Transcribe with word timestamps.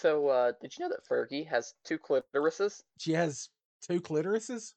So, 0.00 0.28
uh, 0.28 0.52
did 0.62 0.76
you 0.78 0.84
know 0.84 0.88
that 0.94 1.06
Fergie 1.06 1.46
has 1.48 1.74
two 1.84 1.98
clitorises? 1.98 2.82
She 2.98 3.12
has 3.12 3.50
two 3.82 4.00
clitorises. 4.00 4.72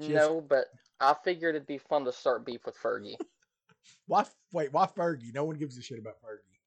She 0.00 0.12
has- 0.12 0.26
no, 0.26 0.40
but 0.40 0.68
I 1.00 1.14
figured 1.22 1.54
it'd 1.54 1.66
be 1.66 1.76
fun 1.76 2.04
to 2.06 2.12
start 2.12 2.46
beef 2.46 2.64
with 2.64 2.78
Fergie. 2.78 3.16
Why? 4.06 4.24
Wait, 4.52 4.72
why 4.72 4.86
Fergie? 4.86 5.34
No 5.34 5.44
one 5.44 5.56
gives 5.56 5.76
a 5.78 5.82
shit 5.82 5.98
about 5.98 6.20
Fergie. 6.22 6.58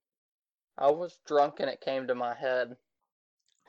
I 0.77 0.89
was 0.89 1.19
drunk 1.25 1.59
and 1.59 1.69
it 1.69 1.81
came 1.81 2.07
to 2.07 2.15
my 2.15 2.33
head. 2.35 2.77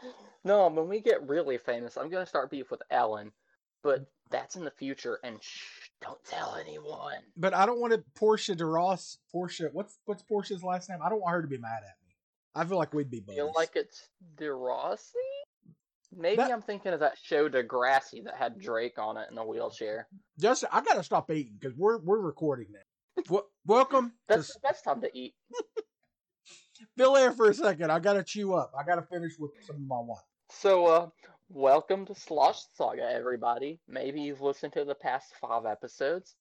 No, 0.45 0.67
when 0.67 0.89
we 0.89 1.01
get 1.01 1.29
really 1.29 1.57
famous, 1.57 1.97
I'm 1.97 2.11
gonna 2.11 2.27
start 2.27 2.51
beef 2.51 2.73
with 2.73 2.83
Ellen, 2.91 3.31
but 3.85 4.11
that's 4.29 4.57
in 4.57 4.65
the 4.65 4.73
future, 4.73 5.21
and 5.23 5.41
shh, 5.41 5.89
don't 6.01 6.23
tell 6.25 6.57
anyone. 6.57 7.23
But 7.37 7.55
I 7.55 7.65
don't 7.65 7.79
want 7.79 7.93
to 7.93 8.03
Portia 8.17 8.57
de 8.57 8.65
Ross. 8.67 9.19
Portia, 9.31 9.71
what's 9.73 10.01
what's 10.07 10.25
Portia's 10.25 10.65
last 10.65 10.89
name? 10.91 10.99
I 11.01 11.09
don't 11.09 11.21
want 11.21 11.35
her 11.35 11.43
to 11.43 11.47
be 11.47 11.59
mad 11.59 11.85
at 11.85 11.95
me. 12.02 12.02
I 12.55 12.65
feel 12.65 12.77
like 12.79 12.93
we'd 12.93 13.11
be. 13.11 13.21
Feel 13.21 13.53
like 13.57 13.73
it's 13.75 14.09
DeRossi? 14.37 15.13
Maybe 16.15 16.37
That- 16.37 16.51
I'm 16.51 16.61
thinking 16.63 16.93
of 16.93 17.01
that 17.01 17.17
show 17.23 17.49
Degrassi 17.49 18.25
that 18.25 18.35
had 18.35 18.59
Drake 18.59 18.99
on 18.99 19.17
it 19.17 19.29
in 19.31 19.39
a 19.39 19.45
wheelchair. 19.47 20.07
Justin, 20.39 20.69
I 20.73 20.83
gotta 20.83 21.03
stop 21.03 21.31
eating 21.31 21.57
because 21.59 21.77
we're 21.77 21.99
we're 21.99 22.19
recording 22.21 22.67
now. 22.71 23.23
Wel- 23.31 23.49
welcome. 23.67 24.13
That's 24.29 24.49
to 24.49 24.53
the 24.55 24.69
best 24.69 24.85
time 24.85 25.01
to 25.01 25.11
eat. 25.19 25.35
Fill 26.99 27.17
air 27.17 27.33
for 27.33 27.49
a 27.49 27.55
second. 27.55 27.91
I 27.91 27.99
gotta 28.01 28.23
chew 28.23 28.53
up. 28.55 28.73
I 28.79 28.85
gotta 28.85 29.03
finish 29.03 29.33
with 29.39 29.53
some 29.67 29.77
of 29.77 29.83
my 29.83 30.01
wine. 30.01 30.19
So, 30.51 30.87
uh, 30.87 31.09
welcome 31.49 32.05
to 32.07 32.15
Slosh 32.15 32.61
Saga, 32.75 33.11
everybody. 33.11 33.81
Maybe 33.89 34.21
you've 34.21 34.43
listened 34.43 34.75
to 34.75 34.85
the 34.85 34.95
past 34.95 35.33
five 35.41 35.65
episodes. 35.65 36.35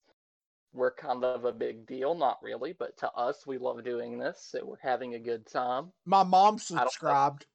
We're 0.73 0.93
kind 0.93 1.23
of 1.25 1.43
a 1.43 1.51
big 1.51 1.85
deal, 1.85 2.15
not 2.15 2.39
really, 2.41 2.73
but 2.73 2.97
to 2.99 3.11
us, 3.11 3.45
we 3.45 3.57
love 3.57 3.83
doing 3.83 4.17
this, 4.17 4.47
so 4.51 4.63
we're 4.63 4.77
having 4.81 5.15
a 5.15 5.19
good 5.19 5.45
time. 5.45 5.91
My 6.05 6.23
mom 6.23 6.59
subscribed. 6.59 7.45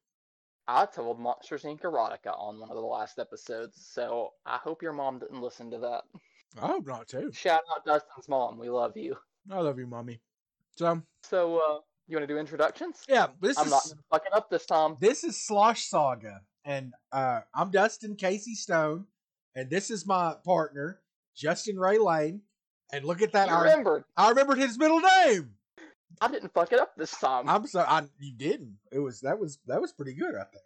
I 0.68 0.84
told 0.84 1.18
Monsters 1.20 1.62
Inc. 1.62 1.80
Erotica 1.82 2.38
on 2.38 2.58
one 2.58 2.68
of 2.70 2.76
the 2.76 2.82
last 2.82 3.18
episodes, 3.18 3.88
so 3.90 4.30
I 4.44 4.58
hope 4.58 4.82
your 4.82 4.92
mom 4.92 5.18
didn't 5.20 5.40
listen 5.40 5.70
to 5.70 5.78
that. 5.78 6.02
I 6.60 6.66
hope 6.66 6.86
not 6.86 7.08
too. 7.08 7.30
Shout 7.32 7.62
out 7.74 7.84
Dustin's 7.86 8.28
mom, 8.28 8.58
we 8.58 8.68
love 8.68 8.96
you. 8.96 9.16
I 9.50 9.60
love 9.60 9.78
you, 9.78 9.86
mommy. 9.86 10.20
So 10.76 11.00
So, 11.22 11.56
uh, 11.56 11.80
you 12.08 12.16
want 12.16 12.28
to 12.28 12.34
do 12.34 12.38
introductions? 12.38 13.02
yeah, 13.08 13.28
this 13.40 13.56
I'm 13.58 13.66
is 13.66 13.70
not 13.70 13.84
gonna 13.84 14.00
fuck 14.10 14.26
it 14.26 14.32
up 14.34 14.50
this 14.50 14.66
time. 14.66 14.96
this 15.00 15.24
is 15.24 15.42
Slosh 15.42 15.84
Saga, 15.88 16.40
and 16.66 16.92
uh, 17.12 17.40
I'm 17.54 17.70
Dustin 17.70 18.16
Casey 18.16 18.54
Stone, 18.54 19.06
and 19.54 19.70
this 19.70 19.90
is 19.90 20.04
my 20.06 20.34
partner 20.44 21.00
Justin 21.34 21.78
Ray 21.78 21.98
Lane. 21.98 22.42
And 22.92 23.04
look 23.04 23.22
at 23.22 23.32
that! 23.32 23.48
You 23.48 23.54
I, 23.54 23.60
remembered. 23.62 24.04
I 24.16 24.28
remembered 24.28 24.58
his 24.58 24.78
middle 24.78 25.00
name. 25.00 25.50
I 26.20 26.28
didn't 26.28 26.52
fuck 26.54 26.72
it 26.72 26.78
up 26.80 26.96
this 26.96 27.10
time. 27.18 27.48
I'm 27.48 27.66
sorry. 27.66 27.86
I 27.88 28.02
you 28.20 28.32
didn't. 28.36 28.76
It 28.92 29.00
was 29.00 29.20
that 29.20 29.38
was 29.38 29.58
that 29.66 29.80
was 29.80 29.92
pretty 29.92 30.14
good 30.14 30.34
right 30.34 30.46
there. 30.52 30.62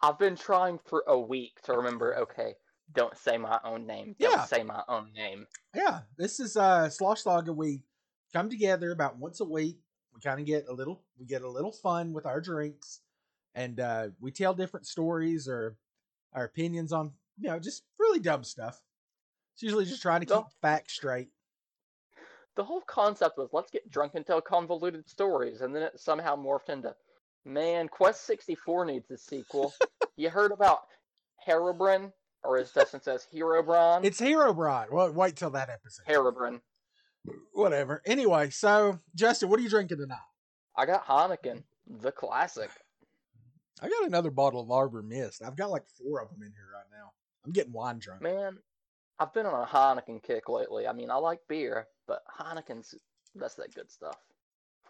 I've 0.00 0.18
been 0.18 0.36
trying 0.36 0.78
for 0.86 1.02
a 1.08 1.18
week 1.18 1.60
to 1.64 1.72
remember. 1.72 2.16
Okay, 2.18 2.54
don't 2.94 3.16
say 3.16 3.36
my 3.38 3.58
own 3.64 3.86
name. 3.86 4.14
Don't 4.18 4.30
Yeah. 4.32 4.44
say 4.44 4.62
my 4.62 4.82
own 4.88 5.12
name. 5.14 5.46
Yeah, 5.74 6.00
this 6.16 6.38
is 6.40 6.56
uh 6.56 6.88
Slosh 6.90 7.22
Saga. 7.22 7.52
We 7.52 7.82
come 8.32 8.48
together 8.48 8.92
about 8.92 9.18
once 9.18 9.40
a 9.40 9.44
week. 9.44 9.78
We 10.14 10.20
kind 10.20 10.38
of 10.40 10.46
get 10.46 10.66
a 10.68 10.72
little 10.72 11.02
we 11.18 11.26
get 11.26 11.42
a 11.42 11.50
little 11.50 11.72
fun 11.72 12.12
with 12.12 12.24
our 12.24 12.40
drinks, 12.40 13.00
and 13.54 13.80
uh 13.80 14.08
we 14.20 14.30
tell 14.30 14.54
different 14.54 14.86
stories 14.86 15.48
or 15.48 15.76
our 16.32 16.44
opinions 16.44 16.92
on 16.92 17.12
you 17.38 17.48
know 17.48 17.58
just 17.58 17.82
really 17.98 18.20
dumb 18.20 18.44
stuff. 18.44 18.80
It's 19.54 19.62
usually 19.64 19.86
just 19.86 20.02
trying 20.02 20.20
to 20.20 20.26
keep 20.26 20.36
Dumb. 20.36 20.46
facts 20.62 20.94
straight. 20.94 21.30
The 22.58 22.64
whole 22.64 22.80
concept 22.80 23.38
was 23.38 23.50
let's 23.52 23.70
get 23.70 23.88
drunk 23.88 24.16
and 24.16 24.26
tell 24.26 24.40
convoluted 24.40 25.08
stories, 25.08 25.60
and 25.60 25.72
then 25.72 25.84
it 25.84 26.00
somehow 26.00 26.34
morphed 26.34 26.70
into, 26.70 26.92
man, 27.44 27.86
Quest 27.86 28.26
64 28.26 28.84
needs 28.84 29.08
a 29.12 29.16
sequel. 29.16 29.72
you 30.16 30.28
heard 30.28 30.50
about 30.50 30.80
Herobrine, 31.48 32.12
or 32.42 32.58
as 32.58 32.72
Dustin 32.72 33.00
says, 33.00 33.28
Herobrine? 33.32 34.04
It's 34.04 34.18
Hero 34.18 34.52
Bride. 34.52 34.88
Well, 34.90 35.12
wait 35.12 35.36
till 35.36 35.50
that 35.50 35.70
episode. 35.70 36.06
Herobrine. 36.08 36.60
Whatever. 37.52 38.02
Anyway, 38.04 38.50
so 38.50 38.98
Justin, 39.14 39.50
what 39.50 39.60
are 39.60 39.62
you 39.62 39.70
drinking 39.70 39.98
tonight? 39.98 40.18
I 40.76 40.84
got 40.84 41.06
Heineken, 41.06 41.62
the 41.86 42.10
classic. 42.10 42.70
I 43.80 43.88
got 43.88 44.04
another 44.04 44.32
bottle 44.32 44.62
of 44.62 44.70
Arbor 44.72 45.04
Mist. 45.04 45.42
I've 45.46 45.56
got 45.56 45.70
like 45.70 45.84
four 45.90 46.20
of 46.20 46.30
them 46.30 46.42
in 46.42 46.50
here 46.50 46.66
right 46.74 46.90
now. 46.90 47.12
I'm 47.46 47.52
getting 47.52 47.72
wine 47.72 48.00
drunk. 48.00 48.20
Man, 48.20 48.58
I've 49.20 49.32
been 49.32 49.46
on 49.46 49.62
a 49.62 49.64
Heineken 49.64 50.24
kick 50.24 50.48
lately. 50.48 50.88
I 50.88 50.92
mean, 50.92 51.08
I 51.08 51.18
like 51.18 51.38
beer, 51.48 51.86
but 52.08 52.22
Heineken's 52.40 52.94
that's 53.34 53.54
that 53.54 53.74
good 53.74 53.90
stuff. 53.90 54.16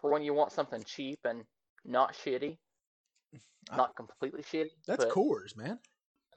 For 0.01 0.11
when 0.11 0.23
you 0.23 0.33
want 0.33 0.51
something 0.51 0.83
cheap 0.83 1.19
and 1.25 1.43
not 1.85 2.15
shitty, 2.15 2.57
not 3.75 3.95
completely 3.95 4.41
shitty. 4.41 4.71
That's 4.87 5.05
Coors, 5.05 5.55
man. 5.55 5.77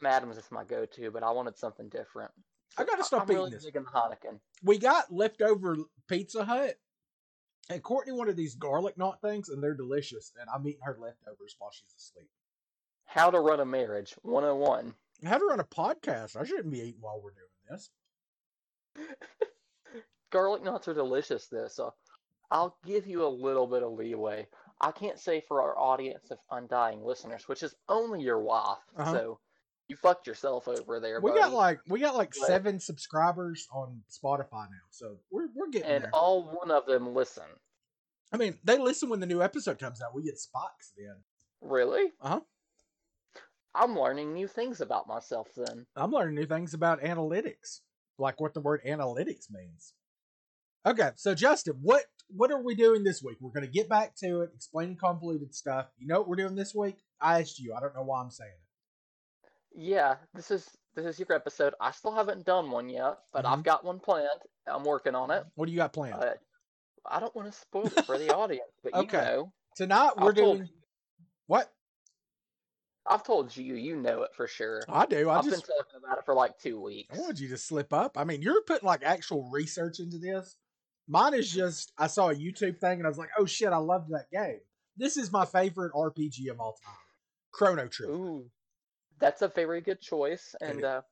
Adams 0.04 0.36
is 0.36 0.50
my 0.50 0.64
go-to, 0.64 1.12
but 1.12 1.22
I 1.22 1.30
wanted 1.30 1.56
something 1.56 1.88
different. 1.88 2.32
I 2.76 2.82
gotta 2.82 3.04
stop 3.04 3.22
I'm 3.22 3.26
eating 3.28 3.36
really 3.36 3.50
this. 3.52 3.64
digging 3.64 3.84
the 3.84 3.90
Heineken. 3.90 4.40
We 4.64 4.78
got 4.78 5.12
leftover 5.12 5.76
Pizza 6.08 6.44
Hut, 6.44 6.74
and 7.70 7.82
Courtney 7.82 8.12
wanted 8.12 8.36
these 8.36 8.56
garlic 8.56 8.98
knot 8.98 9.20
things, 9.20 9.48
and 9.48 9.62
they're 9.62 9.76
delicious. 9.76 10.32
And 10.40 10.48
I'm 10.52 10.66
eating 10.66 10.80
her 10.82 10.98
leftovers 11.00 11.54
while 11.58 11.70
she's 11.70 11.94
asleep. 11.96 12.28
How 13.04 13.30
to 13.30 13.38
run 13.38 13.60
a 13.60 13.64
marriage 13.64 14.14
101. 14.22 14.94
I 15.24 15.28
had 15.28 15.40
her 15.40 15.52
on 15.52 15.60
a 15.60 15.64
podcast. 15.64 16.34
I 16.34 16.44
shouldn't 16.44 16.72
be 16.72 16.80
eating 16.80 17.00
while 17.00 17.20
we're 17.22 17.30
doing 17.30 17.46
this. 17.70 17.90
Garlic 20.32 20.62
knots 20.64 20.88
are 20.88 20.94
delicious, 20.94 21.46
This, 21.46 21.76
so 21.76 21.94
I'll 22.50 22.76
give 22.84 23.06
you 23.06 23.24
a 23.24 23.28
little 23.28 23.66
bit 23.66 23.82
of 23.84 23.92
leeway. 23.92 24.48
I 24.80 24.90
can't 24.90 25.18
say 25.18 25.40
for 25.46 25.62
our 25.62 25.78
audience 25.78 26.30
of 26.32 26.38
undying 26.50 27.04
listeners, 27.04 27.46
which 27.48 27.62
is 27.62 27.74
only 27.88 28.20
your 28.22 28.40
wife, 28.40 28.78
Uh-huh. 28.96 29.12
so 29.12 29.40
you 29.88 29.96
fucked 29.96 30.26
yourself 30.26 30.66
over 30.68 30.98
there, 31.00 31.20
We 31.20 31.30
buddy. 31.30 31.40
got 31.42 31.52
like 31.52 31.80
we 31.86 32.00
got 32.00 32.16
like 32.16 32.32
But- 32.38 32.46
seven 32.48 32.80
subscribers 32.80 33.68
on 33.72 34.02
Spotify 34.10 34.68
now, 34.70 34.86
so 34.90 35.18
we're 35.30 35.48
we're 35.54 35.68
getting 35.68 35.88
and 35.90 36.04
there. 36.04 36.10
all 36.14 36.42
one 36.50 36.70
of 36.70 36.86
them 36.86 37.14
listen. 37.14 37.44
I 38.32 38.38
mean, 38.38 38.58
they 38.64 38.78
listen 38.78 39.10
when 39.10 39.20
the 39.20 39.26
new 39.26 39.42
episode 39.42 39.78
comes 39.78 40.00
out. 40.00 40.14
We 40.14 40.22
get 40.22 40.38
spikes 40.38 40.92
then. 40.96 41.22
Really? 41.60 42.12
Uh 42.20 42.28
huh. 42.28 42.40
I'm 43.74 43.98
learning 43.98 44.32
new 44.34 44.48
things 44.48 44.80
about 44.80 45.06
myself 45.06 45.48
then. 45.54 45.86
I'm 45.96 46.10
learning 46.10 46.34
new 46.34 46.46
things 46.46 46.74
about 46.74 47.00
analytics, 47.00 47.80
like 48.18 48.40
what 48.40 48.52
the 48.54 48.60
word 48.60 48.82
analytics 48.84 49.50
means. 49.50 49.94
Okay, 50.84 51.10
so 51.16 51.34
Justin, 51.34 51.74
what 51.80 52.02
what 52.34 52.50
are 52.50 52.62
we 52.62 52.74
doing 52.74 53.04
this 53.04 53.22
week? 53.22 53.36
We're 53.40 53.50
going 53.50 53.66
to 53.66 53.70
get 53.72 53.88
back 53.88 54.16
to 54.16 54.40
it, 54.40 54.50
explaining 54.54 54.96
convoluted 54.96 55.54
stuff. 55.54 55.86
You 55.98 56.06
know 56.08 56.18
what 56.20 56.28
we're 56.28 56.36
doing 56.36 56.54
this 56.54 56.74
week? 56.74 56.96
I 57.20 57.40
asked 57.40 57.58
you. 57.60 57.74
I 57.74 57.80
don't 57.80 57.94
know 57.94 58.02
why 58.02 58.20
I'm 58.22 58.30
saying 58.30 58.50
it. 58.50 59.50
Yeah, 59.74 60.16
this 60.34 60.50
is 60.50 60.68
this 60.94 61.06
is 61.06 61.18
your 61.18 61.32
episode. 61.32 61.74
I 61.80 61.90
still 61.92 62.14
haven't 62.14 62.44
done 62.44 62.70
one 62.70 62.88
yet, 62.88 63.18
but 63.32 63.44
Mhm. 63.44 63.52
I've 63.52 63.62
got 63.62 63.84
one 63.84 64.00
planned. 64.00 64.28
I'm 64.66 64.84
working 64.84 65.14
on 65.14 65.30
it. 65.30 65.44
What 65.54 65.66
do 65.66 65.72
you 65.72 65.78
got 65.78 65.92
planned? 65.92 66.14
Uh, 66.22 66.34
I 67.06 67.20
don't 67.20 67.34
want 67.34 67.52
to 67.52 67.58
spoil 67.58 67.86
it 67.86 68.04
for 68.04 68.18
the 68.18 68.34
audience, 68.34 68.70
but 68.82 68.94
Okay. 68.94 69.18
you 69.18 69.24
know, 69.36 69.52
Tonight 69.76 70.12
we're 70.18 70.30
I've 70.30 70.36
told- 70.36 70.56
doing 70.58 70.68
what? 71.46 71.72
I've 73.06 73.24
told 73.24 73.56
you, 73.56 73.74
you 73.74 73.96
know 73.96 74.22
it 74.22 74.34
for 74.34 74.46
sure. 74.46 74.82
I 74.88 75.06
do. 75.06 75.28
I 75.28 75.38
I've 75.38 75.44
just 75.44 75.66
been 75.66 75.76
talking 75.76 76.00
about 76.04 76.18
it 76.18 76.24
for 76.24 76.34
like 76.34 76.58
two 76.58 76.80
weeks. 76.80 77.16
I 77.16 77.20
wanted 77.20 77.40
you 77.40 77.48
to 77.48 77.58
slip 77.58 77.92
up. 77.92 78.16
I 78.16 78.24
mean, 78.24 78.42
you're 78.42 78.62
putting 78.62 78.86
like 78.86 79.02
actual 79.02 79.48
research 79.50 79.98
into 79.98 80.18
this. 80.18 80.56
Mine 81.12 81.34
is 81.34 81.52
just 81.52 81.92
I 81.98 82.06
saw 82.06 82.30
a 82.30 82.34
YouTube 82.34 82.78
thing 82.78 82.98
and 82.98 83.04
I 83.04 83.08
was 83.08 83.18
like, 83.18 83.28
oh 83.38 83.44
shit, 83.44 83.68
I 83.68 83.76
loved 83.76 84.10
that 84.12 84.30
game. 84.32 84.60
This 84.96 85.18
is 85.18 85.30
my 85.30 85.44
favorite 85.44 85.92
RPG 85.92 86.50
of 86.50 86.58
all 86.58 86.74
time. 86.82 86.94
Chrono 87.52 87.86
Trigger. 87.86 88.12
Ooh, 88.14 88.50
that's 89.20 89.42
a 89.42 89.48
very 89.48 89.82
good 89.82 90.00
choice, 90.00 90.54
and 90.62 90.82
uh, 90.82 91.02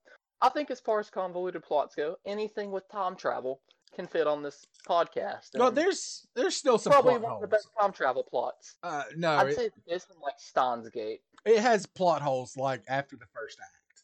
I 0.40 0.48
think 0.48 0.70
as 0.70 0.80
far 0.80 1.00
as 1.00 1.10
convoluted 1.10 1.62
plots 1.62 1.94
go, 1.94 2.16
anything 2.24 2.70
with 2.70 2.88
time 2.90 3.14
travel 3.14 3.60
can 3.94 4.06
fit 4.06 4.26
on 4.26 4.42
this 4.42 4.66
podcast. 4.88 5.50
Well, 5.54 5.70
there's 5.70 6.26
there's 6.34 6.56
still 6.56 6.78
some 6.78 6.92
probably 6.92 7.18
one 7.18 7.34
of 7.34 7.40
the 7.42 7.46
best 7.46 7.68
time 7.78 7.92
travel 7.92 8.22
plots. 8.22 8.76
Uh, 8.82 9.02
no, 9.18 9.32
I'd 9.32 9.48
it, 9.48 9.56
say 9.56 9.70
this 9.86 10.06
and 10.08 10.18
like 10.22 10.38
Steins 10.38 10.88
Gate. 10.88 11.20
it 11.44 11.58
has 11.58 11.84
plot 11.84 12.22
holes 12.22 12.56
like 12.56 12.84
after 12.88 13.16
the 13.16 13.26
first 13.34 13.58
act. 13.60 14.02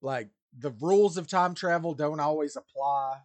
Like 0.00 0.30
the 0.58 0.72
rules 0.80 1.16
of 1.16 1.28
time 1.28 1.54
travel 1.54 1.94
don't 1.94 2.18
always 2.18 2.56
apply. 2.56 3.18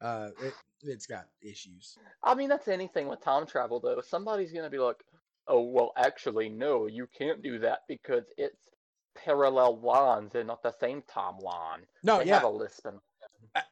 Uh, 0.00 0.30
it 0.42 0.54
it's 0.82 1.06
got 1.06 1.26
issues. 1.42 1.98
I 2.22 2.34
mean, 2.34 2.48
that's 2.48 2.68
anything 2.68 3.08
with 3.08 3.20
time 3.20 3.46
travel, 3.46 3.80
though. 3.80 4.00
Somebody's 4.00 4.52
gonna 4.52 4.70
be 4.70 4.78
like, 4.78 5.02
"Oh, 5.46 5.62
well, 5.62 5.92
actually, 5.96 6.48
no, 6.48 6.86
you 6.86 7.08
can't 7.16 7.42
do 7.42 7.58
that 7.60 7.80
because 7.88 8.24
it's 8.36 8.56
parallel 9.16 9.80
lines 9.80 10.34
and 10.34 10.46
not 10.46 10.62
the 10.62 10.74
same 10.78 11.02
timeline." 11.02 11.80
No, 12.04 12.18
they 12.18 12.26
yeah, 12.26 12.40
have 12.40 12.44
a 12.44 12.68
and 12.84 13.00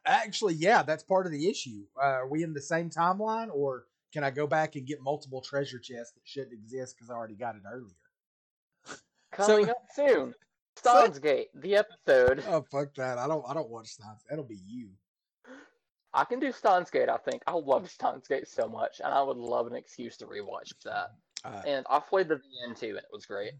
Actually, 0.05 0.55
yeah, 0.55 0.83
that's 0.83 1.03
part 1.03 1.25
of 1.25 1.31
the 1.31 1.49
issue. 1.49 1.85
Uh, 2.01 2.05
are 2.05 2.27
we 2.27 2.43
in 2.43 2.53
the 2.53 2.61
same 2.61 2.89
timeline, 2.89 3.49
or 3.53 3.85
can 4.11 4.23
I 4.23 4.31
go 4.31 4.47
back 4.47 4.75
and 4.75 4.85
get 4.85 5.01
multiple 5.01 5.41
treasure 5.41 5.79
chests 5.79 6.13
that 6.13 6.21
shouldn't 6.25 6.53
exist 6.53 6.95
because 6.95 7.09
I 7.09 7.13
already 7.13 7.35
got 7.35 7.55
it 7.55 7.61
earlier? 7.71 8.97
coming 9.31 9.69
up 9.69 9.77
soon. 9.93 10.33
Steins 10.75 11.19
Gate, 11.19 11.47
the 11.55 11.75
episode. 11.75 12.43
Oh 12.47 12.63
fuck 12.69 12.93
that! 12.95 13.17
I 13.17 13.27
don't. 13.27 13.43
I 13.49 13.53
don't 13.53 13.69
watch 13.69 13.87
Steins. 13.87 14.23
That'll 14.29 14.45
be 14.45 14.59
you. 14.67 14.89
I 16.17 16.25
can 16.25 16.39
do 16.39 16.51
Steins 16.51 16.89
Gate. 16.89 17.09
I 17.09 17.17
think 17.17 17.43
I 17.47 17.53
love 17.53 17.89
Steins 17.89 18.27
Gate 18.27 18.47
so 18.47 18.67
much, 18.67 18.99
and 19.03 19.13
I 19.13 19.21
would 19.21 19.37
love 19.37 19.67
an 19.67 19.75
excuse 19.75 20.17
to 20.17 20.25
rewatch 20.25 20.73
that. 20.83 21.11
Uh, 21.45 21.61
And 21.65 21.85
I 21.89 21.99
played 21.99 22.27
the 22.27 22.35
VN 22.35 22.77
too, 22.77 22.89
and 22.89 22.97
it 22.97 23.05
was 23.11 23.25
great. 23.25 23.51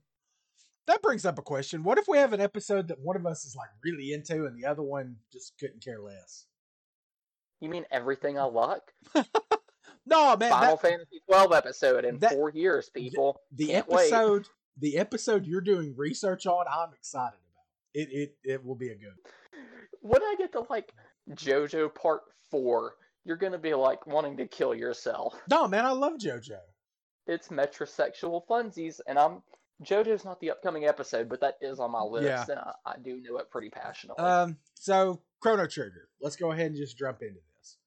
that 0.87 1.01
brings 1.01 1.25
up 1.25 1.37
a 1.37 1.41
question. 1.41 1.83
What 1.83 1.97
if 1.97 2.07
we 2.07 2.17
have 2.17 2.33
an 2.33 2.41
episode 2.41 2.87
that 2.87 2.99
one 2.99 3.15
of 3.15 3.25
us 3.25 3.45
is 3.45 3.55
like 3.55 3.69
really 3.83 4.11
into 4.13 4.45
and 4.45 4.57
the 4.57 4.65
other 4.67 4.81
one 4.83 5.17
just 5.31 5.53
couldn't 5.59 5.83
care 5.83 5.99
less? 6.01 6.45
You 7.61 7.69
mean 7.69 7.85
everything 7.91 8.37
I 8.39 8.43
like? 8.45 8.81
No, 10.09 10.37
man. 10.37 10.51
Final 10.51 10.77
that- 10.77 10.81
Fantasy 10.81 11.21
12 11.29 11.51
episode 11.51 12.05
in 12.05 12.19
that- 12.19 12.31
four 12.31 12.49
years, 12.49 12.89
people. 12.89 13.41
the 13.51 13.67
wait. 13.67 13.75
episode, 13.75 14.47
the 14.77 14.97
episode 14.97 15.45
you're 15.45 15.59
doing 15.59 15.93
research 15.97 16.45
on, 16.47 16.65
I'm 16.71 16.93
excited 16.93 17.35
about. 17.51 17.65
It 17.93 18.07
it 18.11 18.35
it 18.43 18.65
will 18.65 18.75
be 18.75 18.87
a 18.87 18.95
good. 18.95 19.15
When 19.99 20.21
I 20.23 20.35
get 20.37 20.53
to 20.53 20.65
like 20.69 20.93
JoJo 21.33 21.93
Part 21.95 22.21
4, 22.51 22.95
you're 23.25 23.37
gonna 23.37 23.57
be 23.57 23.73
like 23.73 24.05
wanting 24.07 24.37
to 24.37 24.47
kill 24.47 24.73
yourself. 24.73 25.35
No, 25.49 25.67
man, 25.67 25.85
I 25.85 25.91
love 25.91 26.13
JoJo. 26.13 26.57
It's 27.27 27.49
metrosexual 27.49 28.41
funsies, 28.49 28.99
and 29.07 29.19
I'm 29.19 29.41
JoJo's 29.83 30.25
not 30.25 30.39
the 30.39 30.49
upcoming 30.51 30.85
episode, 30.85 31.29
but 31.29 31.39
that 31.41 31.57
is 31.61 31.79
on 31.79 31.91
my 31.91 32.01
list, 32.01 32.25
Yeah. 32.25 32.45
and 32.49 32.59
I, 32.59 32.71
I 32.85 32.95
do 33.03 33.21
know 33.21 33.37
it 33.37 33.49
pretty 33.51 33.69
passionately. 33.69 34.23
Um, 34.23 34.57
so 34.75 35.21
Chrono 35.41 35.67
Trigger. 35.67 36.07
Let's 36.21 36.35
go 36.35 36.51
ahead 36.51 36.67
and 36.67 36.75
just 36.75 36.97
jump 36.97 37.21
into 37.21 37.39
this. 37.59 37.77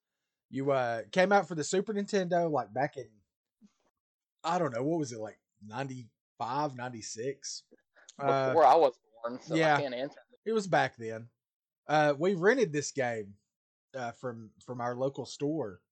You 0.50 0.70
uh 0.72 1.02
came 1.12 1.32
out 1.32 1.48
for 1.48 1.54
the 1.54 1.64
Super 1.64 1.94
Nintendo 1.94 2.50
like 2.50 2.72
back 2.72 2.96
in 2.96 3.08
I 4.44 4.58
don't 4.58 4.72
know, 4.74 4.82
what 4.82 4.98
was 4.98 5.12
it 5.12 5.20
like 5.20 5.38
95, 5.66 6.76
96? 6.76 7.62
Uh, 8.18 8.48
Before 8.48 8.64
I 8.66 8.74
was 8.74 8.94
born, 9.22 9.38
so 9.42 9.54
yeah. 9.54 9.76
I 9.76 9.80
can't 9.82 9.94
answer. 9.94 10.20
it 10.46 10.52
was 10.52 10.66
back 10.66 10.94
then. 10.98 11.28
Uh 11.90 12.14
we 12.18 12.34
rented 12.36 12.72
this 12.72 12.92
game 12.92 13.34
uh 13.94 14.12
from 14.12 14.52
from 14.64 14.80
our 14.80 14.96
local 14.96 15.26
store. 15.26 15.82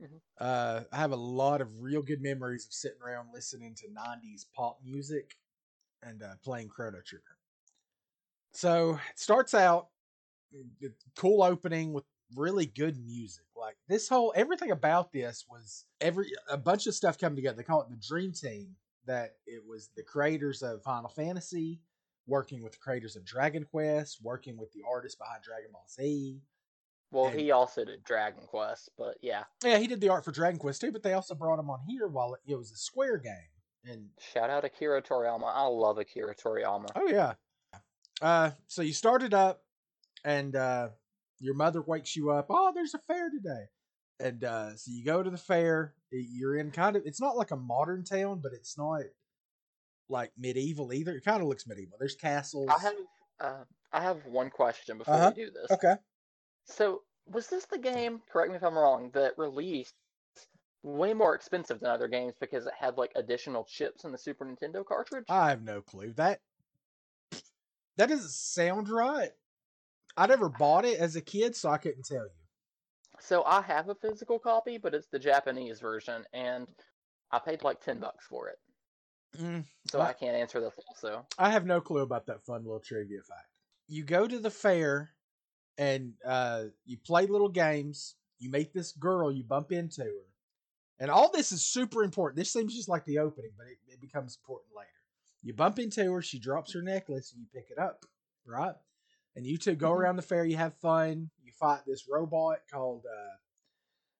Mhm. 0.00 0.20
Uh 0.38 0.84
I 0.92 0.96
have 0.96 1.12
a 1.12 1.16
lot 1.16 1.60
of 1.60 1.80
real 1.80 2.02
good 2.02 2.22
memories 2.22 2.66
of 2.66 2.72
sitting 2.72 3.02
around 3.02 3.32
listening 3.32 3.74
to 3.76 3.90
90s 3.92 4.46
pop 4.54 4.80
music 4.82 5.38
and 6.02 6.22
uh 6.22 6.36
playing 6.42 6.68
Chrono 6.68 7.02
Trigger. 7.02 7.38
So 8.52 8.94
it 9.10 9.18
starts 9.18 9.54
out 9.54 9.88
the 10.52 10.94
cool 11.16 11.42
opening 11.42 11.92
with 11.92 12.04
really 12.36 12.66
good 12.66 12.98
music. 13.04 13.46
Like 13.56 13.76
this 13.88 14.08
whole 14.08 14.32
everything 14.36 14.70
about 14.72 15.12
this 15.12 15.46
was 15.48 15.86
every 16.00 16.32
a 16.50 16.58
bunch 16.58 16.86
of 16.86 16.94
stuff 16.94 17.18
come 17.18 17.36
together. 17.36 17.56
They 17.58 17.64
call 17.64 17.82
it 17.82 17.90
the 17.90 17.96
Dream 17.96 18.32
Team. 18.32 18.76
That 19.06 19.36
it 19.46 19.64
was 19.66 19.88
the 19.96 20.02
creators 20.04 20.62
of 20.62 20.82
Final 20.84 21.08
Fantasy, 21.10 21.82
working 22.26 22.62
with 22.62 22.72
the 22.72 22.78
creators 22.78 23.16
of 23.16 23.24
Dragon 23.24 23.64
Quest, 23.64 24.18
working 24.22 24.56
with 24.56 24.72
the 24.72 24.82
artist 24.88 25.18
behind 25.18 25.42
Dragon 25.42 25.70
Ball 25.72 25.86
Z. 25.90 26.40
Well, 27.12 27.26
And- 27.26 27.40
he 27.40 27.50
also 27.50 27.84
did 27.84 28.04
Dragon 28.04 28.44
Quest, 28.46 28.90
but 28.96 29.16
yeah. 29.20 29.44
Yeah, 29.64 29.78
he 29.78 29.86
did 29.86 30.00
the 30.00 30.10
art 30.10 30.24
for 30.24 30.30
Dragon 30.32 30.58
Quest 30.60 30.80
too, 30.80 30.92
but 30.92 31.02
they 31.02 31.14
also 31.14 31.34
brought 31.34 31.58
him 31.58 31.68
on 31.70 31.80
here 31.88 32.06
while 32.06 32.34
it, 32.34 32.40
it 32.46 32.54
was 32.56 32.70
a 32.70 32.76
Square 32.76 33.18
game. 33.18 33.48
And 33.84 34.08
Shout 34.32 34.50
out 34.50 34.64
Akira 34.64 35.02
Toriyama. 35.02 35.50
I 35.52 35.66
love 35.66 35.98
Akira 35.98 36.34
Toriyama. 36.36 36.88
Oh 36.94 37.08
yeah. 37.08 37.34
Uh, 38.20 38.50
so 38.66 38.82
you 38.82 38.92
started 38.92 39.32
up, 39.32 39.62
and 40.24 40.54
uh, 40.54 40.90
your 41.38 41.54
mother 41.54 41.80
wakes 41.80 42.14
you 42.14 42.30
up. 42.30 42.46
Oh, 42.50 42.70
there's 42.74 42.92
a 42.92 42.98
fair 42.98 43.30
today, 43.30 43.64
and 44.20 44.44
uh, 44.44 44.76
so 44.76 44.90
you 44.92 45.02
go 45.04 45.22
to 45.22 45.30
the 45.30 45.38
fair. 45.38 45.94
You're 46.10 46.56
in 46.58 46.70
kind 46.70 46.96
of. 46.96 47.02
It's 47.06 47.20
not 47.22 47.38
like 47.38 47.50
a 47.50 47.56
modern 47.56 48.04
town, 48.04 48.40
but 48.42 48.52
it's 48.52 48.76
not 48.76 49.00
like 50.10 50.32
medieval 50.38 50.92
either. 50.92 51.12
It 51.16 51.24
kind 51.24 51.40
of 51.42 51.48
looks 51.48 51.66
medieval. 51.66 51.96
There's 51.98 52.16
castles. 52.16 52.68
I 52.68 52.80
have 52.80 52.94
uh, 53.40 53.64
I 53.92 54.02
have 54.02 54.24
one 54.26 54.50
question 54.50 54.98
before 54.98 55.14
Uh-huh. 55.14 55.32
we 55.34 55.44
do 55.44 55.50
this. 55.50 55.70
okay. 55.70 55.94
So, 56.66 57.02
was 57.26 57.46
this 57.48 57.64
the 57.66 57.78
game, 57.78 58.20
correct 58.30 58.50
me 58.50 58.56
if 58.56 58.62
I'm 58.62 58.76
wrong, 58.76 59.10
that 59.14 59.32
released 59.38 59.94
way 60.82 61.12
more 61.14 61.34
expensive 61.34 61.80
than 61.80 61.90
other 61.90 62.08
games 62.08 62.34
because 62.40 62.66
it 62.66 62.72
had 62.78 62.96
like 62.96 63.12
additional 63.16 63.64
chips 63.64 64.04
in 64.04 64.12
the 64.12 64.18
Super 64.18 64.44
Nintendo 64.44 64.84
cartridge? 64.84 65.24
I 65.28 65.50
have 65.50 65.62
no 65.62 65.80
clue. 65.80 66.12
That 66.16 66.40
that 67.96 68.08
doesn't 68.08 68.30
sound 68.30 68.88
right. 68.88 69.30
I 70.16 70.26
never 70.26 70.48
bought 70.48 70.84
it 70.84 70.98
as 70.98 71.16
a 71.16 71.20
kid, 71.20 71.54
so 71.56 71.70
I 71.70 71.78
couldn't 71.78 72.04
tell 72.04 72.24
you. 72.24 72.30
So 73.20 73.42
I 73.44 73.60
have 73.62 73.88
a 73.88 73.94
physical 73.94 74.38
copy, 74.38 74.78
but 74.78 74.94
it's 74.94 75.08
the 75.08 75.18
Japanese 75.18 75.80
version, 75.80 76.24
and 76.32 76.66
I 77.30 77.38
paid 77.38 77.62
like 77.62 77.80
ten 77.80 77.98
bucks 78.00 78.24
for 78.26 78.48
it. 78.48 78.56
Mm, 79.36 79.64
So 79.90 80.00
I- 80.00 80.08
I 80.08 80.12
can't 80.12 80.36
answer 80.36 80.60
this 80.60 80.74
also. 80.88 81.26
I 81.38 81.50
have 81.50 81.64
no 81.66 81.80
clue 81.80 82.00
about 82.02 82.26
that 82.26 82.44
fun 82.44 82.64
little 82.64 82.80
trivia 82.80 83.22
fact. 83.22 83.48
You 83.86 84.04
go 84.04 84.26
to 84.26 84.38
the 84.38 84.50
fair 84.50 85.14
and 85.78 86.14
uh, 86.24 86.66
you 86.84 86.98
play 86.98 87.26
little 87.26 87.48
games. 87.48 88.16
You 88.38 88.50
meet 88.50 88.72
this 88.72 88.92
girl, 88.92 89.30
you 89.30 89.44
bump 89.44 89.72
into 89.72 90.02
her. 90.02 90.26
And 90.98 91.10
all 91.10 91.30
this 91.30 91.52
is 91.52 91.64
super 91.64 92.02
important. 92.04 92.36
This 92.36 92.52
seems 92.52 92.74
just 92.74 92.88
like 92.88 93.04
the 93.04 93.18
opening, 93.18 93.52
but 93.56 93.66
it, 93.66 93.78
it 93.88 94.00
becomes 94.00 94.36
important 94.36 94.74
later. 94.76 94.88
You 95.42 95.54
bump 95.54 95.78
into 95.78 96.12
her, 96.12 96.20
she 96.20 96.38
drops 96.38 96.74
her 96.74 96.82
necklace, 96.82 97.32
and 97.32 97.40
you 97.40 97.46
pick 97.54 97.70
it 97.70 97.78
up, 97.78 98.04
right? 98.44 98.74
And 99.36 99.46
you 99.46 99.56
two 99.56 99.74
go 99.74 99.90
Mhm. 99.90 99.96
around 99.96 100.16
the 100.16 100.22
fair, 100.22 100.44
you 100.44 100.56
have 100.58 100.74
fun. 100.74 101.30
You 101.42 101.52
fight 101.52 101.80
this 101.86 102.06
robot 102.08 102.58
called, 102.70 103.06
uh, 103.06 103.36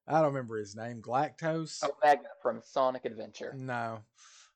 I 0.07 0.13
don't 0.21 0.29
remember 0.33 0.57
his 0.57 0.75
name, 0.75 1.03
Galactose? 1.03 1.83
Omega 1.85 2.29
from 2.41 2.63
Sonic 2.63 3.05
Adventure. 3.05 3.53
No, 3.55 4.03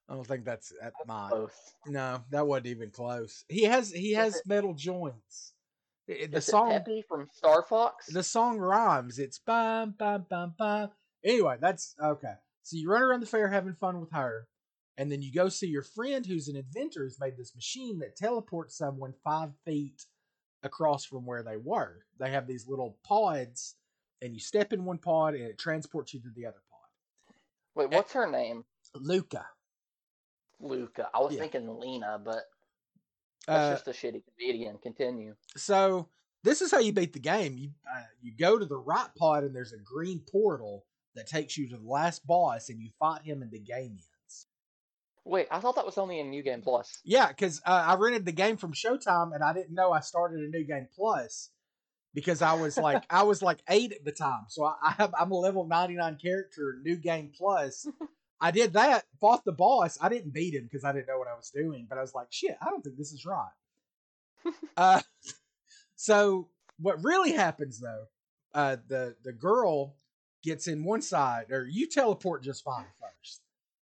I 0.08 0.14
don't 0.14 0.26
think 0.26 0.44
that's 0.44 0.72
at 0.82 0.92
mine. 1.06 1.30
Close. 1.30 1.50
No, 1.86 2.22
that 2.30 2.46
wasn't 2.46 2.66
even 2.66 2.90
close. 2.90 3.44
He 3.48 3.64
has 3.64 3.90
he 3.90 4.10
Is 4.12 4.16
has 4.16 4.36
it- 4.36 4.46
metal 4.46 4.74
joints. 4.74 5.52
The 6.06 6.36
Is 6.36 6.44
song 6.46 6.68
Peppy 6.70 7.02
from 7.08 7.28
Star 7.32 7.62
Fox? 7.62 8.06
the 8.08 8.22
song 8.22 8.58
rhymes. 8.58 9.18
It's 9.18 9.38
bum 9.38 9.94
bum 9.98 10.26
bum 10.28 10.54
bum. 10.58 10.90
Anyway, 11.24 11.56
that's 11.58 11.94
okay. 12.02 12.34
So 12.62 12.76
you 12.76 12.90
run 12.90 13.02
around 13.02 13.20
the 13.20 13.26
fair 13.26 13.48
having 13.48 13.72
fun 13.74 13.98
with 14.00 14.12
her, 14.12 14.46
and 14.98 15.10
then 15.10 15.22
you 15.22 15.32
go 15.32 15.48
see 15.48 15.66
your 15.68 15.82
friend 15.82 16.26
who's 16.26 16.48
an 16.48 16.56
inventor 16.56 17.04
who's 17.04 17.18
made 17.18 17.38
this 17.38 17.54
machine 17.54 18.00
that 18.00 18.16
teleports 18.16 18.76
someone 18.76 19.14
five 19.24 19.50
feet 19.64 20.04
across 20.62 21.06
from 21.06 21.24
where 21.24 21.42
they 21.42 21.56
were. 21.56 22.04
They 22.18 22.30
have 22.30 22.46
these 22.46 22.68
little 22.68 22.98
pods, 23.02 23.74
and 24.20 24.34
you 24.34 24.40
step 24.40 24.74
in 24.74 24.84
one 24.84 24.98
pod 24.98 25.32
and 25.34 25.44
it 25.44 25.58
transports 25.58 26.12
you 26.12 26.20
to 26.20 26.30
the 26.36 26.44
other 26.44 26.62
pod. 26.70 27.34
Wait, 27.74 27.90
what's 27.96 28.12
her 28.12 28.30
name? 28.30 28.64
Lucca. 28.94 29.46
Lucca. 30.64 31.08
I 31.14 31.20
was 31.20 31.34
Yeah. 31.34 31.40
thinking 31.40 31.78
Lena, 31.78 32.20
but 32.22 32.44
Uh, 33.46 33.68
that's 33.68 33.84
just 33.84 34.04
a 34.04 34.06
shitty 34.06 34.22
comedian. 34.26 34.78
Continue. 34.78 35.34
So 35.56 36.08
this 36.42 36.62
is 36.62 36.70
how 36.70 36.78
you 36.78 36.92
beat 36.92 37.12
the 37.12 37.20
game. 37.20 37.56
You 37.56 37.70
uh, 37.94 38.02
you 38.22 38.32
go 38.36 38.58
to 38.58 38.64
the 38.66 38.76
right 38.78 39.08
pod 39.16 39.44
and 39.44 39.54
there's 39.54 39.72
a 39.72 39.78
green 39.78 40.20
portal 40.20 40.84
that 41.14 41.26
takes 41.26 41.56
you 41.56 41.68
to 41.68 41.76
the 41.76 41.86
last 41.88 42.26
boss, 42.26 42.70
and 42.70 42.80
you 42.80 42.90
fight 42.98 43.22
him 43.22 43.40
and 43.42 43.50
the 43.50 43.60
game 43.60 43.92
ends. 43.98 44.46
Wait, 45.24 45.46
I 45.50 45.60
thought 45.60 45.76
that 45.76 45.86
was 45.86 45.96
only 45.96 46.18
in 46.20 46.28
New 46.28 46.42
Game 46.42 46.60
Plus. 46.60 47.00
Yeah, 47.04 47.28
because 47.28 47.62
uh, 47.64 47.70
I 47.86 47.94
rented 47.94 48.24
the 48.26 48.32
game 48.32 48.56
from 48.56 48.72
Showtime 48.74 49.34
and 49.34 49.42
I 49.44 49.52
didn't 49.52 49.74
know 49.74 49.92
I 49.92 50.00
started 50.00 50.40
a 50.40 50.48
new 50.48 50.64
game 50.64 50.88
plus 50.94 51.50
because 52.12 52.42
I 52.42 52.54
was 52.54 52.76
like 52.76 53.04
I 53.10 53.22
was 53.22 53.40
like 53.42 53.62
eight 53.68 53.92
at 53.92 54.04
the 54.04 54.12
time, 54.12 54.44
so 54.48 54.64
I, 54.64 54.74
I 54.82 54.90
have 54.92 55.14
I'm 55.18 55.30
a 55.30 55.36
level 55.38 55.66
99 55.66 56.16
character, 56.20 56.78
new 56.82 56.96
game 56.96 57.30
plus. 57.36 57.86
I 58.40 58.50
did 58.50 58.74
that, 58.74 59.04
fought 59.20 59.44
the 59.44 59.52
boss. 59.52 59.98
I 60.00 60.08
didn't 60.08 60.34
beat 60.34 60.54
him 60.54 60.64
because 60.64 60.84
I 60.84 60.92
didn't 60.92 61.08
know 61.08 61.18
what 61.18 61.28
I 61.28 61.36
was 61.36 61.50
doing, 61.50 61.86
but 61.88 61.98
I 61.98 62.02
was 62.02 62.14
like, 62.14 62.28
shit, 62.30 62.56
I 62.60 62.70
don't 62.70 62.82
think 62.82 62.96
this 62.96 63.12
is 63.12 63.24
right. 63.24 63.48
uh, 64.76 65.00
so 65.96 66.48
what 66.78 67.02
really 67.02 67.32
happens 67.32 67.80
though, 67.80 68.04
uh, 68.52 68.76
the 68.88 69.16
the 69.24 69.32
girl 69.32 69.96
gets 70.42 70.66
in 70.66 70.84
one 70.84 71.02
side, 71.02 71.50
or 71.50 71.66
you 71.66 71.88
teleport 71.88 72.42
just 72.42 72.64
fine 72.64 72.84
first, 73.00 73.40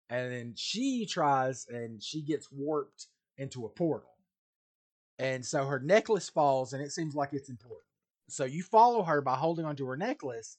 and 0.09 0.31
then 0.31 0.53
she 0.55 1.05
tries 1.05 1.65
and 1.67 2.01
she 2.03 2.21
gets 2.21 2.51
warped 2.51 3.07
into 3.37 3.65
a 3.65 3.69
portal, 3.69 4.11
and 5.17 5.45
so 5.45 5.65
her 5.65 5.79
necklace 5.79 6.29
falls, 6.29 6.73
and 6.73 6.83
it 6.83 6.91
seems 6.91 7.15
like 7.15 7.29
it's 7.33 7.49
important. 7.49 7.85
So 8.27 8.43
you 8.43 8.61
follow 8.63 9.03
her 9.03 9.21
by 9.21 9.35
holding 9.35 9.65
onto 9.65 9.85
her 9.87 9.97
necklace, 9.97 10.57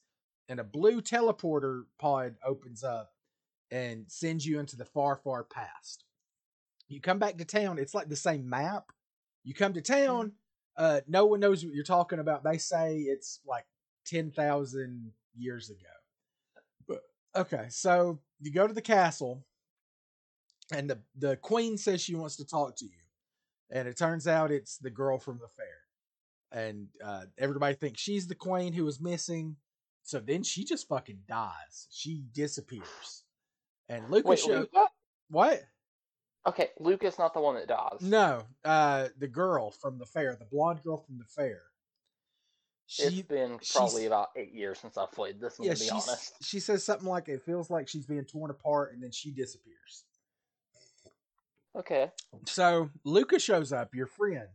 and 0.49 0.59
a 0.59 0.63
blue 0.63 1.01
teleporter 1.01 1.83
pod 1.99 2.35
opens 2.45 2.83
up 2.83 3.11
and 3.71 4.05
sends 4.07 4.45
you 4.45 4.59
into 4.59 4.75
the 4.75 4.85
far, 4.85 5.15
far 5.15 5.43
past. 5.43 6.03
You 6.87 6.99
come 6.99 7.19
back 7.19 7.37
to 7.37 7.45
town, 7.45 7.79
it's 7.79 7.93
like 7.93 8.09
the 8.09 8.15
same 8.15 8.49
map. 8.49 8.91
You 9.43 9.53
come 9.53 9.73
to 9.73 9.81
town, 9.81 10.33
uh, 10.77 11.01
no 11.07 11.25
one 11.25 11.39
knows 11.39 11.63
what 11.63 11.73
you're 11.73 11.83
talking 11.83 12.19
about. 12.19 12.43
They 12.43 12.57
say 12.57 12.97
it's 12.97 13.39
like 13.45 13.65
10,000 14.05 15.11
years 15.37 15.69
ago. 15.69 15.77
But, 16.87 17.01
okay, 17.35 17.67
so 17.69 18.19
you 18.41 18.51
go 18.51 18.67
to 18.67 18.73
the 18.73 18.81
castle, 18.81 19.45
and 20.73 20.89
the, 20.89 20.99
the 21.17 21.37
queen 21.37 21.77
says 21.77 22.01
she 22.01 22.15
wants 22.15 22.35
to 22.37 22.45
talk 22.45 22.75
to 22.77 22.85
you. 22.85 22.91
And 23.71 23.87
it 23.87 23.97
turns 23.97 24.27
out 24.27 24.51
it's 24.51 24.77
the 24.77 24.89
girl 24.89 25.17
from 25.17 25.39
the 25.39 25.47
fair. 25.47 25.67
And 26.51 26.87
uh, 27.03 27.23
everybody 27.37 27.75
thinks 27.75 28.01
she's 28.01 28.27
the 28.27 28.35
queen 28.35 28.73
who 28.73 28.83
was 28.83 28.99
missing. 28.99 29.55
So 30.03 30.19
then 30.19 30.43
she 30.43 30.65
just 30.65 30.89
fucking 30.89 31.19
dies. 31.27 31.87
She 31.89 32.25
disappears. 32.33 33.23
And 33.91 34.09
Lucas 34.09 34.29
Wait, 34.29 34.39
show- 34.39 34.59
Lucca? 34.59 34.87
what? 35.29 35.61
Okay, 36.47 36.69
Lucca's 36.79 37.19
not 37.19 37.33
the 37.33 37.41
one 37.41 37.55
that 37.55 37.67
dies. 37.67 38.01
No, 38.01 38.43
uh, 38.65 39.09
the 39.19 39.27
girl 39.27 39.69
from 39.69 39.99
the 39.99 40.05
fair, 40.05 40.35
the 40.35 40.45
blonde 40.45 40.81
girl 40.81 40.97
from 40.97 41.19
the 41.19 41.25
fair. 41.25 41.61
she 42.87 43.03
it's 43.03 43.27
been 43.27 43.59
probably 43.75 44.05
about 44.05 44.29
eight 44.35 44.53
years 44.53 44.79
since 44.79 44.97
I've 44.97 45.11
played 45.11 45.39
this 45.39 45.59
one, 45.59 45.67
yeah 45.67 45.75
to 45.75 45.79
be 45.79 45.89
honest. 45.91 46.33
she 46.41 46.59
says 46.59 46.83
something 46.83 47.07
like 47.07 47.27
it 47.27 47.43
feels 47.43 47.69
like 47.69 47.87
she's 47.87 48.07
being 48.07 48.25
torn 48.25 48.49
apart 48.49 48.93
and 48.93 49.03
then 49.03 49.11
she 49.11 49.31
disappears. 49.31 50.05
Okay. 51.77 52.09
So 52.47 52.89
Luca 53.03 53.39
shows 53.39 53.71
up, 53.71 53.93
your 53.93 54.07
friend, 54.07 54.47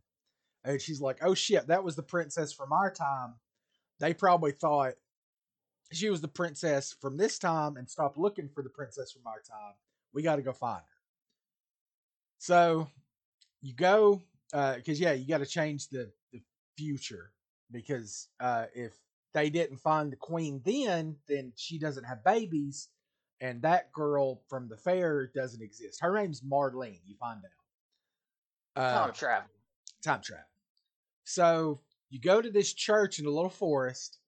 and 0.65 0.81
she's 0.81 1.01
like, 1.01 1.19
"Oh 1.23 1.35
shit, 1.35 1.69
that 1.69 1.85
was 1.85 1.95
the 1.95 2.03
princess 2.03 2.53
from 2.53 2.73
our 2.73 2.91
time." 2.91 3.35
They 4.01 4.13
probably 4.13 4.53
thought 4.53 4.95
she 5.93 6.11
was 6.11 6.21
the 6.21 6.29
princess 6.29 6.95
from 7.01 7.17
this 7.17 7.39
time 7.39 7.77
and 7.77 7.89
stop 7.89 8.17
looking 8.17 8.49
for 8.49 8.63
the 8.63 8.71
princess 8.71 9.13
from 9.13 9.27
our 9.27 9.41
time. 9.49 9.75
We 10.13 10.23
got 10.23 10.37
to 10.37 10.43
go 10.43 10.53
find 10.53 10.81
her. 10.81 10.97
So 12.39 12.89
you 13.63 13.75
go 13.75 14.23
because 14.51 15.01
yeah, 15.01 15.13
you 15.13 15.27
got 15.27 15.39
to 15.39 15.47
change 15.47 15.89
the 15.89 16.11
the 16.33 16.43
future 16.77 17.33
because 17.73 18.29
uh, 18.41 18.67
if 18.75 18.93
they 19.35 19.51
didn't 19.51 19.79
find 19.79 20.11
the 20.13 20.17
queen 20.17 20.61
then, 20.65 21.17
then 21.29 21.53
she 21.57 21.79
doesn't 21.79 22.05
have 22.05 22.25
babies, 22.25 22.89
and 23.41 23.61
that 23.63 23.93
girl 23.93 24.43
from 24.49 24.69
the 24.69 24.77
fair 24.77 25.27
doesn't 25.35 25.63
exist. 25.63 26.01
Her 26.01 26.15
name's 26.15 26.41
Marlene. 26.41 27.01
You 27.07 27.17
find 27.21 27.41
out. 28.77 28.83
Uh, 28.83 29.05
Time 29.05 29.13
travel. 29.15 29.51
time 30.03 30.21
travel. 30.23 30.45
So 31.25 31.81
you 32.11 32.21
go 32.21 32.41
to 32.41 32.51
this 32.51 32.73
church 32.73 33.19
in 33.19 33.27
a 33.27 33.31
little 33.31 33.51
forest, 33.51 34.19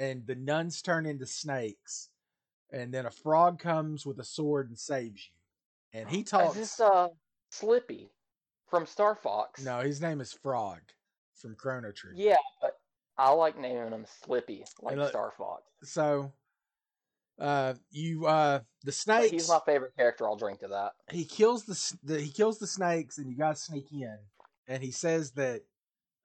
and 0.00 0.26
the 0.26 0.34
nuns 0.34 0.80
turn 0.80 1.04
into 1.04 1.26
snakes, 1.26 2.08
and 2.72 2.92
then 2.92 3.04
a 3.06 3.10
frog 3.10 3.58
comes 3.60 4.06
with 4.06 4.18
a 4.18 4.24
sword 4.24 4.68
and 4.68 4.78
saves 4.78 5.28
you. 5.28 6.00
And 6.00 6.08
he 6.08 6.22
talks. 6.22 6.56
Is 6.56 6.62
this 6.62 6.80
uh 6.80 7.08
Slippy 7.50 8.08
from 8.68 8.86
Star 8.86 9.14
Fox? 9.14 9.62
No, 9.62 9.80
his 9.80 10.00
name 10.00 10.20
is 10.20 10.32
Frog 10.32 10.80
from 11.34 11.54
Chrono 11.54 11.92
Trigger. 11.92 12.16
Yeah, 12.16 12.36
but 12.62 12.78
I 13.18 13.30
like 13.32 13.58
naming 13.58 13.92
him 13.92 14.06
Slippy, 14.24 14.64
like 14.80 14.96
look- 14.96 15.10
Star 15.10 15.32
Fox. 15.36 15.62
So, 15.82 16.32
uh, 17.38 17.74
you 17.90 18.26
uh, 18.26 18.60
the 18.82 18.86
But 18.86 18.94
snakes. 18.94 19.30
He's 19.32 19.48
my 19.48 19.60
favorite 19.66 19.96
character. 19.96 20.26
I'll 20.26 20.36
drink 20.36 20.60
to 20.60 20.68
that. 20.68 20.92
he 21.10 21.24
kills 21.24 21.64
the, 21.64 21.98
the 22.14 22.20
he 22.20 22.30
kills 22.30 22.58
the 22.58 22.66
snakes 22.66 23.18
and 23.18 23.30
you 23.30 23.36
got 23.36 23.56
to 23.56 23.60
sneak 23.60 23.92
in 23.92 24.16
and 24.68 24.82
he 24.82 24.90
says 24.92 25.32
that 25.32 25.62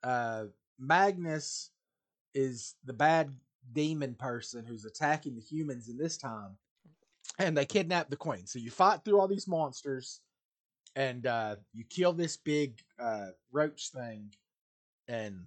uh 0.04 0.46
magnus 0.78 1.72
is 2.36 2.76
the 2.84 2.94
bad 2.94 3.34
demon 3.74 4.16
person 4.16 4.66
who's 4.66 4.86
attacking 4.86 5.36
the 5.36 5.42
humans 5.42 5.90
in 5.90 5.98
this 5.98 6.18
time 6.18 6.58
and 7.40 7.58
they 7.58 7.66
kidnap 7.66 8.10
the 8.10 8.16
queen 8.16 8.46
so 8.46 8.60
you 8.60 8.72
fight 8.72 9.04
through 9.04 9.20
all 9.20 9.28
these 9.28 9.48
monsters 9.48 10.22
and 10.96 11.26
uh 11.26 11.56
you 11.74 11.84
kill 11.90 12.14
this 12.14 12.38
big 12.38 12.80
uh 13.00 13.28
roach 13.52 13.90
thing 13.90 14.30
and 15.08 15.40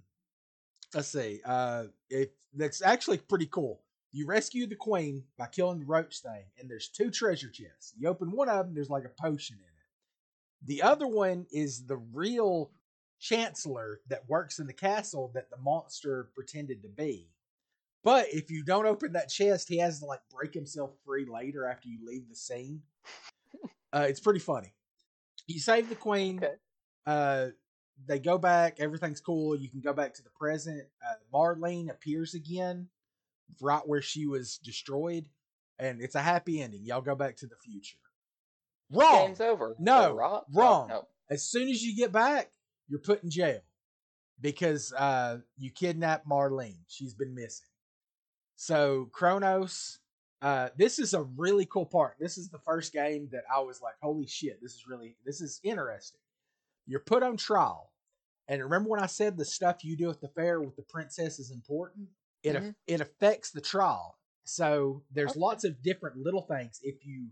let's 0.93 1.07
see 1.07 1.39
uh 1.45 1.85
it 2.09 2.33
that's 2.53 2.81
actually 2.81 3.17
pretty 3.17 3.45
cool 3.47 3.81
you 4.11 4.25
rescue 4.25 4.65
the 4.65 4.75
queen 4.75 5.23
by 5.37 5.47
killing 5.47 5.79
the 5.79 5.85
roach 5.85 6.21
thing, 6.21 6.45
and 6.59 6.69
there's 6.69 6.89
two 6.89 7.11
treasure 7.11 7.49
chests. 7.49 7.93
You 7.97 8.09
open 8.09 8.31
one 8.31 8.49
of 8.49 8.65
them, 8.65 8.73
there's 8.73 8.89
like 8.89 9.05
a 9.05 9.21
potion 9.21 9.57
in 9.57 9.63
it. 9.63 10.67
The 10.67 10.81
other 10.81 11.07
one 11.07 11.45
is 11.51 11.85
the 11.85 11.97
real 11.97 12.71
chancellor 13.19 14.01
that 14.07 14.27
works 14.27 14.59
in 14.59 14.67
the 14.67 14.73
castle 14.73 15.31
that 15.35 15.49
the 15.49 15.57
monster 15.57 16.29
pretended 16.33 16.81
to 16.81 16.89
be. 16.89 17.29
But 18.03 18.27
if 18.31 18.49
you 18.49 18.63
don't 18.63 18.85
open 18.85 19.13
that 19.13 19.29
chest, 19.29 19.67
he 19.67 19.77
has 19.79 19.99
to 19.99 20.05
like 20.05 20.21
break 20.31 20.53
himself 20.53 20.91
free 21.05 21.25
later 21.25 21.65
after 21.65 21.89
you 21.89 21.99
leave 22.05 22.27
the 22.29 22.35
scene. 22.35 22.81
Uh, 23.91 24.05
it's 24.07 24.19
pretty 24.19 24.39
funny. 24.39 24.71
You 25.47 25.59
save 25.59 25.89
the 25.89 25.95
queen. 25.95 26.37
Okay. 26.37 26.53
Uh, 27.07 27.47
they 28.05 28.19
go 28.19 28.37
back. 28.37 28.79
Everything's 28.79 29.19
cool. 29.19 29.55
You 29.55 29.67
can 29.67 29.81
go 29.81 29.93
back 29.93 30.13
to 30.13 30.23
the 30.23 30.29
present. 30.29 30.83
Uh, 31.03 31.15
Marlene 31.33 31.89
appears 31.89 32.35
again, 32.35 32.87
right 33.59 33.81
where 33.87 34.03
she 34.03 34.27
was 34.27 34.59
destroyed, 34.59 35.27
and 35.79 36.01
it's 36.01 36.13
a 36.13 36.21
happy 36.21 36.61
ending. 36.61 36.85
Y'all 36.85 37.01
go 37.01 37.15
back 37.15 37.37
to 37.37 37.47
the 37.47 37.55
future. 37.55 37.97
Wrong. 38.91 39.27
Game's 39.27 39.41
over. 39.41 39.75
No, 39.79 40.13
wrong. 40.53 40.87
No. 40.89 41.07
As 41.29 41.43
soon 41.43 41.69
as 41.69 41.81
you 41.81 41.95
get 41.95 42.11
back, 42.11 42.51
you're 42.87 42.99
put 42.99 43.23
in 43.23 43.29
jail 43.29 43.61
because 44.41 44.93
uh, 44.93 45.39
you 45.57 45.71
kidnapped 45.71 46.27
Marlene. 46.27 46.77
She's 46.87 47.13
been 47.13 47.35
missing. 47.35 47.68
So 48.59 49.05
Crono's, 49.13 49.99
uh, 50.41 50.67
this 50.75 50.99
is 50.99 51.13
a 51.13 51.23
really 51.23 51.65
cool 51.65 51.85
part. 51.85 52.17
This 52.19 52.37
is 52.37 52.49
the 52.49 52.59
first 52.59 52.91
game 52.91 53.29
that 53.31 53.45
I 53.49 53.61
was 53.61 53.81
like, 53.81 53.95
"Holy 54.01 54.27
shit! 54.27 54.61
This 54.61 54.73
is 54.75 54.85
really 54.85 55.15
this 55.23 55.39
is 55.39 55.61
interesting." 55.63 56.19
You're 56.85 56.99
put 56.99 57.23
on 57.23 57.37
trial, 57.37 57.93
and 58.49 58.61
remember 58.61 58.89
when 58.89 58.99
I 58.99 59.05
said 59.05 59.37
the 59.37 59.45
stuff 59.45 59.85
you 59.85 59.95
do 59.95 60.09
at 60.09 60.19
the 60.19 60.27
fair 60.27 60.59
with 60.61 60.75
the 60.75 60.83
princess 60.83 61.39
is 61.39 61.51
important? 61.51 62.09
It 62.43 62.57
Mhm. 62.57 62.75
it 62.85 62.99
affects 62.99 63.51
the 63.51 63.61
trial. 63.61 64.19
So 64.43 65.05
there's 65.09 65.31
Okay. 65.31 65.39
lots 65.39 65.63
of 65.63 65.81
different 65.81 66.17
little 66.17 66.41
things. 66.41 66.81
If 66.83 67.05
you 67.05 67.31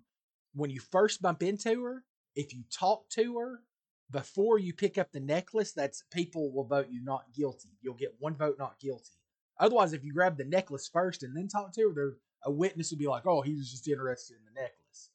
when 0.54 0.70
you 0.70 0.80
first 0.80 1.22
bump 1.22 1.44
into 1.44 1.84
her, 1.84 2.06
if 2.36 2.54
you 2.54 2.64
talk 2.72 3.10
to 3.12 3.38
her 3.40 3.64
before 4.10 4.60
you 4.60 4.74
pick 4.74 4.98
up 4.98 5.12
the 5.12 5.20
necklace, 5.20 5.74
that's 5.74 6.04
people 6.04 6.54
will 6.54 6.64
vote 6.64 6.88
you 6.90 7.02
not 7.02 7.34
guilty. 7.34 7.78
You'll 7.82 7.96
get 7.96 8.16
one 8.22 8.36
vote 8.38 8.58
not 8.58 8.80
guilty. 8.80 9.20
Otherwise, 9.60 9.94
if 9.94 10.04
you 10.04 10.14
grab 10.14 10.38
the 10.38 10.46
necklace 10.46 10.88
first 10.88 11.24
and 11.24 11.36
then 11.36 11.48
talk 11.48 11.74
to 11.74 11.90
her, 11.90 11.94
there 11.94 12.14
a 12.44 12.52
witness 12.52 12.92
would 12.92 13.00
be 13.00 13.08
like, 13.08 13.26
"Oh, 13.26 13.42
he 13.42 13.56
was 13.56 13.72
just 13.72 13.88
interested 13.88 14.38
in 14.38 14.46
the 14.46 14.62
necklace." 14.62 15.10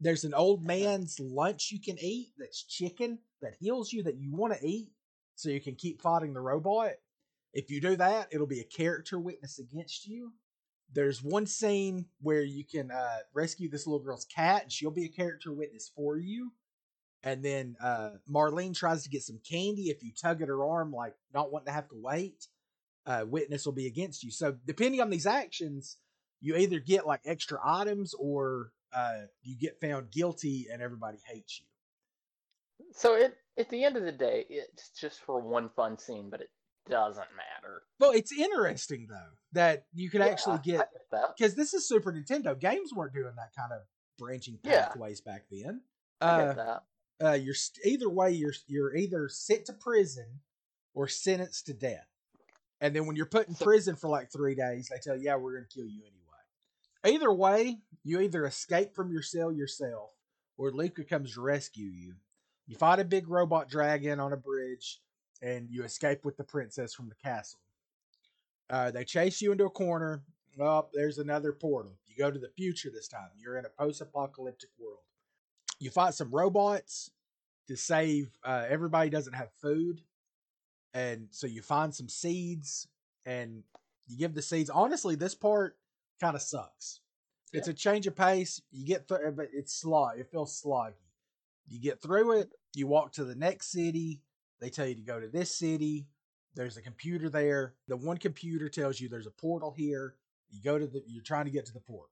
There's 0.00 0.24
an 0.24 0.34
old 0.34 0.64
man's 0.64 1.18
lunch 1.20 1.70
you 1.72 1.80
can 1.80 1.96
eat 2.00 2.32
that's 2.38 2.62
chicken 2.62 3.18
that 3.40 3.56
heals 3.58 3.92
you 3.92 4.02
that 4.02 4.16
you 4.16 4.34
want 4.34 4.54
to 4.54 4.66
eat, 4.66 4.90
so 5.36 5.48
you 5.48 5.60
can 5.60 5.74
keep 5.74 6.02
fighting 6.02 6.34
the 6.34 6.40
robot. 6.40 6.92
If 7.52 7.70
you 7.70 7.80
do 7.80 7.96
that, 7.96 8.28
it'll 8.32 8.46
be 8.46 8.60
a 8.60 8.64
character 8.64 9.18
witness 9.18 9.58
against 9.58 10.06
you. 10.06 10.32
There's 10.92 11.22
one 11.22 11.46
scene 11.46 12.06
where 12.20 12.42
you 12.42 12.64
can 12.64 12.90
uh, 12.90 13.18
rescue 13.32 13.70
this 13.70 13.86
little 13.86 14.04
girl's 14.04 14.26
cat, 14.26 14.64
and 14.64 14.72
she'll 14.72 14.90
be 14.90 15.06
a 15.06 15.08
character 15.08 15.52
witness 15.52 15.90
for 15.94 16.18
you. 16.18 16.52
And 17.22 17.42
then 17.42 17.76
uh, 17.80 18.10
Marlene 18.30 18.74
tries 18.74 19.02
to 19.02 19.08
get 19.08 19.22
some 19.22 19.40
candy. 19.48 19.90
If 19.90 20.02
you 20.02 20.12
tug 20.12 20.42
at 20.42 20.48
her 20.48 20.64
arm, 20.64 20.92
like 20.92 21.14
not 21.34 21.50
wanting 21.50 21.66
to 21.66 21.72
have 21.72 21.88
to 21.88 22.00
wait, 22.00 22.46
uh, 23.06 23.24
witness 23.26 23.64
will 23.64 23.72
be 23.72 23.86
against 23.86 24.22
you. 24.22 24.30
So 24.30 24.56
depending 24.66 25.00
on 25.00 25.10
these 25.10 25.26
actions, 25.26 25.96
you 26.40 26.56
either 26.56 26.80
get 26.80 27.06
like 27.06 27.20
extra 27.24 27.58
items 27.64 28.14
or 28.14 28.72
uh, 28.92 29.22
you 29.42 29.56
get 29.58 29.80
found 29.80 30.10
guilty 30.10 30.66
and 30.72 30.82
everybody 30.82 31.18
hates 31.26 31.60
you. 31.60 31.66
So 32.92 33.14
it 33.14 33.36
at 33.58 33.70
the 33.70 33.84
end 33.84 33.96
of 33.96 34.02
the 34.04 34.12
day, 34.12 34.44
it's 34.50 34.90
just 34.90 35.20
for 35.20 35.40
one 35.40 35.70
fun 35.70 35.98
scene, 35.98 36.28
but 36.30 36.40
it 36.40 36.50
doesn't 36.88 37.26
matter. 37.36 37.82
Well, 37.98 38.12
it's 38.12 38.32
interesting 38.32 39.06
though 39.08 39.30
that 39.52 39.86
you 39.94 40.10
could 40.10 40.20
Yeah, 40.20 40.26
actually 40.28 40.58
get 40.58 40.88
because 41.36 41.54
this 41.54 41.74
is 41.74 41.88
Super 41.88 42.12
Nintendo. 42.12 42.58
Games 42.58 42.92
weren't 42.94 43.14
doing 43.14 43.34
that 43.36 43.52
kind 43.56 43.72
of 43.72 43.82
branching 44.18 44.58
Yeah. 44.62 44.88
pathways 44.88 45.20
back 45.20 45.46
then. 45.50 45.82
I 46.20 46.26
Uh, 46.26 46.46
get 46.46 46.56
that. 46.56 46.82
uh, 47.22 47.32
you're 47.32 47.54
either 47.84 48.10
way 48.10 48.32
you're 48.32 48.54
you're 48.66 48.94
either 48.94 49.28
sent 49.28 49.66
to 49.66 49.72
prison 49.72 50.40
or 50.94 51.08
sentenced 51.08 51.66
to 51.66 51.74
death. 51.74 52.08
And 52.80 52.94
then 52.94 53.06
when 53.06 53.16
you're 53.16 53.26
put 53.26 53.48
in 53.48 53.54
prison 53.54 53.96
for 53.96 54.08
like 54.08 54.30
three 54.30 54.54
days, 54.54 54.88
they 54.90 54.98
tell 54.98 55.16
you, 55.16 55.24
"Yeah, 55.24 55.36
we're 55.36 55.52
going 55.52 55.66
to 55.68 55.74
kill 55.74 55.86
you 55.86 56.02
anyway." 56.02 57.16
Either 57.16 57.32
way, 57.32 57.78
you 58.04 58.20
either 58.20 58.46
escape 58.46 58.94
from 58.94 59.10
your 59.10 59.22
cell 59.22 59.52
yourself, 59.52 60.10
or 60.58 60.70
Lucca 60.70 61.04
comes 61.04 61.34
to 61.34 61.40
rescue 61.40 61.88
you. 61.88 62.14
You 62.66 62.76
fight 62.76 62.98
a 62.98 63.04
big 63.04 63.28
robot 63.28 63.68
dragon 63.68 64.20
on 64.20 64.32
a 64.32 64.36
bridge, 64.36 65.00
and 65.40 65.68
you 65.70 65.84
escape 65.84 66.24
with 66.24 66.36
the 66.36 66.44
princess 66.44 66.92
from 66.94 67.08
the 67.08 67.14
castle. 67.14 67.60
Uh, 68.68 68.90
they 68.90 69.04
chase 69.04 69.40
you 69.40 69.52
into 69.52 69.64
a 69.64 69.70
corner. 69.70 70.22
Oh, 70.58 70.88
there's 70.92 71.18
another 71.18 71.52
portal. 71.52 71.92
You 72.06 72.16
go 72.16 72.30
to 72.30 72.38
the 72.38 72.50
future 72.56 72.90
this 72.90 73.08
time. 73.08 73.28
You're 73.38 73.58
in 73.58 73.66
a 73.66 73.68
post-apocalyptic 73.68 74.70
world. 74.78 75.00
You 75.78 75.90
fight 75.90 76.14
some 76.14 76.30
robots 76.34 77.10
to 77.68 77.76
save. 77.76 78.30
Uh, 78.42 78.64
everybody 78.68 79.10
doesn't 79.10 79.34
have 79.34 79.50
food, 79.60 80.00
and 80.96 81.28
so 81.30 81.46
you 81.46 81.60
find 81.60 81.94
some 81.94 82.08
seeds 82.08 82.88
and 83.26 83.62
you 84.06 84.16
give 84.16 84.34
the 84.34 84.40
seeds. 84.40 84.70
Honestly, 84.70 85.14
this 85.14 85.34
part 85.34 85.76
kind 86.22 86.34
of 86.34 86.40
sucks. 86.40 87.00
It's 87.52 87.68
a 87.68 87.74
change 87.74 88.06
of 88.06 88.16
pace. 88.16 88.62
You 88.72 88.86
get 88.86 89.06
through, 89.06 89.32
but 89.32 89.48
it's 89.52 89.74
slog. 89.74 90.18
It 90.18 90.30
feels 90.30 90.60
sloggy. 90.60 90.94
You 91.68 91.80
get 91.80 92.00
through 92.00 92.38
it. 92.38 92.50
You 92.74 92.86
walk 92.86 93.12
to 93.12 93.24
the 93.24 93.34
next 93.34 93.70
city. 93.70 94.22
They 94.60 94.70
tell 94.70 94.86
you 94.86 94.94
to 94.94 95.02
go 95.02 95.20
to 95.20 95.28
this 95.28 95.54
city. 95.54 96.06
There's 96.54 96.78
a 96.78 96.82
computer 96.82 97.28
there. 97.28 97.74
The 97.88 97.96
one 97.96 98.16
computer 98.16 98.70
tells 98.70 98.98
you 98.98 99.08
there's 99.08 99.26
a 99.26 99.30
portal 99.30 99.74
here. 99.76 100.14
You 100.50 100.62
go 100.62 100.78
to 100.78 100.86
the. 100.86 101.02
You're 101.06 101.22
trying 101.22 101.44
to 101.44 101.50
get 101.50 101.66
to 101.66 101.72
the 101.74 101.80
port. 101.80 102.08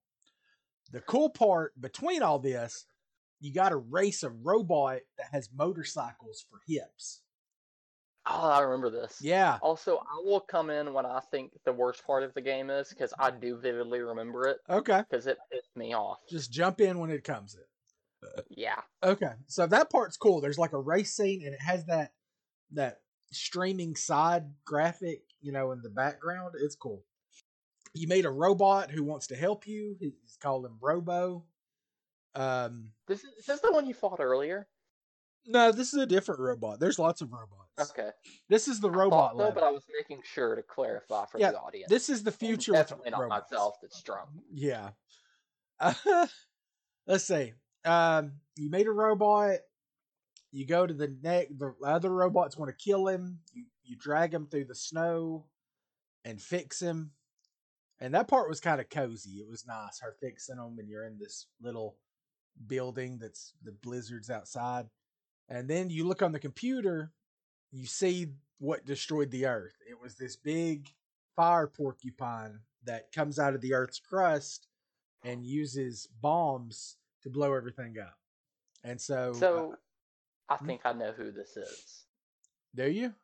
The 0.93 1.01
cool 1.01 1.31
part 1.31 1.79
between 1.81 2.23
all 2.23 2.39
this, 2.39 2.85
you 3.41 3.55
got 3.55 3.71
to 3.71 3.77
race 3.77 4.23
a 4.23 4.31
robot 4.31 5.01
that 5.17 5.29
has 5.33 5.49
motorcycles 5.55 6.45
for 6.51 6.61
hips. 6.67 7.23
Oh, 8.27 8.49
I 8.51 8.61
remember 8.61 8.89
this. 8.91 9.19
Yeah. 9.21 9.59
Also, 9.61 9.99
I 9.99 10.23
will 10.25 10.41
come 10.41 10.71
in 10.71 10.93
when 10.95 11.05
I 11.05 11.21
think 11.31 11.53
the 11.65 11.73
worst 11.73 12.07
part 12.07 12.23
of 12.23 12.33
the 12.35 12.41
game 12.41 12.71
is 12.71 12.89
because 12.89 13.13
I 13.19 13.31
do 13.31 13.59
vividly 13.59 14.01
remember 14.01 14.47
it 14.49 14.59
Okay. 14.71 15.03
because 15.11 15.27
it 15.27 15.37
pissed 15.53 15.77
me 15.77 15.95
off. 15.95 16.19
Just 16.31 16.51
jump 16.51 16.81
in 16.81 16.99
when 16.99 17.11
it 17.11 17.25
comes 17.25 17.55
in. 17.55 17.61
Yeah. 18.49 18.81
Okay, 19.03 19.33
so 19.49 19.67
that 19.67 19.91
part's 19.91 20.17
cool. 20.17 20.41
There's 20.41 20.57
like 20.57 20.73
a 20.73 20.81
race 20.81 21.15
scene, 21.15 21.43
and 21.45 21.53
it 21.53 21.61
has 21.61 21.85
that 21.87 22.13
that 22.73 23.01
streaming 23.31 23.97
side 23.97 24.45
graphic 24.65 25.21
you 25.43 25.53
know, 25.53 25.73
in 25.73 25.83
the 25.83 25.91
background. 25.91 26.55
It's 26.59 26.75
cool. 26.75 27.05
You 27.93 28.09
made 28.09 28.25
a 28.25 28.31
robot 28.31 28.91
who 28.91 29.05
wants 29.05 29.27
to 29.27 29.37
help 29.37 29.67
you. 29.67 29.95
He's 30.01 30.39
called 30.41 30.65
him 30.65 30.79
Robo. 30.81 31.45
Um, 32.35 32.89
This 33.07 33.23
is, 33.25 33.31
is 33.41 33.45
this 33.47 33.61
the 33.61 33.71
one 33.73 33.87
you 33.87 33.93
fought 33.93 34.21
earlier? 34.21 34.67
No, 35.47 35.73
this 35.73 35.93
is 35.95 36.01
a 36.01 36.07
different 36.07 36.41
robot. 36.41 36.81
There's 36.81 36.99
lots 36.99 37.21
of 37.21 37.33
robots. 37.33 37.91
Okay. 37.91 38.11
This 38.49 38.69
is 38.69 38.81
the 38.81 38.89
I 38.91 38.93
robot 38.95 39.37
so, 39.37 39.51
but 39.53 39.63
I 39.65 39.71
was 39.71 39.85
making 39.99 40.23
sure 40.25 40.55
to 40.55 40.63
clarify 40.63 41.27
for 41.27 41.39
Yeah, 41.39 41.53
the 41.53 41.61
audience. 41.61 41.91
This 41.91 42.09
is 42.09 42.23
the 42.23 42.31
I'm 42.31 42.37
future. 42.37 42.73
with 42.73 42.81
Definitely 42.81 43.11
not 43.11 43.21
robots. 43.23 43.51
myself 43.51 43.75
that's 43.83 44.01
drunk. 44.03 44.29
Yeah. 44.53 44.91
let's 47.07 47.25
see. 47.25 47.53
Um, 47.85 48.33
you 48.57 48.71
made 48.71 48.87
a 48.87 48.93
robot. 48.93 49.59
You 50.53 50.67
go 50.67 50.87
to 50.87 50.95
the 50.95 51.09
neck. 51.23 51.49
The 51.57 51.75
other 51.85 52.11
robots 52.11 52.57
want 52.57 52.71
to 52.77 52.85
kill 52.85 53.09
him. 53.09 53.41
You 53.53 53.65
you 53.83 53.97
drag 53.97 54.33
him 54.33 54.47
through 54.47 54.65
the 54.67 54.75
snow, 54.75 55.47
and 56.25 56.41
fix 56.41 56.81
him. 56.81 57.11
And 58.01 58.15
that 58.15 58.29
part 58.29 58.49
was 58.49 58.61
kind 58.61 58.81
of 58.81 58.89
cozy. 58.89 59.39
It 59.41 59.49
was 59.49 59.67
nice. 59.67 60.01
Her 60.01 60.15
fixing 60.21 60.57
him, 60.57 60.79
and 60.79 60.89
you're 60.89 61.07
in 61.07 61.19
this 61.19 61.47
little 61.61 61.97
building 62.67 63.19
that's 63.21 63.53
the 63.63 63.73
blizzards 63.73 64.31
outside. 64.31 64.87
And 65.49 65.69
then 65.69 65.91
you 65.91 66.07
look 66.07 66.23
on 66.23 66.33
the 66.33 66.39
computer, 66.39 67.13
you 67.71 67.87
see 67.87 68.29
what 68.59 68.87
destroyed 68.87 69.31
the 69.31 69.47
Earth. 69.47 69.75
It 69.89 70.01
was 70.01 70.15
this 70.15 70.37
big 70.37 70.93
fire 71.37 71.67
porcupine 71.67 72.61
that 72.85 73.13
comes 73.13 73.39
out 73.39 73.55
of 73.55 73.61
the 73.61 73.75
Earth's 73.75 74.01
crust 74.01 74.69
and 75.25 75.45
uses 75.45 76.07
bombs 76.21 76.97
to 77.23 77.31
blow 77.31 77.55
everything 77.55 77.97
up. 77.99 78.19
And 78.83 79.01
so, 79.01 79.31
uh, 79.31 79.39
So, 79.41 79.75
I 80.49 80.57
Hmm? 80.57 80.67
think 80.67 80.83
I 80.85 80.93
know 80.93 81.13
who 81.13 81.33
this 81.33 81.57
is. 81.57 82.05
do 82.75 82.91
you? 82.91 83.15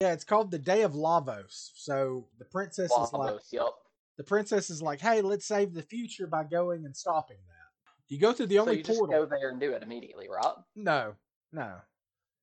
Yeah, 0.00 0.12
it's 0.12 0.24
called 0.24 0.50
the 0.50 0.58
Day 0.58 0.82
of 0.82 0.92
Lavos. 0.92 1.70
So 1.74 2.28
the 2.38 2.44
princess 2.46 2.90
is 2.90 3.12
like, 3.12 3.32
Lavos, 3.32 3.52
yup. 3.52 3.74
the 4.16 4.24
princess 4.24 4.70
is 4.70 4.82
like, 4.82 5.00
hey, 5.00 5.20
let's 5.20 5.46
save 5.46 5.74
the 5.74 5.82
future 5.82 6.26
by 6.26 6.44
going 6.44 6.84
and 6.84 6.96
stopping 6.96 7.38
that. 7.48 7.94
You 8.08 8.18
go 8.18 8.32
through 8.32 8.46
the 8.46 8.56
So 8.56 8.62
only 8.62 8.76
you 8.78 8.82
just 8.82 8.98
portal. 8.98 9.14
go 9.14 9.26
there 9.26 9.50
and 9.50 9.60
do 9.60 9.72
it 9.72 9.82
immediately, 9.82 10.28
right? 10.28 10.54
No, 10.74 11.14
no. 11.52 11.76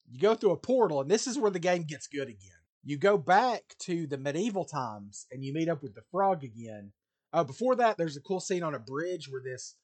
You 0.10 0.20
go 0.20 0.36
through 0.36 0.52
a 0.52 0.58
portal, 0.58 1.02
and 1.02 1.12
this 1.12 1.28
is 1.28 1.38
where 1.38 1.52
the 1.52 1.60
game 1.60 1.84
gets 1.84 2.08
good 2.08 2.30
again. 2.30 2.52
You 2.84 2.98
go 2.98 3.18
back 3.18 3.76
to 3.80 4.08
the 4.08 4.18
medieval 4.18 4.64
times, 4.64 5.26
and 5.32 5.44
you 5.44 5.54
meet 5.54 5.68
up 5.68 5.84
with 5.84 5.96
the 5.96 6.04
frog 6.12 6.44
again. 6.44 6.94
Oh, 7.34 7.44
before 7.44 7.76
that, 7.76 7.98
there's 7.98 8.16
a 8.16 8.22
cool 8.22 8.40
scene 8.40 8.64
on 8.64 8.74
a 8.74 8.80
bridge 8.80 9.28
where 9.30 9.42
this 9.42 9.76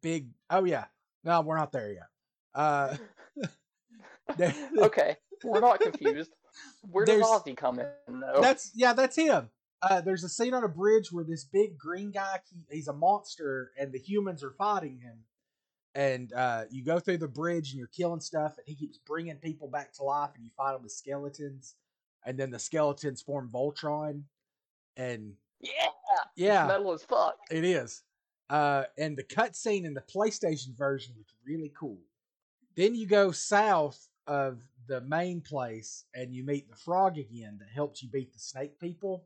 big. 0.00 0.30
Oh 0.48 0.64
yeah, 0.64 0.86
no, 1.24 1.42
we're 1.42 1.58
not 1.58 1.72
there 1.72 1.92
yet. 1.92 2.08
Uh, 2.54 2.96
okay, 4.78 5.16
we're 5.44 5.60
not 5.60 5.80
confused. 5.80 6.30
Where 6.90 7.04
does 7.04 7.22
Ozzie 7.22 7.54
come 7.54 7.78
in, 7.78 8.20
though? 8.20 8.40
That's 8.40 8.72
yeah, 8.74 8.92
that's 8.92 9.16
him. 9.16 9.50
Uh, 9.82 10.00
there's 10.00 10.24
a 10.24 10.28
scene 10.28 10.54
on 10.54 10.64
a 10.64 10.68
bridge 10.68 11.12
where 11.12 11.24
this 11.24 11.44
big 11.44 11.76
green 11.76 12.10
guy, 12.10 12.40
he, 12.50 12.64
he's 12.70 12.88
a 12.88 12.92
monster, 12.92 13.72
and 13.78 13.92
the 13.92 13.98
humans 13.98 14.42
are 14.42 14.54
fighting 14.56 15.00
him. 15.00 15.18
And 15.96 16.30
uh, 16.34 16.64
you 16.70 16.84
go 16.84 17.00
through 17.00 17.18
the 17.18 17.26
bridge 17.26 17.70
and 17.70 17.78
you're 17.78 17.88
killing 17.88 18.20
stuff, 18.20 18.58
and 18.58 18.66
he 18.66 18.74
keeps 18.74 18.98
bringing 18.98 19.36
people 19.36 19.66
back 19.66 19.94
to 19.94 20.02
life, 20.02 20.30
and 20.34 20.44
you 20.44 20.50
fight 20.54 20.74
them 20.74 20.82
with 20.82 20.92
skeletons, 20.92 21.74
and 22.26 22.38
then 22.38 22.50
the 22.50 22.58
skeletons 22.58 23.22
form 23.22 23.48
Voltron, 23.50 24.22
and 24.98 25.32
yeah, 25.60 25.70
yeah, 26.36 26.66
metal 26.66 26.92
as 26.92 27.02
fuck. 27.02 27.38
it 27.50 27.64
is. 27.64 28.02
Uh, 28.50 28.84
and 28.98 29.16
the 29.16 29.24
cutscene 29.24 29.86
in 29.86 29.94
the 29.94 30.02
PlayStation 30.02 30.76
version 30.76 31.14
was 31.16 31.34
really 31.46 31.72
cool. 31.74 31.98
Then 32.76 32.94
you 32.94 33.06
go 33.06 33.32
south 33.32 34.06
of 34.26 34.60
the 34.86 35.00
main 35.00 35.40
place 35.40 36.04
and 36.14 36.32
you 36.32 36.44
meet 36.44 36.68
the 36.68 36.76
frog 36.76 37.18
again 37.18 37.56
that 37.58 37.68
helps 37.74 38.02
you 38.02 38.08
beat 38.10 38.32
the 38.34 38.38
snake 38.38 38.78
people. 38.78 39.24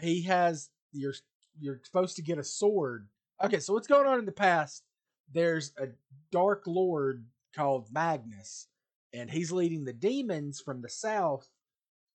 He 0.00 0.22
has 0.22 0.70
you're 0.92 1.14
you're 1.58 1.80
supposed 1.82 2.16
to 2.16 2.22
get 2.22 2.38
a 2.38 2.44
sword. 2.44 3.08
Okay, 3.42 3.58
so 3.58 3.74
what's 3.74 3.88
going 3.88 4.06
on 4.06 4.20
in 4.20 4.24
the 4.24 4.32
past? 4.32 4.84
There's 5.32 5.72
a 5.78 5.88
dark 6.30 6.64
lord 6.66 7.24
called 7.54 7.88
Magnus, 7.92 8.68
and 9.12 9.30
he's 9.30 9.52
leading 9.52 9.84
the 9.84 9.92
demons 9.92 10.60
from 10.60 10.82
the 10.82 10.88
south 10.88 11.48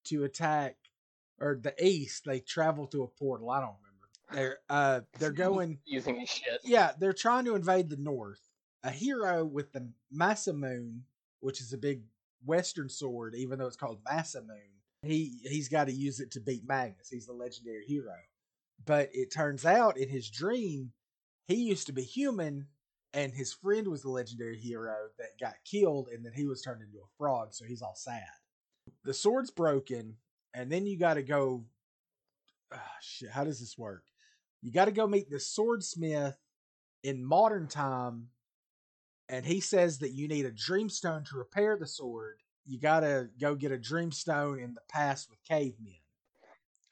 to 0.05 0.23
attack 0.23 0.75
or 1.39 1.59
the 1.61 1.73
east. 1.83 2.23
They 2.25 2.39
travel 2.39 2.87
to 2.87 3.03
a 3.03 3.07
portal. 3.07 3.49
I 3.49 3.59
don't 3.61 3.75
remember. 3.81 3.89
They're 4.31 4.57
uh 4.69 5.01
they're 5.17 5.31
going 5.47 5.79
Using 5.85 6.23
shit. 6.25 6.61
yeah, 6.63 6.91
they're 6.99 7.13
trying 7.13 7.45
to 7.45 7.55
invade 7.55 7.89
the 7.89 7.97
north. 7.97 8.41
A 8.83 8.91
hero 8.91 9.43
with 9.43 9.73
the 9.73 9.89
Masamune, 10.15 11.01
which 11.41 11.59
is 11.59 11.73
a 11.73 11.77
big 11.77 12.03
western 12.45 12.87
sword, 12.87 13.35
even 13.35 13.59
though 13.59 13.67
it's 13.67 13.75
called 13.75 14.01
Masamune, 14.05 14.77
he 15.03 15.39
he's 15.43 15.67
got 15.67 15.85
to 15.85 15.93
use 15.93 16.19
it 16.19 16.31
to 16.31 16.39
beat 16.39 16.65
Magnus. 16.65 17.09
He's 17.09 17.25
the 17.25 17.33
legendary 17.33 17.85
hero. 17.85 18.15
But 18.85 19.09
it 19.13 19.33
turns 19.33 19.65
out 19.65 19.97
in 19.97 20.07
his 20.07 20.29
dream, 20.29 20.93
he 21.47 21.55
used 21.55 21.87
to 21.87 21.93
be 21.93 22.03
human, 22.03 22.67
and 23.13 23.33
his 23.33 23.53
friend 23.53 23.87
was 23.87 24.01
the 24.01 24.09
legendary 24.09 24.57
hero 24.59 24.95
that 25.17 25.39
got 25.39 25.55
killed, 25.65 26.09
and 26.13 26.25
then 26.25 26.33
he 26.33 26.45
was 26.45 26.61
turned 26.61 26.81
into 26.81 26.97
a 26.97 27.07
frog, 27.17 27.53
so 27.53 27.65
he's 27.65 27.81
all 27.81 27.95
sad. 27.95 28.23
The 29.03 29.13
sword's 29.13 29.51
broken, 29.51 30.15
and 30.53 30.71
then 30.71 30.85
you 30.85 30.97
got 30.97 31.15
to 31.15 31.23
go. 31.23 31.65
ah, 32.73 32.81
shit, 33.01 33.29
how 33.29 33.43
does 33.43 33.59
this 33.59 33.77
work? 33.77 34.03
You 34.61 34.71
got 34.71 34.85
to 34.85 34.91
go 34.91 35.07
meet 35.07 35.29
the 35.29 35.39
swordsmith 35.39 36.37
in 37.03 37.23
modern 37.23 37.67
time, 37.67 38.27
and 39.29 39.45
he 39.45 39.59
says 39.61 39.99
that 39.99 40.11
you 40.11 40.27
need 40.27 40.45
a 40.45 40.51
dreamstone 40.51 41.25
to 41.29 41.37
repair 41.37 41.77
the 41.77 41.87
sword. 41.87 42.39
You 42.65 42.79
got 42.79 42.99
to 42.99 43.29
go 43.39 43.55
get 43.55 43.71
a 43.71 43.77
dreamstone 43.77 44.61
in 44.63 44.73
the 44.73 44.81
past 44.89 45.29
with 45.29 45.39
cavemen. 45.47 45.95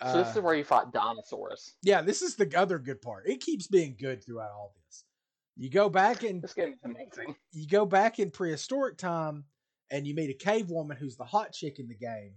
So 0.02 0.14
this 0.18 0.30
is 0.32 0.38
Uh, 0.38 0.42
where 0.42 0.56
you 0.56 0.64
fought 0.64 0.94
dinosaurs. 0.94 1.74
yeah, 1.82 2.02
this 2.02 2.22
is 2.22 2.36
the 2.36 2.52
other 2.56 2.78
good 2.80 3.02
part. 3.02 3.28
It 3.28 3.42
keeps 3.42 3.68
being 3.68 3.96
good 4.00 4.24
throughout 4.24 4.52
all 4.52 4.72
this. 4.76 4.77
You 5.58 5.70
go 5.70 5.90
back 5.90 6.24
and 6.24 6.42
This 6.42 6.54
game 6.54 6.74
is 6.74 6.80
amazing. 6.84 7.36
you 7.52 7.68
go 7.68 7.86
back 7.86 8.20
in 8.20 8.30
prehistoric 8.32 8.98
time 8.98 9.46
and 9.90 10.06
you 10.06 10.14
meet 10.14 10.30
a 10.30 10.34
cave 10.34 10.70
woman 10.70 10.98
who's 10.98 11.18
the 11.18 11.24
hot 11.26 11.52
chick 11.54 11.80
in 11.80 11.88
the 11.88 11.96
game. 11.96 12.34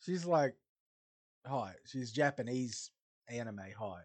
She's 0.00 0.24
like 0.26 0.54
hot. 1.46 1.74
She's 1.86 2.12
Japanese 2.12 2.90
anime 3.28 3.60
hot. 3.78 4.02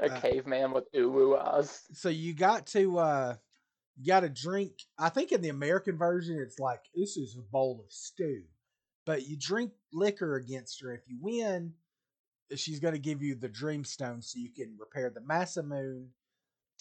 A 0.00 0.06
Uh, 0.12 0.20
caveman 0.20 0.72
with 0.72 0.90
uwu 0.92 1.38
eyes. 1.38 1.82
So 1.92 2.08
you 2.08 2.34
got 2.34 2.66
to 2.68 2.98
uh 2.98 3.36
you 3.96 4.06
got 4.06 4.20
to 4.20 4.28
drink. 4.28 4.72
I 4.98 5.10
think 5.10 5.32
in 5.32 5.42
the 5.42 5.50
American 5.50 5.96
version 5.98 6.38
it's 6.40 6.58
like 6.58 6.80
this 6.94 7.16
is 7.16 7.36
a 7.36 7.42
bowl 7.42 7.80
of 7.84 7.92
stew. 7.92 8.42
But 9.04 9.26
you 9.28 9.36
drink 9.38 9.72
liquor 9.92 10.36
against 10.36 10.80
her. 10.80 10.94
If 10.94 11.02
you 11.08 11.18
win, 11.20 11.74
she's 12.56 12.80
going 12.80 12.94
to 12.94 13.00
give 13.00 13.20
you 13.22 13.34
the 13.34 13.48
dreamstone 13.48 14.22
so 14.24 14.38
you 14.38 14.50
can 14.50 14.76
repair 14.78 15.10
the 15.10 15.20
Masamune 15.20 16.06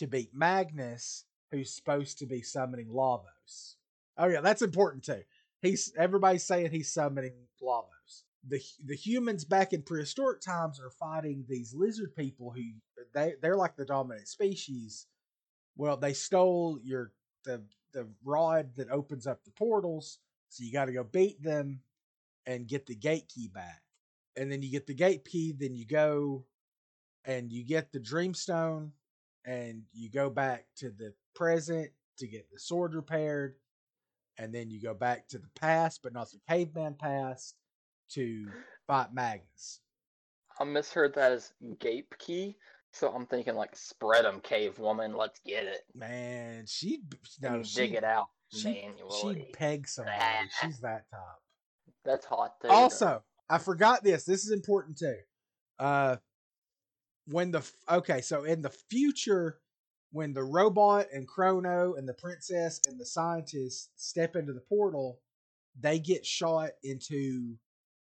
to 0.02 0.08
beat 0.08 0.34
Magnus, 0.34 1.26
who's 1.52 1.74
supposed 1.74 2.18
to 2.20 2.26
be 2.26 2.42
summoning 2.42 2.88
Lavos. 2.88 3.76
Oh 4.18 4.28
yeah, 4.28 4.42
that's 4.42 4.64
important 4.64 5.04
too. 5.04 5.22
He's 5.62 5.94
everybody's 5.98 6.44
saying 6.44 6.72
he's 6.72 6.92
summoning 6.92 7.34
Lavos. 7.62 8.24
The 8.48 8.60
the 8.84 8.96
humans 8.96 9.46
back 9.46 9.74
in 9.74 9.84
prehistoric 9.84 10.42
times 10.42 10.80
are 10.80 10.90
fighting 10.90 11.46
these 11.48 11.76
lizard 11.76 12.16
people 12.16 12.52
who 12.52 12.64
they 13.14 13.36
they're 13.42 13.56
like 13.56 13.76
the 13.76 13.86
dominant 13.86 14.28
species. 14.28 15.06
Well, 15.78 15.98
they 15.98 16.14
stole 16.14 16.80
your 16.84 17.12
the 17.46 17.62
the 17.94 18.08
rod 18.24 18.72
that 18.78 18.90
opens 18.90 19.28
up 19.28 19.44
the 19.44 19.52
portals, 19.52 20.18
so 20.50 20.64
you 20.64 20.74
got 20.74 20.86
to 20.86 20.94
go 20.94 21.04
beat 21.04 21.44
them 21.44 21.82
and 22.48 22.68
get 22.68 22.88
the 22.88 22.96
gate 22.96 23.32
key 23.34 23.50
back. 23.50 23.84
And 24.36 24.52
then 24.52 24.64
you 24.64 24.72
get 24.72 24.88
the 24.88 24.96
gate 24.96 25.26
key, 25.26 25.52
then 25.52 25.76
you 25.76 25.86
go 25.86 26.46
and 27.24 27.52
you 27.52 27.64
get 27.64 27.92
the 27.92 28.00
dreamstone 28.00 28.92
and 29.46 29.84
you 29.94 30.10
go 30.10 30.30
back 30.30 30.66
to 30.78 30.90
the 30.90 31.14
present 31.36 31.90
to 32.18 32.28
get 32.28 32.50
the 32.52 32.60
sword 32.60 32.94
repaired 32.94 33.56
and 34.38 34.54
then 34.54 34.70
you 34.70 34.82
go 34.82 34.94
back 34.94 35.28
to 35.28 35.38
the 35.38 35.50
past 35.56 36.02
but 36.04 36.14
not 36.14 36.30
the 36.32 36.40
caveman 36.48 36.94
past 36.94 37.56
to 38.10 38.46
fight 38.88 39.14
magnus 39.14 39.80
I 40.60 40.64
misheard 40.64 41.16
that 41.16 41.32
as 41.32 41.54
gape 41.80 42.14
key, 42.20 42.56
so 42.92 43.10
I'm 43.10 43.26
thinking 43.26 43.56
like 43.56 43.76
spread 43.76 44.26
'em, 44.26 44.42
cave 44.42 44.78
woman. 44.78 45.16
Let's 45.16 45.40
get 45.40 45.64
it. 45.64 45.86
man 45.96 46.66
she 46.68 47.02
no 47.42 47.64
she, 47.64 47.76
dig 47.76 47.94
it 47.94 48.04
out 48.04 48.28
she, 48.54 48.66
manually. 48.66 49.46
she 49.46 49.52
pegs 49.54 49.94
somebody 49.94 50.50
she's 50.62 50.80
that 50.82 51.10
top 51.10 51.42
That's 52.04 52.26
hot. 52.26 52.60
Too, 52.62 52.68
also 52.68 53.24
i 53.50 53.58
forgot 53.58 54.04
this 54.04 54.24
this 54.24 54.44
is 54.46 54.52
important 54.52 54.98
too 54.98 55.18
uh 55.80 56.18
when 57.32 57.52
the 57.52 57.70
okay 57.90 58.22
so 58.22 58.44
in 58.44 58.62
the 58.62 58.70
future 58.70 59.60
when 60.12 60.34
the 60.34 60.44
robot 60.44 61.08
and 61.14 61.28
Crono 61.28 61.98
and 61.98 62.08
the 62.08 62.14
princess 62.14 62.82
and 62.88 63.00
the 63.00 63.06
scientist 63.06 63.90
step 63.96 64.36
into 64.36 64.54
the 64.54 64.62
portal 64.62 65.20
they 65.80 66.00
get 66.00 66.26
shot 66.26 66.72
into 66.84 67.56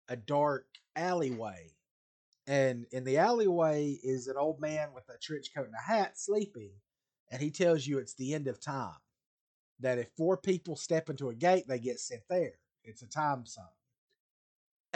a 0.09 0.17
dark 0.17 0.67
alleyway. 0.97 1.75
And 2.47 2.87
in 2.93 3.05
the 3.05 3.19
alleyway 3.19 3.99
is 4.03 4.27
an 4.27 4.37
old 4.39 4.59
man 4.59 4.89
with 4.95 5.05
a 5.11 5.19
trench 5.19 5.51
coat 5.55 5.67
and 5.67 5.75
a 5.75 5.93
hat 5.93 6.19
sleeping 6.19 6.73
and 7.31 7.43
he 7.43 7.51
tells 7.51 7.87
you 7.87 7.99
it's 7.99 8.15
the 8.15 8.33
end 8.33 8.49
of 8.49 8.59
time 8.59 8.97
that 9.81 9.99
if 9.99 10.09
four 10.17 10.37
people 10.39 10.77
step 10.77 11.11
into 11.11 11.29
a 11.29 11.35
gate 11.35 11.69
they 11.69 11.79
get 11.79 12.01
sent 12.01 12.23
there. 12.29 12.55
It's 12.85 13.03
a 13.03 13.07
time 13.07 13.45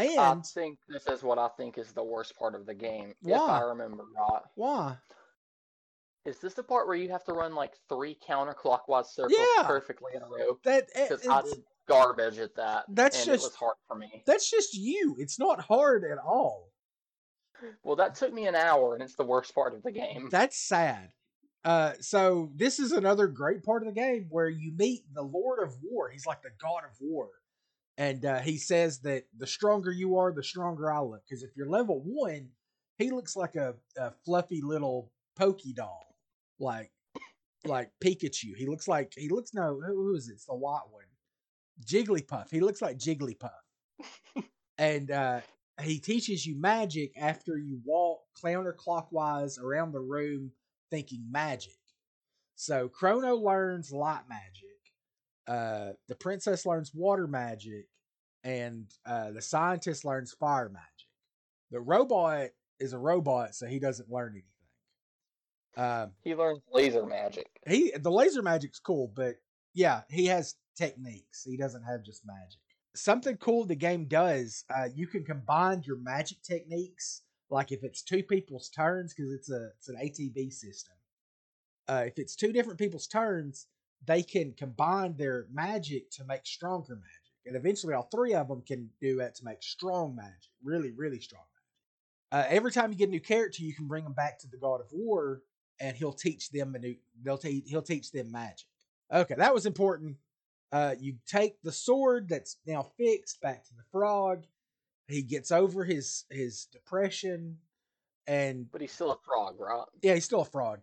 zone 0.08 0.38
I 0.38 0.42
think 0.42 0.78
this 0.88 1.06
is 1.06 1.22
what 1.22 1.38
I 1.38 1.48
think 1.56 1.78
is 1.78 1.92
the 1.92 2.04
worst 2.04 2.36
part 2.36 2.54
of 2.54 2.66
the 2.66 2.74
game, 2.74 3.10
if 3.10 3.16
Why? 3.22 3.58
I 3.58 3.60
remember 3.62 4.04
right. 4.16 4.42
why? 4.54 4.96
Is 6.24 6.38
this 6.38 6.54
the 6.54 6.62
part 6.62 6.86
where 6.86 6.96
you 6.96 7.10
have 7.10 7.24
to 7.24 7.32
run 7.32 7.54
like 7.54 7.72
three 7.88 8.16
counterclockwise 8.28 9.06
circles 9.06 9.36
Yeah. 9.56 9.64
perfectly 9.64 10.12
in 10.14 10.22
a 10.22 10.26
row? 10.26 10.58
That 10.64 10.88
eh, 10.94 11.08
Because 11.08 11.26
I 11.26 11.38
it's- 11.40 11.54
did 11.54 11.64
garbage 11.88 12.38
at 12.38 12.54
that. 12.54 12.84
That's 12.88 13.16
and 13.18 13.26
just- 13.26 13.44
it 13.44 13.48
was 13.48 13.54
hard 13.56 13.76
for 13.88 13.96
me. 13.96 14.22
that's 14.26 14.48
just 14.48 14.74
you. 14.74 15.16
It's 15.18 15.38
not 15.38 15.60
hard 15.60 16.04
at 16.04 16.18
all. 16.18 16.68
Well, 17.84 17.96
that 17.96 18.14
took 18.16 18.32
me 18.32 18.46
an 18.46 18.54
hour, 18.56 18.94
and 18.94 19.02
it's 19.02 19.14
the 19.14 19.24
worst 19.24 19.54
part 19.54 19.72
of 19.74 19.82
the 19.82 19.92
game. 19.92 20.28
That's 20.30 20.56
sad. 20.56 21.12
Uh, 21.64 21.92
so 22.00 22.50
this 22.56 22.80
is 22.80 22.90
another 22.90 23.28
great 23.28 23.62
part 23.62 23.82
of 23.82 23.86
the 23.86 23.92
game 24.00 24.26
where 24.30 24.48
you 24.48 24.72
meet 24.76 25.04
the 25.14 25.22
Lord 25.22 25.60
of 25.62 25.76
War. 25.82 26.08
He's 26.10 26.26
like 26.26 26.42
the 26.42 26.50
God 26.60 26.82
of 26.84 26.90
War, 27.00 27.30
and 28.02 28.24
uh, 28.24 28.40
he 28.40 28.58
says 28.58 28.98
that 29.02 29.26
the 29.38 29.46
stronger 29.46 29.92
you 29.92 30.16
are, 30.16 30.32
the 30.32 30.42
stronger 30.42 30.90
I 30.90 31.00
look. 31.00 31.22
Because 31.24 31.44
if 31.44 31.50
you're 31.56 31.68
level 31.68 32.02
one, 32.04 32.48
he 32.98 33.12
looks 33.12 33.36
like 33.36 33.54
a, 33.54 33.74
a 33.96 34.10
fluffy 34.24 34.60
little 34.60 35.12
pokey 35.38 35.72
doll, 35.72 36.16
like 36.58 36.90
like 37.64 37.92
Pikachu. 38.02 38.56
He 38.56 38.66
looks 38.66 38.88
like 38.88 39.12
he 39.16 39.28
looks 39.28 39.54
no 39.54 39.80
who, 39.80 39.94
who 39.94 40.14
is 40.16 40.28
it? 40.28 40.32
It's 40.32 40.46
the 40.46 40.54
white 40.54 40.88
one, 40.90 41.04
Jigglypuff. 41.86 42.50
He 42.50 42.58
looks 42.58 42.82
like 42.82 42.98
Jigglypuff, 42.98 43.50
and 44.78 45.12
uh, 45.12 45.40
he 45.80 46.00
teaches 46.00 46.44
you 46.44 46.60
magic 46.60 47.12
after 47.16 47.56
you 47.56 47.80
walk 47.84 48.22
counterclockwise 48.44 49.60
around 49.62 49.92
the 49.92 50.00
room 50.00 50.50
thinking 50.90 51.24
magic. 51.30 51.78
So 52.56 52.88
Crono 52.88 53.40
learns 53.40 53.92
light 53.92 54.24
magic, 54.28 54.72
uh, 55.46 55.92
the 56.08 56.16
princess 56.16 56.66
learns 56.66 56.92
water 56.92 57.28
magic, 57.28 57.86
and 58.44 58.86
uh, 59.06 59.30
the 59.32 59.42
scientist 59.42 60.04
learns 60.04 60.32
fire 60.32 60.68
magic. 60.68 60.88
The 61.70 61.80
robot 61.80 62.48
is 62.80 62.92
a 62.92 62.98
robot, 62.98 63.54
so 63.54 63.66
he 63.66 63.78
doesn't 63.78 64.10
learn 64.10 64.32
anything. 64.32 64.48
Um, 65.76 66.12
He 66.22 66.34
learns 66.34 66.60
laser 66.72 67.06
magic. 67.06 67.48
he 67.66 67.92
the 67.98 68.10
laser 68.10 68.42
magic's 68.42 68.78
cool, 68.78 69.10
but 69.14 69.36
yeah, 69.74 70.02
he 70.10 70.26
has 70.26 70.54
techniques. 70.76 71.44
He 71.44 71.56
doesn't 71.56 71.84
have 71.84 72.02
just 72.04 72.22
magic. 72.26 72.60
Something 72.94 73.36
cool 73.38 73.64
the 73.64 73.74
game 73.74 74.06
does, 74.06 74.64
uh, 74.74 74.88
you 74.94 75.06
can 75.06 75.24
combine 75.24 75.82
your 75.86 75.96
magic 75.96 76.42
techniques. 76.42 77.22
Like 77.48 77.72
if 77.72 77.84
it's 77.84 78.02
two 78.02 78.22
people's 78.22 78.68
turns, 78.68 79.14
because 79.14 79.32
it's 79.32 79.50
a 79.50 79.70
it's 79.78 79.88
an 79.88 79.96
ATB 79.96 80.52
system. 80.52 80.94
Uh, 81.88 82.04
if 82.06 82.18
it's 82.18 82.36
two 82.36 82.52
different 82.52 82.78
people's 82.78 83.06
turns, 83.06 83.66
they 84.06 84.22
can 84.22 84.52
combine 84.56 85.16
their 85.16 85.46
magic 85.52 86.10
to 86.12 86.24
make 86.24 86.44
stronger 86.46 86.94
magic, 86.96 87.21
and 87.46 87.56
eventually 87.56 87.94
all 87.94 88.08
three 88.14 88.34
of 88.34 88.48
them 88.48 88.62
can 88.62 88.90
do 89.00 89.20
it 89.20 89.34
to 89.36 89.44
make 89.44 89.62
strong 89.62 90.14
magic, 90.14 90.50
really 90.62 90.90
really 90.92 91.20
strong 91.20 91.42
magic. 91.42 91.52
Uh, 92.32 92.46
every 92.48 92.72
time 92.72 92.90
you 92.90 92.96
get 92.96 93.08
a 93.08 93.12
new 93.12 93.20
character, 93.20 93.62
you 93.62 93.74
can 93.74 93.86
bring 93.86 94.04
them 94.04 94.14
back 94.14 94.38
to 94.38 94.48
the 94.48 94.56
God 94.56 94.80
of 94.80 94.86
War, 94.92 95.42
and 95.80 95.96
he'll 95.96 96.12
teach 96.12 96.50
them 96.50 96.74
a 96.74 96.78
new. 96.78 96.96
They'll 97.22 97.38
te- 97.38 97.64
he'll 97.66 97.82
teach 97.82 98.10
them 98.10 98.30
magic. 98.30 98.66
Okay, 99.12 99.34
that 99.36 99.52
was 99.52 99.66
important. 99.66 100.16
Uh, 100.70 100.94
you 100.98 101.16
take 101.26 101.60
the 101.62 101.72
sword 101.72 102.28
that's 102.30 102.56
now 102.66 102.82
fixed 102.96 103.40
back 103.42 103.62
to 103.64 103.74
the 103.74 103.82
frog. 103.92 104.44
He 105.08 105.20
gets 105.22 105.52
over 105.52 105.84
his 105.84 106.24
his 106.30 106.64
depression, 106.72 107.58
and 108.26 108.70
But 108.72 108.80
he's 108.80 108.92
still 108.92 109.12
a 109.12 109.18
frog, 109.26 109.56
right? 109.60 109.84
yeah, 110.00 110.14
he's 110.14 110.24
still 110.24 110.40
a 110.40 110.46
frog. 110.46 110.80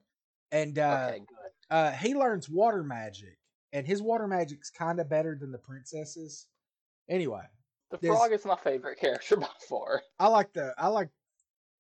And 0.52 0.78
uh, 0.78 1.08
okay, 1.10 1.20
good. 1.20 1.76
uh, 1.76 1.92
he 1.94 2.14
learns 2.14 2.48
water 2.48 2.84
magic, 2.84 3.38
and 3.74 3.86
his 3.86 4.02
water 4.02 4.28
magic's 4.28 4.70
kind 4.70 5.00
of 5.00 5.10
better 5.10 5.38
than 5.40 5.52
the 5.52 5.58
princess's. 5.58 6.48
Anyway, 7.10 7.42
The 7.92 7.98
frog 7.98 8.32
is 8.32 8.46
my 8.46 8.56
favorite 8.56 9.00
character 9.00 9.38
by 9.38 9.48
far. 9.68 10.02
I 10.20 10.28
like 10.28 10.54
the 10.54 10.74
I 10.78 10.88
like 10.88 11.10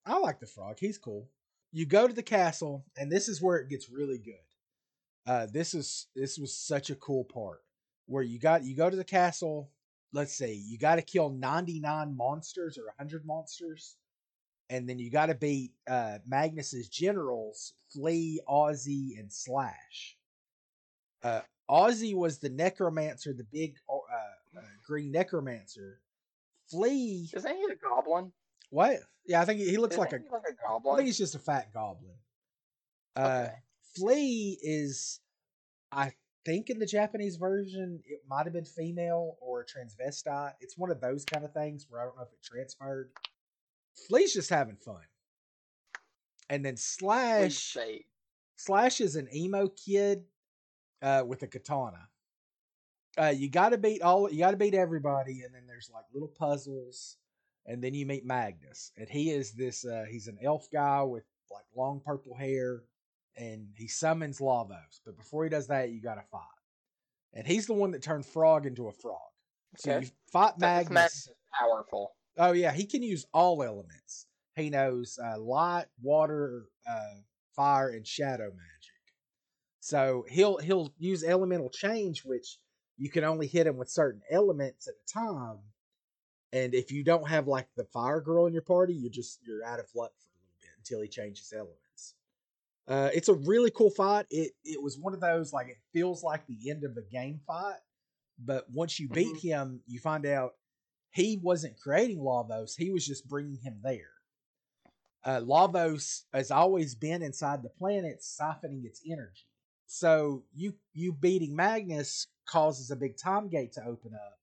I 0.05 0.17
like 0.17 0.39
the 0.39 0.47
frog. 0.47 0.77
He's 0.79 0.97
cool. 0.97 1.29
You 1.71 1.85
go 1.85 2.07
to 2.07 2.13
the 2.13 2.23
castle, 2.23 2.85
and 2.97 3.11
this 3.11 3.27
is 3.27 3.41
where 3.41 3.57
it 3.57 3.69
gets 3.69 3.89
really 3.89 4.17
good. 4.17 4.33
Uh, 5.27 5.47
this 5.51 5.73
is 5.73 6.07
this 6.15 6.37
was 6.37 6.55
such 6.55 6.89
a 6.89 6.95
cool 6.95 7.23
part 7.23 7.61
where 8.07 8.23
you 8.23 8.39
got 8.39 8.63
you 8.63 8.75
go 8.75 8.89
to 8.89 8.95
the 8.95 9.03
castle. 9.03 9.69
Let's 10.11 10.35
say 10.35 10.53
you 10.53 10.79
got 10.79 10.95
to 10.95 11.03
kill 11.03 11.29
ninety 11.29 11.79
nine 11.79 12.17
monsters 12.17 12.77
or 12.79 12.93
hundred 12.97 13.25
monsters, 13.25 13.97
and 14.71 14.89
then 14.89 14.97
you 14.97 15.11
got 15.11 15.27
to 15.27 15.35
beat 15.35 15.73
uh, 15.87 16.17
Magnus's 16.27 16.89
generals, 16.89 17.73
Flea, 17.93 18.39
Ozzie, 18.47 19.17
and 19.19 19.31
Slash. 19.31 20.17
Uh, 21.21 21.41
Ozzie 21.69 22.15
was 22.15 22.39
the 22.39 22.49
necromancer, 22.49 23.31
the 23.31 23.45
big 23.45 23.75
uh, 23.87 23.95
uh, 24.57 24.61
green 24.85 25.11
necromancer. 25.11 25.99
Flea, 26.69 27.29
Isn't 27.33 27.55
he 27.55 27.63
a 27.71 27.75
goblin? 27.75 28.31
what? 28.71 28.97
Yeah, 29.25 29.41
I 29.41 29.45
think 29.45 29.59
he 29.59 29.69
he 29.69 29.77
looks 29.77 29.97
like 29.97 30.11
a. 30.11 30.15
like 30.31 30.43
a 30.49 30.53
I 30.65 30.67
goblin. 30.67 30.97
think 30.97 31.05
he's 31.07 31.17
just 31.17 31.35
a 31.35 31.39
fat 31.39 31.71
goblin. 31.73 32.15
Uh, 33.15 33.45
Okay. 33.47 33.53
Flea 33.95 34.57
is, 34.61 35.19
I 35.91 36.11
think 36.45 36.69
in 36.69 36.77
the 36.79 36.85
Japanese 36.85 37.37
version, 37.37 38.01
it 38.05 38.21
might 38.29 38.45
have 38.45 38.53
been 38.53 38.65
female 38.65 39.37
or 39.41 39.61
a 39.61 39.65
transvestite. 39.65 40.53
It's 40.61 40.77
one 40.77 40.91
of 40.91 41.01
those 41.01 41.25
kind 41.25 41.43
of 41.43 41.51
things 41.53 41.85
where 41.89 42.01
I 42.01 42.05
don't 42.05 42.15
know 42.15 42.23
if 42.23 42.31
it 42.31 42.43
transferred. 42.43 43.09
Flea's 44.07 44.33
just 44.33 44.49
having 44.51 44.77
fun. 44.77 45.01
And 46.49 46.63
then 46.63 46.77
Slash, 46.77 47.75
Slash 48.55 49.01
is 49.01 49.15
an 49.15 49.27
emo 49.35 49.67
kid 49.69 50.23
uh, 51.01 51.23
with 51.25 51.43
a 51.43 51.47
katana. 51.47 52.07
Uh, 53.17 53.33
you 53.35 53.49
got 53.49 53.69
to 53.69 53.77
beat 53.77 54.01
all. 54.01 54.31
You 54.31 54.39
got 54.39 54.51
to 54.51 54.57
beat 54.57 54.73
everybody, 54.73 55.41
and 55.41 55.53
then 55.53 55.63
there's 55.67 55.89
like 55.93 56.05
little 56.13 56.27
puzzles, 56.29 57.17
and 57.65 57.83
then 57.83 57.93
you 57.93 58.05
meet 58.05 58.25
Magnus, 58.25 58.91
and 58.97 59.09
he 59.09 59.31
is 59.31 59.51
this. 59.53 59.85
Uh, 59.85 60.05
he's 60.09 60.27
an 60.27 60.37
elf 60.43 60.67
guy 60.71 61.03
with 61.03 61.23
like 61.51 61.65
long 61.75 62.01
purple 62.05 62.35
hair, 62.35 62.83
and 63.35 63.67
he 63.75 63.87
summons 63.87 64.39
Lavos. 64.39 65.01
But 65.05 65.17
before 65.17 65.43
he 65.43 65.49
does 65.49 65.67
that, 65.67 65.89
you 65.89 66.01
got 66.01 66.15
to 66.15 66.23
fight, 66.31 66.41
and 67.33 67.45
he's 67.45 67.65
the 67.65 67.73
one 67.73 67.91
that 67.91 68.03
turned 68.03 68.25
Frog 68.25 68.65
into 68.65 68.87
a 68.87 68.93
frog. 68.93 69.17
So 69.77 69.91
Okay. 69.91 70.05
you 70.05 70.11
fight 70.31 70.57
Magnus. 70.59 70.89
Magnus 70.91 71.29
powerful. 71.59 72.11
Oh 72.37 72.53
yeah, 72.53 72.71
he 72.71 72.85
can 72.85 73.03
use 73.03 73.25
all 73.33 73.63
elements. 73.63 74.27
He 74.55 74.69
knows 74.69 75.17
uh, 75.21 75.39
light, 75.39 75.85
water, 76.01 76.65
uh, 76.89 77.15
fire, 77.55 77.89
and 77.89 78.05
shadow 78.05 78.45
magic. 78.45 78.98
So 79.79 80.25
he'll 80.29 80.57
he'll 80.57 80.93
use 80.97 81.23
elemental 81.23 81.69
change, 81.69 82.25
which 82.25 82.59
you 82.97 83.09
can 83.09 83.23
only 83.23 83.47
hit 83.47 83.67
him 83.67 83.77
with 83.77 83.89
certain 83.89 84.21
elements 84.29 84.87
at 84.87 84.95
a 84.95 85.13
time. 85.13 85.59
And 86.51 86.73
if 86.73 86.91
you 86.91 87.03
don't 87.03 87.27
have 87.29 87.47
like 87.47 87.67
the 87.75 87.85
fire 87.85 88.21
girl 88.21 88.47
in 88.47 88.53
your 88.53 88.63
party, 88.63 88.93
you're 88.93 89.11
just 89.11 89.39
you're 89.45 89.63
out 89.65 89.79
of 89.79 89.87
luck 89.95 90.11
for 90.17 90.27
a 90.29 90.35
little 90.41 90.55
bit 90.61 90.69
until 90.77 91.01
he 91.01 91.07
changes 91.07 91.53
elements. 91.55 92.15
Uh, 92.87 93.09
it's 93.13 93.29
a 93.29 93.33
really 93.35 93.71
cool 93.71 93.91
fight. 93.91 94.25
It 94.29 94.53
it 94.63 94.81
was 94.81 94.97
one 94.97 95.13
of 95.13 95.21
those 95.21 95.53
like 95.53 95.67
it 95.69 95.77
feels 95.93 96.23
like 96.23 96.47
the 96.47 96.69
end 96.69 96.83
of 96.83 96.97
a 96.97 97.03
game 97.03 97.39
fight, 97.45 97.79
but 98.39 98.69
once 98.71 98.99
you 98.99 99.09
beat 99.09 99.35
Mhm. 99.35 99.41
him, 99.41 99.83
you 99.87 99.99
find 99.99 100.25
out 100.25 100.55
he 101.11 101.37
wasn't 101.37 101.79
creating 101.79 102.19
Lavos, 102.19 102.75
he 102.77 102.91
was 102.91 103.05
just 103.05 103.27
bringing 103.27 103.57
him 103.57 103.81
there. 103.83 104.11
Uh, 105.23 105.41
Lavos 105.41 106.23
has 106.33 106.49
always 106.49 106.95
been 106.95 107.21
inside 107.21 107.61
the 107.61 107.69
planet, 107.69 108.21
siphoning 108.21 108.85
its 108.85 109.01
energy. 109.05 109.48
So 109.91 110.43
you 110.53 110.75
you 110.93 111.11
beating 111.11 111.55
Magnus 111.55 112.27
causes 112.47 112.91
a 112.91 112.95
big 112.95 113.17
time 113.17 113.49
gate 113.49 113.73
to 113.73 113.83
open 113.83 114.13
up, 114.13 114.37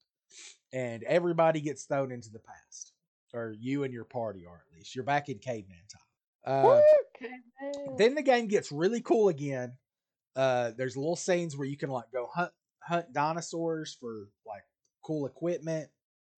and 0.73 1.05
everybody 1.05 1.61
gets 1.61 1.85
thrown 1.85 2.11
into 2.11 2.31
the 2.31 2.41
past, 2.41 2.93
or 3.33 3.55
you 3.57 3.85
and 3.85 3.95
your 3.95 4.05
party 4.05 4.45
are 4.45 4.57
at 4.57 4.77
least. 4.77 4.97
You're 4.97 5.05
back 5.05 5.29
in 5.29 5.39
caveman 5.39 5.79
time. 5.89 6.03
Uh, 6.45 6.81
then 7.97 8.17
the 8.17 8.23
game 8.23 8.49
gets 8.49 8.73
really 8.73 9.01
cool 9.01 9.29
again. 9.29 9.75
Uh, 10.35 10.73
there's 10.77 10.97
little 10.97 11.15
scenes 11.15 11.57
where 11.57 11.69
you 11.69 11.77
can 11.77 11.91
like 11.91 12.11
go 12.13 12.27
hunt 12.35 12.51
hunt 12.83 13.13
dinosaurs 13.13 13.97
for 14.01 14.29
like 14.45 14.65
cool 15.05 15.27
equipment, 15.27 15.89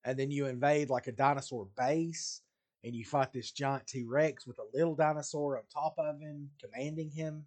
and 0.05 0.19
then 0.19 0.31
you 0.31 0.45
invade 0.45 0.91
like 0.91 1.07
a 1.07 1.13
dinosaur 1.13 1.67
base, 1.79 2.43
and 2.85 2.95
you 2.95 3.07
fight 3.07 3.33
this 3.33 3.53
giant 3.53 3.87
T 3.87 4.05
Rex 4.05 4.47
with 4.47 4.59
a 4.59 4.77
little 4.77 4.95
dinosaur 4.95 5.57
on 5.57 5.63
top 5.73 5.95
of 5.97 6.21
him, 6.21 6.51
commanding 6.63 7.11
him. 7.11 7.47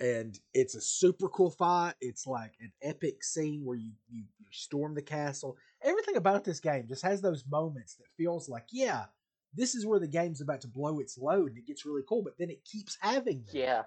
And 0.00 0.38
it's 0.54 0.74
a 0.74 0.80
super 0.80 1.28
cool 1.28 1.50
fight. 1.50 1.94
It's 2.00 2.26
like 2.26 2.54
an 2.60 2.72
epic 2.82 3.22
scene 3.22 3.64
where 3.64 3.76
you, 3.76 3.92
you 4.08 4.24
you 4.38 4.46
storm 4.50 4.94
the 4.94 5.02
castle. 5.02 5.58
Everything 5.82 6.16
about 6.16 6.44
this 6.44 6.58
game 6.60 6.86
just 6.88 7.02
has 7.02 7.20
those 7.20 7.44
moments 7.46 7.96
that 7.96 8.06
feels 8.16 8.48
like, 8.48 8.66
yeah, 8.72 9.06
this 9.54 9.74
is 9.74 9.84
where 9.86 10.00
the 10.00 10.08
game's 10.08 10.40
about 10.40 10.62
to 10.62 10.68
blow 10.68 11.00
its 11.00 11.18
load 11.18 11.50
and 11.50 11.58
it 11.58 11.66
gets 11.66 11.84
really 11.84 12.02
cool, 12.08 12.22
but 12.22 12.38
then 12.38 12.50
it 12.50 12.64
keeps 12.64 12.96
having 13.00 13.44
them. 13.44 13.58
yeah, 13.58 13.84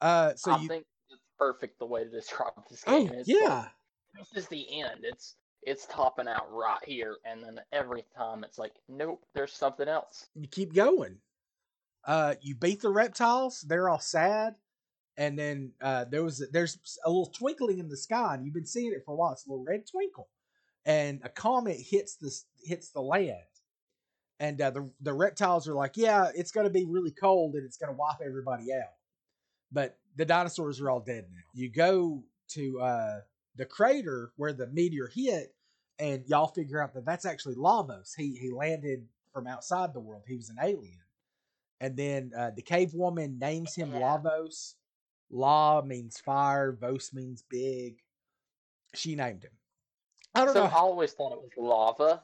Uh, 0.00 0.34
so 0.36 0.52
I 0.52 0.58
you, 0.58 0.68
think 0.68 0.86
it's 1.10 1.22
perfect 1.38 1.78
the 1.78 1.86
way 1.86 2.04
to 2.04 2.10
describe 2.10 2.52
this 2.70 2.84
oh 2.86 3.08
game. 3.08 3.12
It's 3.12 3.34
yeah, 3.34 3.40
like, 3.40 3.70
this 4.14 4.32
is 4.34 4.48
the 4.48 4.80
end. 4.82 5.00
It's 5.04 5.36
it's 5.62 5.86
topping 5.86 6.28
out 6.28 6.50
right 6.52 6.84
here, 6.84 7.18
and 7.24 7.42
then 7.42 7.60
every 7.72 8.04
time 8.16 8.44
it's 8.44 8.58
like, 8.58 8.74
nope, 8.88 9.24
there's 9.34 9.52
something 9.52 9.88
else. 9.88 10.28
you 10.34 10.48
keep 10.48 10.72
going. 10.74 11.18
Uh, 12.04 12.34
you 12.42 12.54
beat 12.56 12.82
the 12.82 12.90
reptiles; 12.90 13.62
they're 13.62 13.88
all 13.88 14.00
sad, 14.00 14.56
and 15.16 15.38
then 15.38 15.72
uh, 15.80 16.04
there 16.10 16.22
was 16.22 16.46
there's 16.52 16.78
a 17.04 17.10
little 17.10 17.26
twinkling 17.26 17.78
in 17.78 17.88
the 17.88 17.96
sky, 17.96 18.34
and 18.34 18.44
you've 18.44 18.54
been 18.54 18.66
seeing 18.66 18.92
it 18.92 19.02
for 19.04 19.12
a 19.12 19.16
while. 19.16 19.32
It's 19.32 19.46
a 19.46 19.50
little 19.50 19.64
red 19.64 19.86
twinkle, 19.86 20.28
and 20.84 21.20
a 21.22 21.28
comet 21.28 21.78
hits 21.78 22.16
the 22.16 22.32
hits 22.64 22.90
the 22.90 23.02
land, 23.02 23.36
and 24.40 24.60
uh, 24.60 24.70
the 24.70 24.90
the 25.00 25.12
reptiles 25.12 25.68
are 25.68 25.74
like, 25.74 25.96
yeah, 25.96 26.30
it's 26.34 26.50
going 26.50 26.66
to 26.66 26.72
be 26.72 26.86
really 26.86 27.12
cold 27.12 27.54
and 27.54 27.64
it's 27.64 27.76
going 27.76 27.92
to 27.92 27.96
wipe 27.96 28.20
everybody 28.24 28.72
out. 28.72 28.92
But 29.70 29.98
the 30.16 30.24
dinosaurs 30.24 30.80
are 30.80 30.90
all 30.90 31.00
dead 31.00 31.26
now. 31.30 31.42
You 31.54 31.70
go 31.70 32.22
to 32.50 32.80
uh, 32.80 33.20
the 33.56 33.64
crater 33.64 34.32
where 34.36 34.52
the 34.52 34.66
meteor 34.68 35.10
hit, 35.14 35.54
and 35.98 36.24
y'all 36.26 36.48
figure 36.48 36.82
out 36.82 36.94
that 36.94 37.04
that's 37.04 37.24
actually 37.24 37.54
Lavos. 37.56 38.12
He 38.16 38.36
he 38.36 38.50
landed 38.50 39.06
from 39.32 39.46
outside 39.46 39.94
the 39.94 40.00
world. 40.00 40.24
He 40.26 40.36
was 40.36 40.50
an 40.50 40.56
alien. 40.62 40.98
And 41.80 41.96
then 41.96 42.30
uh, 42.36 42.50
the 42.54 42.62
cave 42.62 42.94
woman 42.94 43.38
names 43.40 43.74
him 43.74 43.92
Yeah. 43.92 44.00
Lavos. 44.00 44.74
La 45.32 45.80
means 45.82 46.20
fire. 46.20 46.72
Vos 46.72 47.12
means 47.12 47.42
big. 47.48 47.96
She 48.94 49.16
named 49.16 49.42
him. 49.44 49.52
I 50.34 50.44
don't 50.44 50.54
So 50.54 50.64
I 50.64 50.72
always 50.74 51.12
thought 51.12 51.32
it 51.32 51.38
was 51.40 51.50
lava, 51.56 52.22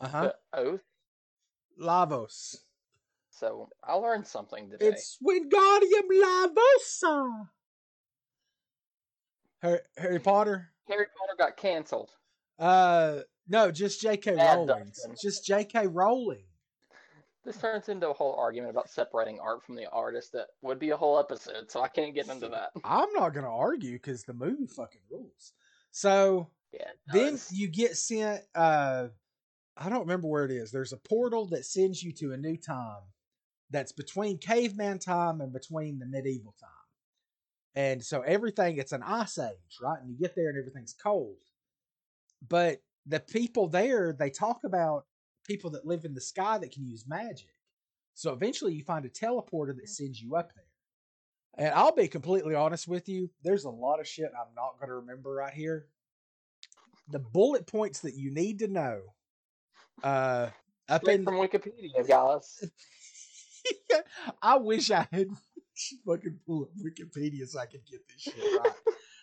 Uh 0.00 0.08
huh. 0.08 0.32
oath. 0.52 0.80
Lavos. 1.80 2.56
So 3.30 3.68
I 3.82 3.94
learned 3.94 4.26
something 4.26 4.70
today. 4.70 4.86
It's 4.86 5.18
Wingardium 5.20 6.08
Lavosa. 6.22 7.48
Harry, 9.60 9.80
Harry 9.98 10.20
Potter. 10.20 10.70
Harry 10.86 11.06
Potter 11.18 11.34
got 11.36 11.56
canceled. 11.56 12.10
Uh, 12.58 13.20
no, 13.48 13.72
just 13.72 14.00
J.K. 14.00 14.36
Rowling. 14.36 14.92
Just 15.20 15.44
J.K. 15.44 15.88
Rowling. 15.88 16.44
This 17.44 17.58
turns 17.58 17.88
into 17.88 18.08
a 18.08 18.14
whole 18.14 18.34
argument 18.34 18.70
about 18.70 18.88
separating 18.88 19.38
art 19.38 19.62
from 19.62 19.74
the 19.74 19.88
artist 19.90 20.32
that 20.32 20.48
would 20.62 20.78
be 20.78 20.90
a 20.90 20.96
whole 20.96 21.18
episode, 21.18 21.70
so 21.70 21.82
I 21.82 21.88
can't 21.88 22.14
get 22.14 22.28
into 22.28 22.48
that. 22.48 22.70
I'm 22.84 23.12
not 23.12 23.34
gonna 23.34 23.54
argue 23.54 23.92
because 23.94 24.24
the 24.24 24.32
movie 24.32 24.66
fucking 24.66 25.02
rules. 25.10 25.52
So 25.90 26.48
Yeah. 26.72 26.90
then 27.06 27.38
you 27.50 27.68
get 27.68 27.96
sent. 27.96 28.44
Uh, 28.54 29.08
I 29.76 29.88
don't 29.88 30.00
remember 30.00 30.28
where 30.28 30.44
it 30.44 30.52
is. 30.52 30.70
There's 30.70 30.92
a 30.92 30.98
portal 30.98 31.46
that 31.46 31.66
sends 31.66 32.02
you 32.02 32.12
to 32.12 32.32
a 32.32 32.36
new 32.36 32.56
time 32.56 33.02
that's 33.70 33.92
between 33.92 34.38
caveman 34.38 34.98
time 34.98 35.40
and 35.40 35.52
between 35.52 35.98
the 35.98 36.06
medieval 36.06 36.54
time. 36.58 36.70
And 37.74 38.04
so 38.04 38.22
everything, 38.22 38.76
it's 38.76 38.92
an 38.92 39.02
ice 39.02 39.36
age, 39.36 39.78
right? 39.82 40.00
And 40.00 40.08
you 40.08 40.16
get 40.16 40.36
there 40.36 40.48
and 40.48 40.58
everything's 40.58 40.94
cold. 40.94 41.38
But 42.48 42.82
the 43.04 43.20
people 43.20 43.68
there, 43.68 44.12
they 44.12 44.30
talk 44.30 44.60
about 44.64 45.06
people 45.44 45.70
that 45.70 45.86
live 45.86 46.04
in 46.04 46.14
the 46.14 46.20
sky 46.20 46.58
that 46.58 46.72
can 46.72 46.86
use 46.86 47.04
magic. 47.06 47.54
So 48.14 48.32
eventually 48.32 48.74
you 48.74 48.82
find 48.82 49.04
a 49.04 49.08
teleporter 49.08 49.74
that 49.76 49.88
sends 49.88 50.20
you 50.20 50.36
up 50.36 50.52
there. 50.54 50.64
And 51.66 51.74
I'll 51.74 51.94
be 51.94 52.08
completely 52.08 52.54
honest 52.54 52.88
with 52.88 53.08
you, 53.08 53.30
there's 53.42 53.64
a 53.64 53.70
lot 53.70 54.00
of 54.00 54.08
shit 54.08 54.30
I'm 54.34 54.54
not 54.56 54.78
going 54.78 54.88
to 54.88 54.96
remember 54.96 55.32
right 55.32 55.52
here. 55.52 55.86
The 57.10 57.20
bullet 57.20 57.66
points 57.66 58.00
that 58.00 58.14
you 58.14 58.32
need 58.32 58.60
to 58.60 58.68
know 58.68 59.00
uh, 60.02 60.48
up 60.88 61.02
Straight 61.02 61.20
in 61.20 61.24
from 61.24 61.34
Wikipedia, 61.34 62.06
guys. 62.06 62.64
I 64.42 64.56
wish 64.56 64.90
I 64.90 65.06
had 65.12 65.28
fucking 66.06 66.40
pull 66.46 66.64
up 66.64 66.70
Wikipedia 66.82 67.46
so 67.46 67.58
I 67.58 67.66
could 67.66 67.84
get 67.90 68.00
this 68.08 68.20
shit 68.20 68.34
right. 68.36 68.72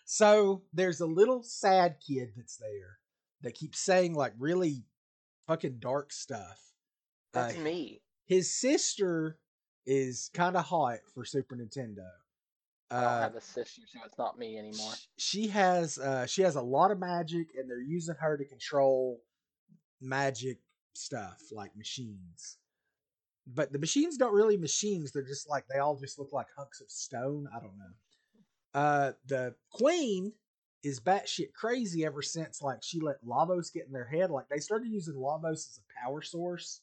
so 0.05 0.63
there's 0.73 1.01
a 1.01 1.05
little 1.05 1.43
sad 1.43 1.95
kid 2.05 2.29
that's 2.35 2.57
there 2.57 2.97
that 3.41 3.55
keeps 3.55 3.79
saying 3.79 4.13
like 4.13 4.33
really 4.37 4.83
fucking 5.51 5.79
dark 5.79 6.13
stuff. 6.13 6.73
That's 7.33 7.57
Uh, 7.57 7.59
me. 7.59 8.01
His 8.25 8.49
sister 8.57 9.37
is 9.85 10.29
kind 10.33 10.55
of 10.55 10.63
hot 10.65 10.99
for 11.13 11.25
Super 11.25 11.57
Nintendo. 11.57 12.07
I 12.89 13.01
don't 13.01 13.09
Uh, 13.09 13.21
have 13.21 13.35
a 13.35 13.41
sister, 13.41 13.81
so 13.91 13.99
it's 14.05 14.17
not 14.17 14.37
me 14.39 14.57
anymore. 14.57 14.93
she 15.17 15.47
has 15.47 15.97
uh, 15.97 16.25
she 16.25 16.41
has 16.43 16.55
a 16.55 16.61
lot 16.61 16.91
of 16.91 16.99
magic, 16.99 17.47
and 17.57 17.69
they're 17.69 17.81
using 17.81 18.15
her 18.15 18.37
to 18.37 18.45
control 18.45 19.21
magic 19.99 20.59
stuff 20.93 21.41
like 21.51 21.75
machines. 21.75 22.57
But 23.45 23.73
the 23.73 23.79
machines 23.79 24.15
don't 24.17 24.33
really 24.33 24.55
machines; 24.57 25.11
they're 25.11 25.21
just 25.23 25.49
like 25.49 25.67
they 25.67 25.79
all 25.79 25.97
just 25.97 26.17
look 26.19 26.31
like 26.31 26.47
hunks 26.55 26.79
of 26.79 26.89
stone. 26.89 27.47
I 27.53 27.59
don't 27.59 27.77
know. 27.77 27.93
Uh, 28.73 29.13
the 29.25 29.55
queen 29.69 30.33
is 30.83 30.99
batshit 30.99 31.53
crazy 31.53 32.05
ever 32.05 32.21
since 32.21 32.61
like 32.61 32.79
she 32.81 32.99
let 32.99 33.23
Lavos 33.25 33.71
get 33.71 33.85
in 33.85 33.93
their 33.93 34.05
head. 34.05 34.31
Like 34.31 34.49
they 34.49 34.59
started 34.59 34.89
using 34.89 35.15
Lavos 35.15 35.69
as 35.69 35.79
a 35.79 36.05
power 36.05 36.21
source 36.21 36.81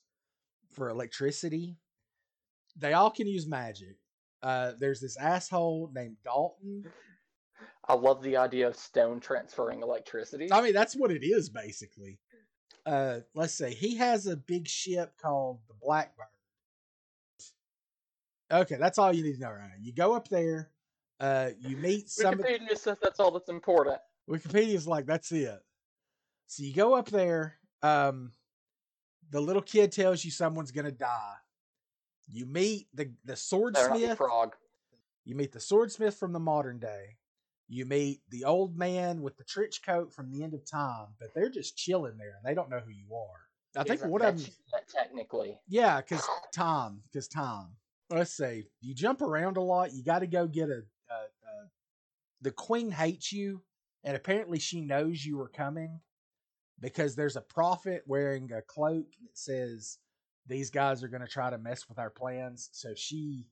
for 0.72 0.88
electricity. 0.88 1.76
They 2.76 2.92
all 2.92 3.10
can 3.10 3.26
use 3.26 3.46
magic. 3.46 3.96
Uh, 4.42 4.72
there's 4.78 5.00
this 5.00 5.16
asshole 5.16 5.90
named 5.94 6.16
Dalton. 6.22 6.84
I 7.88 7.94
love 7.94 8.22
the 8.22 8.36
idea 8.36 8.68
of 8.68 8.76
stone 8.76 9.18
transferring 9.18 9.82
electricity. 9.82 10.52
I 10.52 10.60
mean, 10.60 10.74
that's 10.74 10.94
what 10.94 11.10
it 11.10 11.24
is 11.24 11.48
basically. 11.48 12.18
Uh, 12.86 13.20
let's 13.34 13.54
say 13.54 13.74
He 13.74 13.96
has 13.96 14.26
a 14.26 14.36
big 14.36 14.68
ship 14.68 15.14
called 15.20 15.58
the 15.68 15.74
Blackbird. 15.82 16.26
Okay, 18.50 18.76
that's 18.78 18.98
all 18.98 19.12
you 19.12 19.22
need 19.22 19.34
to 19.34 19.40
know 19.40 19.50
right 19.50 19.68
now. 19.68 19.74
You 19.80 19.92
go 19.92 20.14
up 20.14 20.28
there. 20.28 20.70
Uh, 21.20 21.50
you 21.60 21.76
meet 21.76 22.08
some. 22.08 22.34
Wikipedia 22.34 22.76
says 22.76 22.96
that's 23.02 23.18
all 23.20 23.30
that's 23.30 23.48
important. 23.48 23.98
Wikipedia's 24.30 24.86
like 24.86 25.06
that's 25.06 25.32
it. 25.32 25.58
So 26.46 26.62
you 26.62 26.74
go 26.74 26.94
up 26.94 27.08
there. 27.10 27.58
Um, 27.82 28.32
the 29.30 29.40
little 29.40 29.62
kid 29.62 29.92
tells 29.92 30.24
you 30.24 30.30
someone's 30.30 30.70
gonna 30.70 30.92
die. 30.92 31.34
You 32.28 32.46
meet 32.46 32.88
the 32.94 33.10
the 33.24 33.36
swordsmith. 33.36 34.16
frog. 34.16 34.54
You 35.24 35.34
meet 35.34 35.52
the 35.52 35.60
swordsmith 35.60 36.16
from 36.16 36.32
the 36.32 36.40
modern 36.40 36.78
day. 36.78 37.16
You 37.68 37.84
meet 37.84 38.22
the 38.30 38.44
old 38.44 38.78
man 38.78 39.20
with 39.20 39.36
the 39.36 39.44
trench 39.44 39.82
coat 39.84 40.12
from 40.12 40.30
the 40.30 40.42
end 40.42 40.54
of 40.54 40.64
time, 40.64 41.08
but 41.20 41.34
they're 41.34 41.50
just 41.50 41.76
chilling 41.76 42.16
there 42.16 42.36
and 42.36 42.44
they 42.44 42.54
don't 42.54 42.70
know 42.70 42.80
who 42.80 42.90
you 42.90 43.14
are. 43.14 43.80
I 43.80 43.84
think 43.84 43.96
Isn't 44.00 44.10
one 44.10 44.22
that 44.22 44.34
of 44.34 44.44
them, 44.44 44.52
technically. 44.90 45.58
yeah, 45.68 46.00
because 46.00 46.26
Tom, 46.54 47.02
because 47.12 47.28
Tom. 47.28 47.72
Let's 48.08 48.34
see. 48.34 48.64
You 48.80 48.94
jump 48.94 49.20
around 49.20 49.58
a 49.58 49.60
lot. 49.60 49.92
You 49.92 50.02
got 50.02 50.20
to 50.20 50.26
go 50.26 50.46
get 50.46 50.70
a, 50.70 50.80
a, 51.10 51.14
a. 51.14 51.68
The 52.40 52.52
queen 52.52 52.90
hates 52.90 53.32
you, 53.32 53.62
and 54.04 54.16
apparently 54.16 54.58
she 54.58 54.80
knows 54.80 55.24
you 55.24 55.40
are 55.40 55.48
coming 55.48 56.00
because 56.80 57.16
there's 57.16 57.36
a 57.36 57.40
prophet 57.40 58.02
wearing 58.06 58.52
a 58.52 58.62
cloak 58.62 59.06
that 59.22 59.36
says 59.36 59.98
these 60.46 60.70
guys 60.70 61.02
are 61.02 61.08
going 61.08 61.22
to 61.22 61.28
try 61.28 61.50
to 61.50 61.58
mess 61.58 61.88
with 61.88 61.98
our 61.98 62.10
plans. 62.10 62.70
So 62.72 62.94
she 62.94 63.46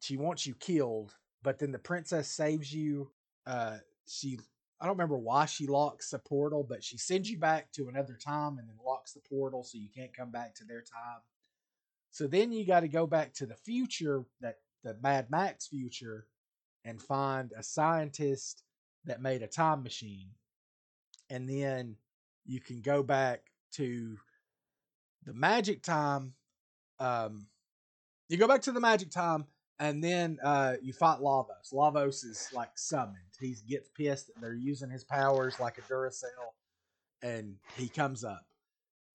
she 0.00 0.16
wants 0.16 0.46
you 0.46 0.54
killed, 0.54 1.14
but 1.42 1.58
then 1.58 1.72
the 1.72 1.78
princess 1.78 2.28
saves 2.28 2.72
you. 2.72 3.10
Uh, 3.46 3.78
she 4.06 4.38
I 4.80 4.86
don't 4.86 4.96
remember 4.96 5.18
why 5.18 5.46
she 5.46 5.68
locks 5.68 6.10
the 6.10 6.18
portal, 6.18 6.66
but 6.68 6.82
she 6.82 6.98
sends 6.98 7.30
you 7.30 7.38
back 7.38 7.70
to 7.72 7.88
another 7.88 8.18
time 8.22 8.58
and 8.58 8.68
then 8.68 8.76
locks 8.84 9.12
the 9.12 9.20
portal 9.20 9.62
so 9.62 9.78
you 9.78 9.88
can't 9.94 10.16
come 10.16 10.32
back 10.32 10.56
to 10.56 10.64
their 10.64 10.80
time. 10.80 11.20
So 12.10 12.26
then 12.26 12.50
you 12.50 12.66
got 12.66 12.80
to 12.80 12.88
go 12.88 13.06
back 13.06 13.32
to 13.34 13.46
the 13.46 13.54
future, 13.54 14.24
that 14.40 14.56
the 14.82 14.96
Mad 15.00 15.30
Max 15.30 15.68
future, 15.68 16.26
and 16.84 17.00
find 17.00 17.52
a 17.56 17.62
scientist 17.62 18.62
that 19.04 19.20
made 19.20 19.42
a 19.42 19.46
time 19.46 19.82
machine. 19.82 20.30
And 21.30 21.48
then 21.48 21.96
you 22.44 22.60
can 22.60 22.80
go 22.80 23.02
back 23.02 23.40
to 23.72 24.16
the 25.24 25.32
magic 25.32 25.82
time. 25.82 26.34
Um, 26.98 27.46
you 28.28 28.36
go 28.36 28.48
back 28.48 28.62
to 28.62 28.72
the 28.72 28.80
magic 28.80 29.10
time, 29.10 29.46
and 29.78 30.02
then 30.02 30.38
uh, 30.42 30.74
you 30.82 30.92
fight 30.92 31.18
Lavos. 31.18 31.72
Lavos 31.72 32.24
is 32.24 32.48
like 32.52 32.70
summoned. 32.76 33.16
He 33.40 33.56
gets 33.68 33.88
pissed 33.88 34.28
that 34.28 34.40
they're 34.40 34.54
using 34.54 34.90
his 34.90 35.04
powers 35.04 35.58
like 35.58 35.78
a 35.78 35.82
Duracell, 35.82 36.26
and 37.22 37.56
he 37.76 37.88
comes 37.88 38.24
up. 38.24 38.44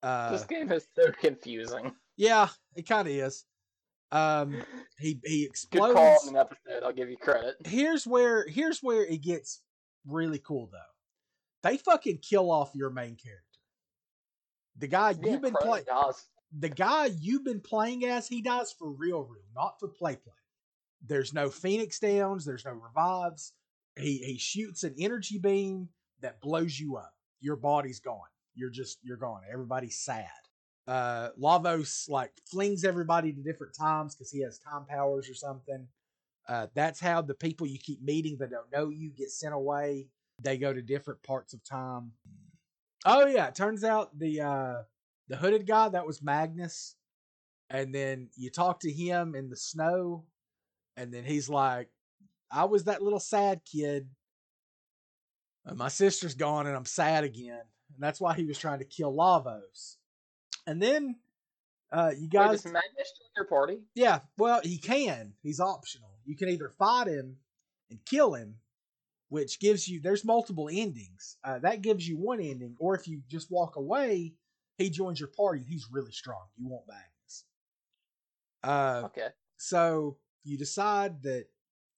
Uh, 0.04 0.32
this 0.32 0.46
game 0.46 0.72
is 0.72 0.88
so 0.96 1.12
confusing. 1.12 1.94
yeah, 2.18 2.50
it 2.76 2.88
kind 2.88 3.08
of 3.08 3.14
is. 3.14 3.46
Um, 4.12 4.62
he 5.00 5.20
he 5.24 5.46
explodes. 5.46 5.94
Good 5.94 5.96
call 5.96 6.20
on 6.24 6.30
an 6.30 6.36
episode. 6.38 6.84
I'll 6.84 6.94
give 6.94 7.10
you 7.10 7.18
credit. 7.18 7.56
Here's 7.66 8.06
where 8.06 8.46
here's 8.48 8.80
where 8.82 9.06
it 9.06 9.22
gets 9.22 9.62
really 10.06 10.40
cool 10.40 10.70
though. 10.72 11.70
They 11.70 11.78
fucking 11.78 12.20
kill 12.20 12.52
off 12.52 12.72
your 12.74 12.90
main 12.90 13.16
character. 13.16 13.44
The 14.78 14.88
guy 14.88 15.12
Yeah, 15.22 15.32
you've 15.32 15.42
been 15.42 15.56
playing, 15.60 15.86
the 16.58 16.70
guy 16.70 17.10
you've 17.20 17.44
been 17.44 17.62
playing 17.62 18.06
as, 18.06 18.28
he 18.28 18.42
dies 18.42 18.74
for 18.78 18.92
real, 18.92 19.24
real, 19.24 19.44
not 19.56 19.80
for 19.80 19.88
play 19.88 20.16
play. 20.16 20.34
There's 21.06 21.34
no 21.34 21.50
Phoenix 21.50 22.00
downs. 22.00 22.46
There's 22.46 22.66
no 22.66 22.72
revives. 22.72 23.54
He 23.98 24.18
he 24.20 24.38
shoots 24.38 24.84
an 24.84 24.96
energy 25.00 25.40
beam 25.40 25.90
that 26.22 26.42
blows 26.42 26.80
you 26.80 26.98
up. 26.98 27.14
Your 27.40 27.56
body's 27.56 28.00
gone. 28.00 28.20
You're 28.56 28.70
just 28.70 29.00
you're 29.04 29.18
gone. 29.18 29.42
Everybody's 29.52 30.00
sad. 30.00 30.28
Uh, 30.88 31.30
Lavos 31.40 32.10
like 32.10 32.32
flings 32.50 32.86
everybody 32.86 33.34
to 33.34 33.42
different 33.42 33.74
times 33.76 34.16
because 34.16 34.32
he 34.32 34.42
has 34.42 34.58
time 34.60 34.86
powers 34.86 35.30
or 35.30 35.34
something. 35.34 35.86
Uh, 36.48 36.68
that's 36.76 37.00
how 37.00 37.22
the 37.22 37.34
people 37.34 37.68
you 37.68 37.78
keep 37.78 38.02
meeting 38.02 38.38
that 38.40 38.52
don't 38.52 38.72
know 38.72 38.90
you 38.90 39.10
get 39.10 39.30
sent 39.30 39.54
away. 39.54 40.08
They 40.42 40.58
go 40.58 40.72
to 40.72 40.82
different 40.82 41.22
parts 41.24 41.54
of 41.54 41.64
time. 41.64 42.12
Oh 43.06 43.26
yeah, 43.26 43.48
it 43.48 43.56
turns 43.56 43.84
out 43.84 44.18
the 44.18 44.42
uh, 44.42 44.76
the 45.28 45.36
hooded 45.36 45.68
guy 45.68 45.90
that 45.90 46.06
was 46.06 46.22
Magnus, 46.22 46.96
and 47.70 47.94
then 47.94 48.30
you 48.38 48.50
talk 48.50 48.80
to 48.82 48.92
him 48.92 49.36
in 49.36 49.50
the 49.50 49.56
snow, 49.58 50.26
and 50.96 51.14
then 51.14 51.26
he's 51.26 51.50
like, 51.50 51.90
"I 52.52 52.66
was 52.66 52.86
that 52.86 53.02
little 53.02 53.20
sad 53.20 53.62
kid. 53.66 54.08
and 55.66 55.78
my 55.78 55.90
sister's 55.90 56.36
gone, 56.36 56.66
and 56.66 56.78
I'm 56.78 56.86
sad 56.86 57.26
again." 57.26 57.64
And 57.94 58.00
that's 58.00 58.22
why 58.22 58.36
he 58.36 58.46
was 58.46 58.58
trying 58.58 58.80
to 58.80 58.86
kill 58.86 59.14
Lavos. 59.14 59.98
And 60.68 60.80
then 60.82 61.16
Uh, 61.92 62.12
you 62.16 62.24
Wait, 62.24 62.32
guys, 62.32 62.64
does 62.64 62.74
Magnus 62.74 63.14
join 63.18 63.30
your 63.38 63.46
party? 63.46 63.80
yeah. 63.96 64.20
Well, 64.38 64.60
he 64.62 64.78
can. 64.78 65.34
He's 65.42 65.62
optional. 65.62 66.10
You 66.26 66.36
can 66.36 66.50
either 66.50 66.70
fight 66.78 67.08
him 67.08 67.38
and 67.90 68.04
kill 68.06 68.34
him, 68.34 68.60
which 69.30 69.60
gives 69.62 69.88
you. 69.88 70.02
There's 70.02 70.26
multiple 70.26 70.68
endings. 70.70 71.38
Uh, 71.46 71.60
that 71.60 71.82
gives 71.82 72.06
you 72.06 72.18
one 72.18 72.42
ending, 72.42 72.76
or 72.80 72.94
if 72.96 73.08
you 73.08 73.22
just 73.30 73.50
walk 73.50 73.78
away, 73.78 74.34
he 74.78 74.90
joins 74.90 75.18
your 75.22 75.30
party. 75.30 75.60
and 75.62 75.68
He's 75.70 75.88
really 75.90 76.12
strong. 76.12 76.46
You 76.58 76.68
won't 76.68 76.86
Magnus. 76.88 77.46
Uh, 78.64 79.04
Okay. 79.06 79.30
so 79.56 80.18
you 80.44 80.58
decide 80.58 81.24
that 81.24 81.46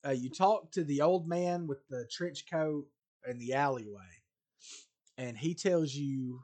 uh, 0.06 0.10
you 0.10 0.30
talk 0.30 0.70
to 0.72 0.84
the 0.84 1.00
old 1.00 1.26
man 1.26 1.66
with 1.66 1.86
the 1.88 2.06
trench 2.12 2.44
coat 2.48 2.86
in 3.26 3.38
the 3.38 3.54
alleyway, 3.54 4.22
and 5.18 5.36
he 5.36 5.54
tells 5.54 5.92
you, 5.92 6.42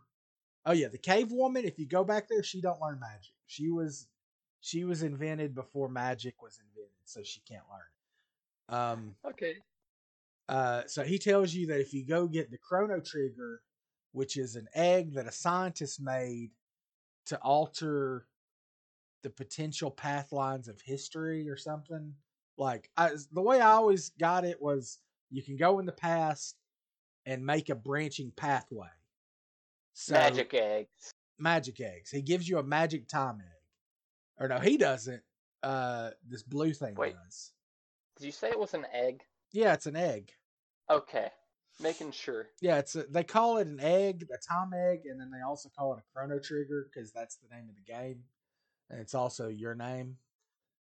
"Oh 0.67 0.73
yeah, 0.73 0.89
the 0.89 0.99
cave 0.99 1.33
woman. 1.33 1.65
If 1.65 1.79
you 1.79 1.87
go 1.87 2.05
back 2.05 2.29
there, 2.29 2.43
she 2.43 2.61
don't 2.61 2.81
learn 2.81 3.01
magic. 3.01 3.33
She 3.47 3.71
was 3.71 4.09
she 4.61 4.85
was 4.85 5.03
invented 5.03 5.55
before 5.55 5.89
magic 5.89 6.43
was 6.43 6.59
invented, 6.59 6.93
so 7.05 7.23
she 7.23 7.41
can't 7.49 7.65
learn." 7.71 8.79
Um. 8.81 9.15
Okay. 9.25 9.55
Uh. 10.49 10.83
So 10.87 11.05
he 11.05 11.19
tells 11.19 11.55
you 11.55 11.69
that 11.69 11.81
if 11.81 11.95
you 11.95 12.05
go 12.05 12.27
get 12.27 12.51
the 12.51 12.59
chrono 12.59 13.01
trigger, 13.01 13.63
which 14.13 14.37
is 14.37 14.57
an 14.57 14.69
egg 14.75 15.15
that 15.15 15.27
a 15.27 15.33
scientist 15.33 16.01
made 16.01 16.51
to 17.27 17.37
alter 17.39 18.27
the 19.23 19.31
potential 19.31 19.91
path 19.91 20.33
lines 20.33 20.69
of 20.69 20.81
history 20.81 21.49
or 21.49 21.57
something. 21.57 22.15
Like 22.57 22.91
I, 22.97 23.11
the 23.33 23.43
way 23.43 23.61
I 23.61 23.73
always 23.73 24.11
got 24.11 24.45
it 24.45 24.63
was 24.63 24.99
you 25.31 25.43
can 25.43 25.57
go 25.57 25.79
in 25.79 25.87
the 25.87 25.93
past 25.93 26.57
and 27.27 27.45
make 27.45 27.69
a 27.69 27.75
branching 27.75 28.33
pathway. 28.37 28.89
So, 29.99 30.13
Magic 30.13 30.53
eggs. 30.53 31.11
magic 31.39 31.81
eggs. 31.81 32.11
He 32.11 32.21
gives 32.21 32.47
you 32.47 32.59
a 32.59 32.63
magic 32.63 33.09
time 33.09 33.41
egg. 33.41 33.63
Or 34.39 34.47
no, 34.47 34.59
he 34.59 34.77
doesn't. 34.77 35.23
Uh 35.63 36.11
this 36.29 36.43
blue 36.43 36.75
thing 36.75 36.95
Wait. 36.97 37.15
does. 37.15 37.53
Did 38.19 38.27
you 38.27 38.33
say 38.33 38.51
it 38.51 38.59
was 38.59 38.75
an 38.75 38.85
egg? 38.93 39.23
Yeah, 39.53 39.73
it's 39.73 39.87
an 39.87 39.97
egg. 39.97 40.33
Okay. 40.91 41.31
Making 41.81 42.13
sure. 42.13 42.49
Yeah, 42.61 42.77
it's 42.79 42.95
a, 42.95 43.05
they 43.05 43.25
call 43.25 43.57
it 43.57 43.69
an 43.69 43.81
egg, 43.81 44.27
a 44.33 44.37
time 44.37 44.73
egg, 44.75 45.07
and 45.07 45.19
then 45.19 45.31
they 45.31 45.41
also 45.41 45.71
call 45.75 45.95
it 45.95 45.99
a 46.01 46.03
chrono 46.13 46.39
trigger 46.41 46.89
because 46.93 47.11
that's 47.11 47.37
the 47.37 47.49
name 47.55 47.69
of 47.71 47.75
the 47.75 47.81
game, 47.93 48.25
and 48.91 49.01
it's 49.01 49.15
also 49.15 49.49
your 49.49 49.75
name. 49.75 50.19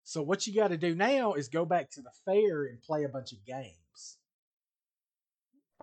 So 0.02 0.22
what 0.22 0.44
you 0.46 0.54
got 0.54 0.68
to 0.68 0.76
do 0.76 0.94
now 0.96 1.34
is 1.34 1.48
go 1.48 1.64
back 1.64 1.88
to 1.92 2.02
the 2.02 2.10
fair 2.24 2.64
and 2.64 2.82
play 2.82 3.04
a 3.04 3.08
bunch 3.08 3.32
of 3.32 3.44
games. 3.44 4.18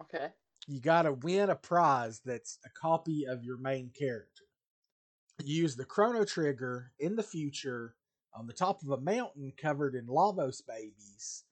Okay. 0.01 0.27
You 0.67 0.79
got 0.79 1.03
to 1.03 1.13
win 1.13 1.49
a 1.49 1.55
prize 1.55 2.21
that's 2.23 2.59
a 2.65 2.69
copy 2.69 3.25
of 3.27 3.43
your 3.43 3.57
main 3.57 3.91
character. 3.97 4.43
You 5.43 5.63
use 5.63 5.75
the 5.75 5.85
chrono 5.85 6.23
trigger 6.23 6.91
in 6.99 7.15
the 7.15 7.23
future 7.23 7.95
on 8.33 8.47
the 8.47 8.53
top 8.53 8.81
of 8.83 8.89
a 8.89 9.01
mountain 9.01 9.51
covered 9.59 9.95
in 9.95 10.05
Lavos 10.05 10.61
babies, 10.65 11.43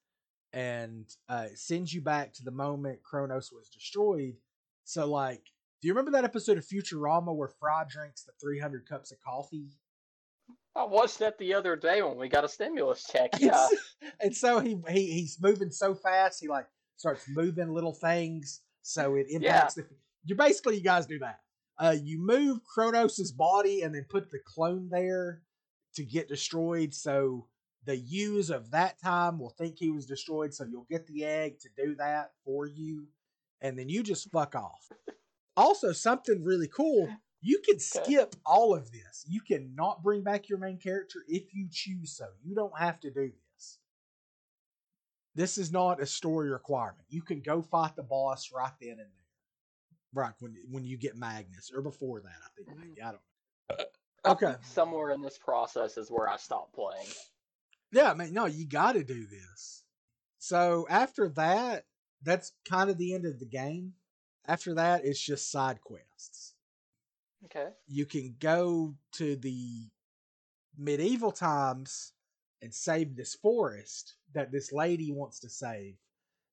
and 0.53 1.05
uh, 1.27 1.47
it 1.51 1.57
sends 1.57 1.93
you 1.93 2.01
back 2.01 2.33
to 2.33 2.43
the 2.43 2.51
moment 2.51 3.03
Crono's 3.03 3.51
was 3.51 3.69
destroyed. 3.69 4.35
So, 4.83 5.09
like, 5.09 5.43
do 5.81 5.87
you 5.87 5.93
remember 5.93 6.11
that 6.11 6.23
episode 6.23 6.57
of 6.57 6.65
Futurama 6.65 7.35
where 7.35 7.51
Fry 7.59 7.83
drinks 7.89 8.23
the 8.23 8.31
300 8.39 8.87
cups 8.87 9.11
of 9.11 9.19
coffee? 9.21 9.69
I 10.75 10.83
watched 10.83 11.19
that 11.19 11.37
the 11.39 11.55
other 11.55 11.75
day 11.75 12.01
when 12.01 12.17
we 12.17 12.29
got 12.29 12.45
a 12.45 12.47
stimulus 12.47 13.05
check. 13.11 13.31
Yeah. 13.39 13.67
and 14.19 14.35
so 14.35 14.59
he, 14.59 14.77
he 14.87 15.11
he's 15.13 15.37
moving 15.41 15.71
so 15.71 15.95
fast, 15.95 16.39
he 16.41 16.47
like 16.47 16.67
starts 16.97 17.25
moving 17.27 17.73
little 17.73 17.93
things 17.93 18.61
so 18.81 19.15
it 19.15 19.27
impacts 19.29 19.75
the. 19.75 19.85
You 20.25 20.35
basically 20.35 20.77
you 20.77 20.83
guys 20.83 21.05
do 21.05 21.19
that. 21.19 21.39
Uh, 21.77 21.95
you 22.01 22.19
move 22.19 22.59
Crono's 22.63 23.31
body 23.31 23.81
and 23.81 23.95
then 23.95 24.05
put 24.09 24.29
the 24.29 24.39
clone 24.45 24.89
there 24.91 25.41
to 25.95 26.03
get 26.03 26.27
destroyed. 26.27 26.93
So 26.93 27.47
the 27.85 27.95
use 27.95 28.49
of 28.49 28.71
that 28.71 28.99
time 29.01 29.39
will 29.39 29.55
think 29.57 29.77
he 29.77 29.89
was 29.89 30.05
destroyed. 30.05 30.53
So 30.53 30.65
you'll 30.65 30.87
get 30.89 31.07
the 31.07 31.23
egg 31.23 31.59
to 31.59 31.69
do 31.77 31.95
that 31.95 32.31
for 32.43 32.67
you, 32.67 33.07
and 33.61 33.79
then 33.79 33.89
you 33.89 34.03
just 34.03 34.29
fuck 34.31 34.55
off. 34.55 34.89
Also, 35.55 35.91
something 35.91 36.43
really 36.43 36.67
cool. 36.67 37.09
You 37.41 37.61
can 37.65 37.79
skip 37.79 38.35
all 38.45 38.75
of 38.75 38.91
this. 38.91 39.25
You 39.27 39.41
cannot 39.41 40.03
bring 40.03 40.23
back 40.23 40.49
your 40.49 40.57
main 40.57 40.77
character 40.77 41.19
if 41.27 41.53
you 41.53 41.67
choose 41.71 42.15
so. 42.15 42.25
You 42.43 42.55
don't 42.55 42.77
have 42.77 42.99
to 43.01 43.09
do 43.09 43.27
this. 43.27 43.48
This 45.39 45.57
is 45.57 45.71
not 45.71 46.01
a 46.01 46.05
story 46.05 46.49
requirement. 46.49 47.05
You 47.07 47.21
can 47.21 47.39
go 47.39 47.61
fight 47.61 47.95
the 47.95 48.03
boss 48.03 48.51
right 48.51 48.73
then 48.81 48.89
and 48.89 48.99
there. 48.99 49.05
Right 50.13 50.33
when 50.41 50.57
when 50.69 50.83
you 50.83 50.97
get 50.97 51.15
Magus 51.15 51.71
or 51.73 51.81
before 51.81 52.19
that, 52.19 52.41
I 52.43 52.49
think. 52.57 52.67
Mhm. 52.67 52.77
maybe. 52.77 53.01
I 53.01 53.11
don't 53.13 53.21
know. 53.69 53.85
I 54.25 54.31
Okay. 54.31 54.55
Somewhere 54.63 55.11
in 55.11 55.21
this 55.21 55.37
process 55.37 55.95
is 55.95 56.11
where 56.11 56.27
I 56.27 56.35
stopped 56.35 56.73
playing. 56.73 57.07
Yeah, 57.89 58.13
man, 58.15 58.33
no, 58.33 58.47
you 58.47 58.67
got 58.67 58.93
to 58.93 59.03
do 59.05 59.25
this. 59.27 59.85
So 60.39 60.85
after 60.89 61.29
that, 61.29 61.85
that's 62.21 62.51
kind 62.65 62.89
of 62.89 62.97
the 62.97 63.13
end 63.13 63.25
of 63.25 63.39
the 63.39 63.45
game. 63.45 63.93
After 64.45 64.73
that, 64.73 65.05
it's 65.05 65.21
just 65.21 65.49
side 65.49 65.79
quests. 65.79 66.53
Okay. 67.45 67.69
you 67.87 68.05
can 68.05 68.35
go 68.41 68.97
to 69.13 69.37
the 69.37 69.89
medieval 70.77 71.31
times 71.31 72.11
and 72.61 72.73
save 72.73 73.15
this 73.15 73.35
forest 73.35 74.15
that 74.33 74.51
this 74.51 74.71
lady 74.71 75.11
wants 75.11 75.39
to 75.39 75.49
save. 75.49 75.95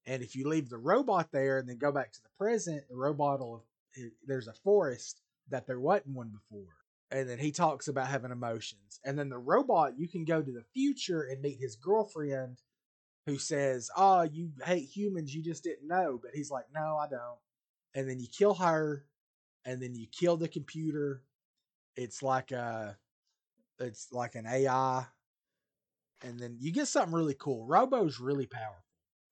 And 0.06 0.22
if 0.22 0.36
you 0.36 0.48
leave 0.48 0.68
the 0.68 0.78
robot 0.78 1.28
there 1.32 1.58
and 1.58 1.68
then 1.68 1.78
go 1.78 1.92
back 1.92 2.12
to 2.12 2.22
the 2.22 2.28
present, 2.38 2.82
the 2.88 2.96
robot 2.96 3.40
will 3.40 3.64
eh, 3.96 4.08
there's 4.26 4.48
a 4.48 4.52
forest 4.52 5.20
that 5.50 5.66
there 5.66 5.80
wasn't 5.80 6.08
one 6.08 6.28
before. 6.30 6.72
And 7.10 7.28
then 7.28 7.38
he 7.38 7.52
talks 7.52 7.88
about 7.88 8.08
having 8.08 8.32
emotions. 8.32 9.00
And 9.04 9.18
then 9.18 9.28
the 9.28 9.38
robot, 9.38 9.98
you 9.98 10.08
can 10.08 10.24
go 10.24 10.42
to 10.42 10.52
the 10.52 10.64
future 10.74 11.22
and 11.22 11.40
meet 11.40 11.58
his 11.60 11.76
girlfriend 11.76 12.58
who 13.26 13.38
says, 13.38 13.90
Oh, 13.96 14.22
you 14.22 14.50
hate 14.64 14.88
humans, 14.88 15.34
you 15.34 15.42
just 15.42 15.64
didn't 15.64 15.88
know. 15.88 16.18
But 16.20 16.32
he's 16.34 16.50
like, 16.50 16.66
No, 16.74 16.96
I 16.96 17.08
don't. 17.08 17.38
And 17.94 18.08
then 18.08 18.20
you 18.20 18.26
kill 18.28 18.54
her 18.54 19.04
and 19.64 19.82
then 19.82 19.94
you 19.94 20.06
kill 20.10 20.36
the 20.36 20.48
computer. 20.48 21.22
It's 21.96 22.22
like 22.22 22.52
a, 22.52 22.96
it's 23.78 24.08
like 24.12 24.34
an 24.34 24.46
AI, 24.46 25.06
and 26.22 26.38
then 26.38 26.56
you 26.60 26.72
get 26.72 26.88
something 26.88 27.14
really 27.14 27.36
cool. 27.38 27.66
Robo's 27.66 28.20
really 28.20 28.46
powerful. 28.46 28.82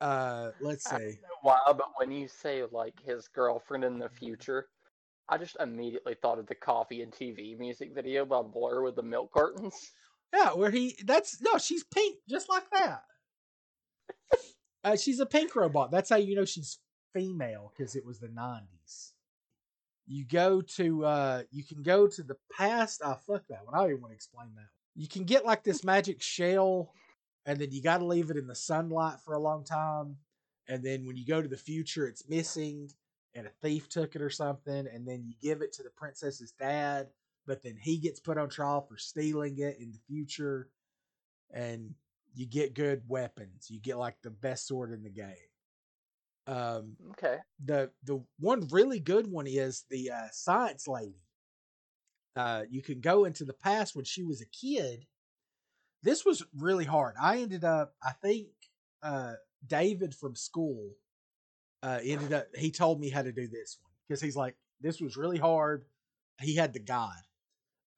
Uh, 0.01 0.51
let's 0.61 0.87
I 0.87 0.99
see. 0.99 0.99
don't 0.99 1.19
why, 1.43 1.59
but 1.67 1.91
when 1.97 2.11
you 2.11 2.29
say 2.29 2.63
like 2.71 2.95
his 3.05 3.29
girlfriend 3.29 3.85
in 3.85 3.99
the 3.99 4.09
future, 4.09 4.67
I 5.29 5.39
just 5.39 5.57
immediately 5.61 6.15
thought 6.21 6.39
of 6.39 6.47
the 6.47 6.55
coffee 6.55 7.03
and 7.03 7.13
TV 7.13 7.59
music 7.59 7.95
video 7.95 8.25
by 8.25 8.43
Blur 8.43 8.83
with 8.83 8.97
the 8.97 9.03
milk 9.03 9.33
cartons. 9.33 9.93
Yeah, 10.35 10.51
where 10.55 10.71
he 10.71 10.99
that's 11.05 11.41
no, 11.41 11.59
she's 11.59 11.85
pink, 11.85 12.19
just 12.29 12.49
like 12.49 12.69
that. 12.73 13.03
uh, 14.83 14.97
she's 14.97 15.21
a 15.21 15.27
pink 15.27 15.55
robot. 15.55 15.91
That's 15.91 16.11
how 16.11 16.17
you 16.17 16.35
know 16.35 16.45
she's 16.45 16.81
female 17.13 17.73
because 17.77 17.95
it 17.95 18.05
was 18.05 18.19
the 18.19 18.29
nineties. 18.29 19.13
You 20.07 20.27
go 20.27 20.61
to 20.61 21.05
uh 21.05 21.43
you 21.51 21.63
can 21.65 21.83
go 21.83 22.09
to 22.09 22.23
the 22.23 22.37
past. 22.53 23.01
Ah, 23.05 23.15
fuck 23.27 23.47
that 23.49 23.65
one. 23.65 23.75
I 23.75 23.79
don't 23.79 23.91
even 23.91 24.03
want 24.03 24.11
to 24.11 24.17
explain 24.17 24.49
that. 24.57 24.74
You 24.95 25.09
can 25.09 25.25
get 25.25 25.45
like 25.45 25.65
this 25.65 25.85
magic 25.85 26.23
shell, 26.23 26.93
and 27.47 27.59
then 27.59 27.71
you 27.73 27.83
got 27.83 27.99
to 27.99 28.07
leave 28.07 28.31
it 28.31 28.37
in 28.37 28.47
the 28.47 28.55
sunlight 28.55 29.19
for 29.25 29.35
a 29.35 29.41
long 29.41 29.65
time. 29.65 30.17
And 30.69 30.83
then 30.83 31.05
when 31.07 31.17
you 31.17 31.27
go 31.27 31.43
to 31.43 31.49
the 31.49 31.57
future, 31.57 32.07
it's 32.07 32.29
missing, 32.29 32.91
and 33.35 33.47
a 33.47 33.51
thief 33.63 33.89
took 33.89 34.15
it 34.17 34.23
or 34.23 34.31
something. 34.31 34.87
And 34.93 35.07
then 35.07 35.25
you 35.27 35.35
give 35.43 35.61
it 35.61 35.73
to 35.75 35.83
the 35.83 35.91
princess's 35.91 36.53
dad, 36.53 37.09
but 37.47 37.63
then 37.63 37.77
he 37.81 37.99
gets 37.99 38.21
put 38.21 38.39
on 38.39 38.49
trial 38.49 38.87
for 38.89 38.97
stealing 38.97 39.59
it 39.59 39.79
in 39.81 39.93
the 39.93 39.99
future. 40.07 40.69
And 41.53 41.95
you 42.35 42.47
get 42.47 42.75
good 42.75 43.03
weapons. 43.09 43.67
You 43.69 43.81
get 43.81 43.99
like 43.99 44.17
the 44.23 44.31
best 44.31 44.67
sword 44.67 44.93
in 44.93 45.03
the 45.03 45.11
game. 45.11 45.35
Um, 46.47 46.97
Okay. 47.13 47.39
the 47.65 47.91
the 48.05 48.23
one 48.39 48.69
really 48.71 49.01
good 49.01 49.31
one 49.31 49.47
is 49.47 49.85
the 49.89 50.11
uh, 50.11 50.29
science 50.33 50.87
lady. 50.87 51.24
Uh, 52.37 52.63
you 52.69 52.83
can 52.83 53.01
go 53.01 53.25
into 53.25 53.45
the 53.45 53.53
past 53.53 53.95
when 53.95 54.05
she 54.05 54.23
was 54.23 54.41
a 54.41 54.47
kid. 54.47 55.07
This 56.03 56.25
was 56.25 56.45
really 56.57 56.85
hard. 56.85 57.15
I 57.21 57.39
ended 57.39 57.65
up, 57.65 57.95
I 58.03 58.11
think, 58.11 58.49
uh, 59.03 59.35
David 59.67 60.15
from 60.15 60.35
school 60.37 60.91
uh, 61.83 62.01
ended 62.05 62.33
up. 62.33 62.47
He 62.57 62.71
told 62.71 63.01
me 63.01 63.09
how 63.11 63.23
to 63.23 63.33
do 63.33 63.47
this 63.47 63.79
one 63.83 63.93
because 64.09 64.21
he's 64.21 64.37
like, 64.37 64.57
this 64.81 65.01
was 65.01 65.17
really 65.17 65.39
hard. 65.39 65.85
He 66.41 66.57
had 66.57 66.73
the 66.73 66.81
guide, 66.81 67.23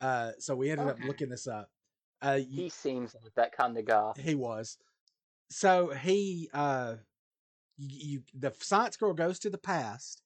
uh, 0.01 0.33
so 0.39 0.55
we 0.55 0.71
ended 0.71 0.89
up 0.89 0.99
looking 1.05 1.31
this 1.31 1.47
up. 1.47 1.71
Uh, 2.25 2.39
you, 2.47 2.65
He 2.65 2.69
seems 2.69 3.15
like 3.23 3.35
that 3.35 3.57
kind 3.57 3.77
of 3.79 3.85
guy. 3.87 4.13
he 4.19 4.35
was. 4.35 4.77
So 5.51 5.91
he 5.91 6.51
uh 6.53 6.97
you, 7.77 8.11
you 8.11 8.23
the 8.39 8.53
science 8.61 8.97
girl 8.97 9.15
goes 9.15 9.39
to 9.41 9.51
the 9.51 9.59
past. 9.59 10.23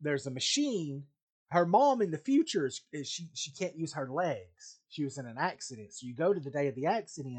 There's 0.00 0.26
a 0.26 0.30
machine. 0.30 1.04
Her 1.54 1.64
mom 1.64 2.02
in 2.02 2.10
the 2.10 2.18
future 2.18 2.66
is, 2.66 2.82
is 2.92 3.08
she 3.08 3.28
she 3.32 3.52
can't 3.52 3.78
use 3.78 3.92
her 3.92 4.10
legs. 4.10 4.80
She 4.88 5.04
was 5.04 5.18
in 5.18 5.26
an 5.26 5.38
accident. 5.38 5.92
So 5.92 6.06
you 6.06 6.12
go 6.12 6.34
to 6.34 6.40
the 6.40 6.50
day 6.50 6.66
of 6.66 6.74
the 6.74 6.86
accident 6.86 7.38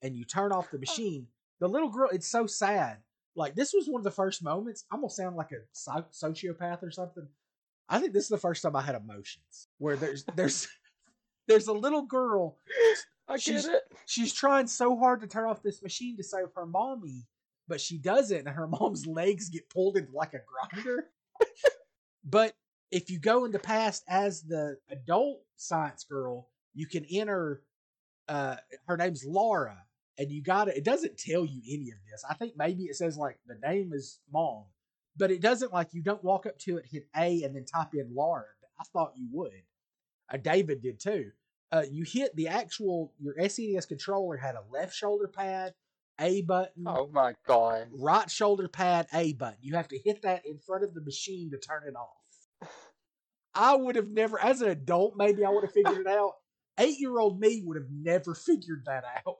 and 0.00 0.16
you 0.16 0.24
turn 0.24 0.52
off 0.52 0.70
the 0.70 0.78
oh. 0.78 0.80
machine. 0.80 1.26
The 1.60 1.68
little 1.68 1.90
girl, 1.90 2.08
it's 2.10 2.26
so 2.26 2.46
sad. 2.46 2.96
Like 3.36 3.54
this 3.54 3.74
was 3.74 3.88
one 3.88 4.00
of 4.00 4.04
the 4.04 4.10
first 4.10 4.42
moments. 4.42 4.84
I'm 4.90 5.00
gonna 5.00 5.10
sound 5.10 5.36
like 5.36 5.52
a 5.52 5.58
so- 5.72 6.06
sociopath 6.12 6.82
or 6.82 6.90
something. 6.90 7.28
I 7.90 7.98
think 7.98 8.14
this 8.14 8.24
is 8.24 8.30
the 8.30 8.38
first 8.38 8.62
time 8.62 8.74
I 8.74 8.80
had 8.80 8.94
emotions 8.94 9.68
where 9.76 9.96
there's 9.96 10.24
there's 10.34 10.66
There's 11.48 11.66
a 11.66 11.72
little 11.72 12.02
girl. 12.02 12.56
I 13.28 13.36
She's- 13.36 13.66
get 13.66 13.74
it. 13.74 13.82
She's 14.06 14.32
trying 14.32 14.66
so 14.66 14.96
hard 14.96 15.20
to 15.20 15.26
turn 15.26 15.48
off 15.48 15.62
this 15.62 15.82
machine 15.82 16.16
to 16.16 16.24
save 16.24 16.46
her 16.54 16.64
mommy, 16.64 17.26
but 17.68 17.82
she 17.82 17.98
doesn't, 17.98 18.46
and 18.46 18.56
her 18.56 18.66
mom's 18.66 19.06
legs 19.20 19.50
get 19.50 19.68
pulled 19.68 19.98
into 19.98 20.12
like 20.12 20.32
a 20.32 20.40
grinder. 20.40 21.10
but 22.24 22.54
if 22.92 23.10
you 23.10 23.18
go 23.18 23.44
in 23.44 23.50
the 23.50 23.58
past 23.58 24.04
as 24.08 24.42
the 24.42 24.76
adult 24.90 25.40
science 25.56 26.04
girl, 26.04 26.48
you 26.74 26.86
can 26.86 27.04
enter. 27.06 27.62
Uh, 28.28 28.56
her 28.86 28.96
name's 28.96 29.24
Lara, 29.24 29.76
and 30.16 30.30
you 30.30 30.42
got 30.42 30.66
to 30.66 30.76
It 30.76 30.84
doesn't 30.84 31.18
tell 31.18 31.44
you 31.44 31.60
any 31.68 31.90
of 31.90 31.98
this. 32.08 32.24
I 32.28 32.34
think 32.34 32.52
maybe 32.56 32.84
it 32.84 32.94
says 32.96 33.16
like 33.16 33.38
the 33.46 33.58
name 33.66 33.92
is 33.92 34.20
mom, 34.32 34.64
but 35.16 35.30
it 35.32 35.40
doesn't 35.42 35.72
like 35.72 35.88
you 35.92 36.02
don't 36.02 36.22
walk 36.22 36.46
up 36.46 36.58
to 36.60 36.76
it, 36.76 36.86
hit 36.90 37.08
A, 37.16 37.42
and 37.42 37.56
then 37.56 37.64
type 37.64 37.94
in 37.94 38.14
Lara. 38.14 38.44
I 38.78 38.84
thought 38.92 39.14
you 39.16 39.28
would. 39.32 39.50
Uh, 40.32 40.36
David 40.36 40.82
did 40.82 41.00
too. 41.00 41.32
Uh, 41.72 41.84
you 41.90 42.04
hit 42.04 42.34
the 42.36 42.48
actual 42.48 43.12
your 43.18 43.34
SNES 43.34 43.88
controller 43.88 44.36
had 44.36 44.54
a 44.54 44.62
left 44.72 44.94
shoulder 44.94 45.28
pad, 45.28 45.72
A 46.20 46.42
button, 46.42 46.84
Oh 46.86 47.08
my 47.12 47.34
god. 47.46 47.88
right 47.92 48.30
shoulder 48.30 48.68
pad, 48.68 49.06
A 49.12 49.32
button. 49.32 49.58
You 49.62 49.74
have 49.74 49.88
to 49.88 49.98
hit 49.98 50.22
that 50.22 50.46
in 50.46 50.58
front 50.58 50.84
of 50.84 50.94
the 50.94 51.00
machine 51.00 51.50
to 51.50 51.58
turn 51.58 51.82
it 51.86 51.96
off. 51.96 52.21
I 53.54 53.76
would 53.76 53.96
have 53.96 54.08
never, 54.08 54.42
as 54.42 54.60
an 54.62 54.70
adult, 54.70 55.14
maybe 55.16 55.44
I 55.44 55.50
would 55.50 55.64
have 55.64 55.72
figured 55.72 55.98
it 55.98 56.06
out. 56.06 56.32
Eight 56.78 56.98
year 56.98 57.18
old 57.18 57.38
me 57.38 57.62
would 57.64 57.76
have 57.76 57.90
never 57.90 58.34
figured 58.34 58.84
that 58.86 59.04
out. 59.26 59.36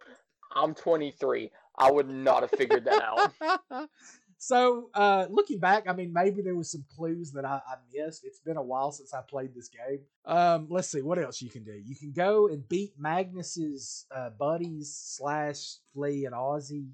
I'm 0.55 0.75
23. 0.75 1.51
I 1.79 1.91
would 1.91 2.09
not 2.09 2.43
have 2.43 2.51
figured 2.51 2.85
that 2.85 3.03
out. 3.03 3.89
so, 4.39 4.91
uh, 4.93 5.27
looking 5.31 5.59
back, 5.59 5.85
I 5.89 5.95
mean, 5.95 6.13
maybe 6.13 6.43
there 6.43 6.55
was 6.55 6.71
some 6.71 6.85
clues 6.95 7.33
that 7.33 7.47
I, 7.47 7.61
I 7.67 7.77
missed. 7.95 8.25
It's 8.25 8.41
been 8.41 8.59
a 8.59 8.63
while 8.63 8.93
since 8.93 9.15
I 9.15 9.23
played 9.23 9.55
this 9.55 9.69
game. 9.69 10.01
Um, 10.27 10.67
let's 10.69 10.89
see 10.89 11.01
what 11.01 11.19
else 11.19 11.41
you 11.41 11.49
can 11.49 11.65
do. 11.65 11.81
You 11.83 11.97
can 11.97 12.13
go 12.13 12.49
and 12.49 12.69
beat 12.69 12.93
Magus's 12.99 14.05
uh, 14.15 14.31
buddies 14.39 14.95
slash 14.95 15.77
Flea 15.95 16.27
and 16.27 16.35
Ozzie. 16.35 16.91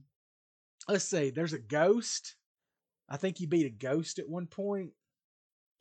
Let's 0.86 1.04
see. 1.04 1.30
There's 1.30 1.52
a 1.52 1.58
ghost. 1.58 2.36
I 3.08 3.16
think 3.16 3.40
you 3.40 3.48
beat 3.48 3.66
a 3.66 3.70
ghost 3.70 4.18
at 4.18 4.28
one 4.28 4.46
point. 4.46 4.92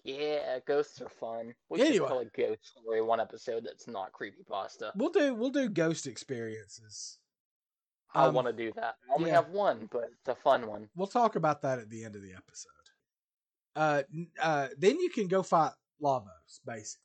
Yeah, 0.08 0.60
ghosts 0.66 1.02
are 1.02 1.10
fun. 1.10 1.54
We 1.70 1.82
Anyway. 1.82 1.98
should 1.98 2.08
tell 2.08 2.20
a 2.20 2.26
ghost 2.26 2.66
story 2.66 3.02
one 3.02 3.20
episode 3.20 3.66
that's 3.66 3.88
not 3.88 4.14
creepy 4.14 4.44
pasta. 4.50 4.94
We'll 4.96 5.10
do 5.10 5.36
we'll 5.36 5.50
do 5.50 5.68
ghost 5.68 6.08
experiences. 6.08 7.20
I 8.14 8.26
Um, 8.28 8.34
want 8.34 8.48
to 8.48 8.54
do 8.54 8.72
that. 8.78 8.96
I 9.10 9.14
only 9.16 9.30
yeah. 9.30 9.36
have 9.36 9.50
one, 9.50 9.90
but 9.92 10.06
it's 10.06 10.30
a 10.30 10.36
fun 10.36 10.66
one. 10.66 10.90
We'll 10.96 11.08
talk 11.08 11.36
about 11.36 11.62
that 11.64 11.80
at 11.80 11.90
the 11.90 12.06
end 12.06 12.16
of 12.16 12.22
the 12.22 12.34
episode. 12.34 12.72
Uh, 13.76 14.04
uh, 14.42 14.70
then 14.78 14.98
you 14.98 15.10
can 15.10 15.28
go 15.28 15.44
fight 15.44 15.74
Lavos, 16.02 16.62
basically. 16.66 17.04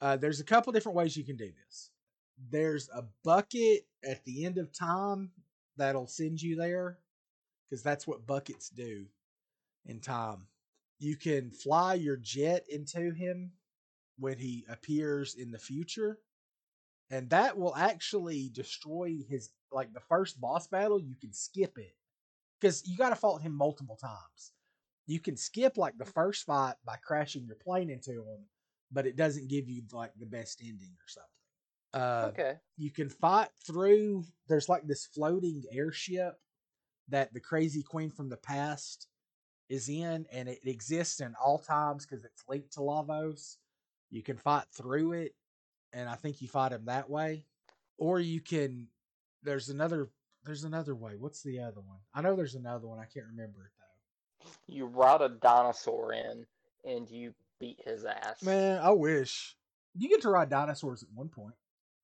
Uh, 0.00 0.16
there's 0.16 0.40
a 0.40 0.44
couple 0.44 0.72
different 0.72 0.96
ways 0.96 1.16
you 1.16 1.24
can 1.24 1.36
do 1.36 1.52
this. 1.66 1.90
There's 2.50 2.88
a 2.88 3.04
bucket 3.22 3.86
at 4.02 4.24
the 4.24 4.46
end 4.46 4.56
of 4.56 4.72
time 4.72 5.30
that'll 5.76 6.06
send 6.06 6.40
you 6.40 6.56
there, 6.56 6.98
because 7.68 7.82
that's 7.82 8.06
what 8.06 8.26
buckets 8.26 8.70
do 8.70 9.04
in 9.84 10.00
time. 10.00 10.48
You 11.04 11.16
can 11.16 11.50
fly 11.50 11.94
your 11.94 12.16
jet 12.16 12.64
into 12.70 13.12
him 13.12 13.52
when 14.18 14.38
he 14.38 14.64
appears 14.70 15.34
in 15.34 15.50
the 15.50 15.58
future, 15.58 16.18
and 17.10 17.28
that 17.28 17.58
will 17.58 17.76
actually 17.76 18.48
destroy 18.48 19.18
his 19.28 19.50
like 19.70 19.92
the 19.92 20.00
first 20.00 20.40
boss 20.40 20.66
battle. 20.66 20.98
You 20.98 21.14
can 21.20 21.34
skip 21.34 21.76
it 21.76 21.94
because 22.58 22.88
you 22.88 22.96
got 22.96 23.10
to 23.10 23.16
fault 23.16 23.42
him 23.42 23.52
multiple 23.52 23.96
times. 23.96 24.52
You 25.06 25.20
can 25.20 25.36
skip 25.36 25.76
like 25.76 25.98
the 25.98 26.06
first 26.06 26.46
fight 26.46 26.76
by 26.86 26.96
crashing 26.96 27.44
your 27.44 27.56
plane 27.56 27.90
into 27.90 28.12
him, 28.12 28.46
but 28.90 29.06
it 29.06 29.14
doesn't 29.14 29.50
give 29.50 29.68
you 29.68 29.82
like 29.92 30.12
the 30.18 30.24
best 30.24 30.62
ending 30.62 30.96
or 30.98 31.08
something. 31.08 32.02
Uh, 32.02 32.28
okay. 32.28 32.54
You 32.78 32.90
can 32.90 33.10
fight 33.10 33.50
through. 33.66 34.24
There's 34.48 34.70
like 34.70 34.86
this 34.86 35.04
floating 35.04 35.64
airship 35.70 36.40
that 37.08 37.34
the 37.34 37.40
crazy 37.40 37.82
queen 37.82 38.10
from 38.10 38.30
the 38.30 38.38
past 38.38 39.06
is 39.68 39.88
in, 39.88 40.26
and 40.32 40.48
it 40.48 40.60
exists 40.64 41.20
in 41.20 41.34
all 41.42 41.58
times 41.58 42.06
because 42.06 42.24
it's 42.24 42.44
linked 42.48 42.72
to 42.74 42.80
Lavos. 42.80 43.56
You 44.10 44.22
can 44.22 44.36
fight 44.36 44.64
through 44.72 45.12
it, 45.12 45.34
and 45.92 46.08
I 46.08 46.14
think 46.14 46.40
you 46.40 46.48
fight 46.48 46.72
him 46.72 46.84
that 46.86 47.08
way, 47.08 47.46
or 47.98 48.20
you 48.20 48.40
can. 48.40 48.88
There's 49.42 49.68
another. 49.68 50.08
There's 50.44 50.64
another 50.64 50.94
way. 50.94 51.14
What's 51.18 51.42
the 51.42 51.60
other 51.60 51.80
one? 51.80 52.00
I 52.14 52.20
know 52.20 52.36
there's 52.36 52.54
another 52.54 52.86
one. 52.86 52.98
I 52.98 53.06
can't 53.06 53.26
remember 53.30 53.64
it 53.64 53.72
though. 53.78 54.50
You 54.66 54.86
ride 54.86 55.22
a 55.22 55.30
dinosaur 55.30 56.12
in, 56.12 56.44
and 56.84 57.08
you 57.08 57.32
beat 57.58 57.80
his 57.84 58.04
ass. 58.04 58.42
Man, 58.42 58.78
I 58.78 58.90
wish 58.90 59.56
you 59.94 60.08
get 60.08 60.22
to 60.22 60.30
ride 60.30 60.50
dinosaurs 60.50 61.02
at 61.02 61.08
one 61.14 61.28
point. 61.28 61.54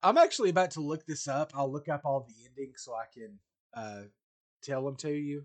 I'm 0.03 0.17
actually 0.17 0.51
about 0.51 0.71
to 0.73 0.81
look 0.81 1.05
this 1.05 1.29
up. 1.29 1.53
I'll 1.55 1.71
look 1.71 1.89
up 1.89 2.03
all 2.05 2.27
the 2.27 2.35
endings 2.49 2.83
so 2.83 2.95
I 2.95 3.05
can 3.13 3.39
uh, 3.75 4.03
tell 4.63 4.85
them 4.85 4.97
to 4.97 5.11
you. 5.11 5.45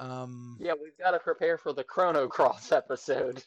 Um, 0.00 0.58
Yeah, 0.60 0.74
we've 0.80 0.96
got 0.98 1.12
to 1.12 1.18
prepare 1.18 1.58
for 1.58 1.72
the 1.72 1.84
Chrono 1.84 2.28
Cross 2.28 2.72
episode. 2.72 3.42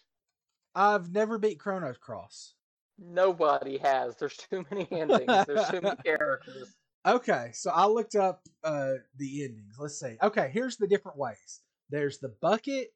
I've 0.76 1.12
never 1.12 1.38
beat 1.38 1.60
Chrono 1.60 1.94
Cross. 1.94 2.54
Nobody 2.98 3.78
has. 3.78 4.16
There's 4.16 4.38
too 4.38 4.66
many 4.70 4.88
endings. 4.92 5.46
There's 5.46 5.70
too 5.70 5.82
many 5.82 5.96
characters. 6.06 6.76
Okay, 7.06 7.50
so 7.54 7.72
I 7.72 7.88
looked 7.88 8.16
up 8.16 8.42
uh, 8.64 8.94
the 9.18 9.44
endings. 9.44 9.76
Let's 9.80 10.00
see. 10.00 10.18
Okay, 10.22 10.50
here's 10.54 10.78
the 10.78 10.88
different 10.88 11.18
ways. 11.18 11.62
There's 11.90 12.20
the 12.20 12.34
bucket. 12.42 12.94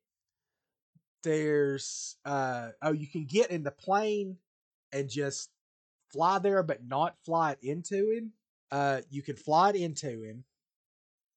There's 1.24 2.18
uh 2.24 2.70
oh, 2.84 2.92
you 2.92 3.08
can 3.08 3.26
get 3.26 3.50
in 3.50 3.64
the 3.64 3.72
plane 3.72 4.38
and 4.94 5.10
just 5.10 5.50
fly 6.14 6.38
there, 6.38 6.62
but 6.62 6.86
not 6.86 7.16
fly 7.26 7.54
it 7.54 7.60
into 7.64 8.12
him. 8.12 8.32
Uh, 8.72 9.02
you 9.10 9.24
can 9.24 9.36
fly 9.36 9.72
it 9.72 9.76
into 9.76 10.22
him. 10.22 10.44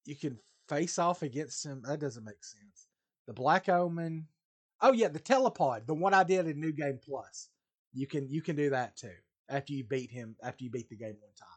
You 0.05 0.15
can 0.15 0.37
face 0.69 0.99
off 0.99 1.23
against 1.23 1.65
him. 1.65 1.81
That 1.85 1.99
doesn't 1.99 2.23
make 2.23 2.43
sense. 2.43 2.87
The 3.27 3.33
Black 3.33 3.67
Omen. 3.67 4.27
Oh 4.81 4.93
yeah, 4.93 5.09
the 5.09 5.19
telepod, 5.19 5.85
the 5.87 5.93
one 5.93 6.13
I 6.13 6.23
did 6.23 6.47
in 6.47 6.61
New 6.61 6.71
Game 6.71 6.99
Plus. 7.03 7.49
You 7.93 8.07
can 8.07 8.29
you 8.29 8.41
can 8.41 8.55
do 8.55 8.69
that 8.69 8.95
too 8.95 9.11
after 9.49 9.73
you 9.73 9.83
beat 9.83 10.11
him 10.11 10.35
after 10.43 10.63
you 10.63 10.69
beat 10.69 10.89
the 10.89 10.95
game 10.95 11.17
one 11.19 11.33
time. 11.37 11.47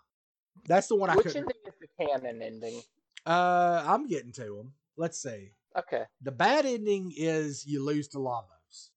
That's 0.67 0.89
the 0.89 0.97
one 0.97 1.11
I 1.11 1.17
Which 1.17 1.37
ending 1.37 1.55
is 1.67 1.75
the 1.81 2.05
canon 2.05 2.43
ending? 2.43 2.81
Uh, 3.25 3.85
I'm 3.87 4.07
getting 4.07 4.33
to 4.33 4.57
them. 4.57 4.73
Let's 4.97 5.23
see. 5.23 5.51
Okay. 5.77 6.05
The 6.23 6.33
bad 6.33 6.67
ending 6.67 7.13
is 7.17 7.67
you 7.67 7.85
lose 7.85 8.09
to 8.09 8.19
Lavos. 8.19 8.91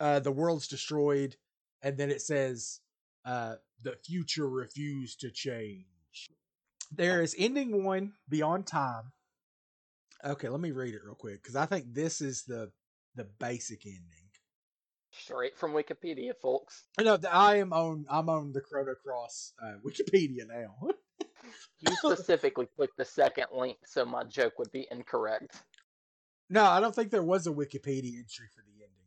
Uh, 0.00 0.20
the 0.20 0.32
world's 0.32 0.68
destroyed, 0.68 1.36
and 1.82 1.96
then 1.96 2.10
it 2.10 2.22
says, 2.22 2.80
uh, 3.24 3.56
"The 3.82 3.96
future 4.04 4.48
refused 4.48 5.20
to 5.20 5.30
change." 5.30 5.86
There 6.90 7.22
is 7.22 7.34
ending 7.38 7.84
one, 7.84 8.14
Beyond 8.28 8.66
Time. 8.66 9.12
Okay, 10.24 10.48
let 10.48 10.60
me 10.60 10.72
read 10.72 10.94
it 10.94 11.00
real 11.04 11.14
quick 11.14 11.42
because 11.42 11.56
I 11.56 11.66
think 11.66 11.94
this 11.94 12.20
is 12.20 12.44
the 12.44 12.70
the 13.14 13.24
basic 13.38 13.86
ending. 13.86 14.28
Straight 15.10 15.56
from 15.56 15.72
Wikipedia, 15.72 16.32
folks. 16.40 16.84
No, 17.00 17.18
I 17.30 17.56
am 17.56 17.72
on. 17.72 18.04
I'm 18.10 18.28
on 18.28 18.52
the 18.52 18.60
Chrono 18.60 18.94
Cross 18.94 19.52
uh, 19.62 19.74
Wikipedia 19.86 20.46
now. 20.46 20.74
You 21.80 21.94
specifically 21.96 22.66
clicked 22.76 22.96
the 22.98 23.04
second 23.04 23.46
link, 23.56 23.78
so 23.86 24.04
my 24.04 24.24
joke 24.24 24.58
would 24.58 24.70
be 24.72 24.86
incorrect. 24.90 25.62
no, 26.50 26.64
I 26.64 26.80
don't 26.80 26.94
think 26.94 27.10
there 27.10 27.22
was 27.22 27.46
a 27.46 27.50
Wikipedia 27.50 28.18
entry 28.18 28.48
for 28.54 28.64
the 28.66 28.72
ending. 28.74 28.98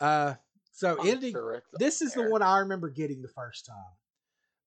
Uh, 0.00 0.34
so 0.72 1.00
I'm 1.00 1.06
ending. 1.06 1.32
sure 1.32 1.62
this 1.78 2.02
is 2.02 2.14
the 2.14 2.28
one 2.28 2.42
I 2.42 2.58
remember 2.58 2.90
getting 2.90 3.22
the 3.22 3.28
first 3.28 3.66
time. 3.66 3.76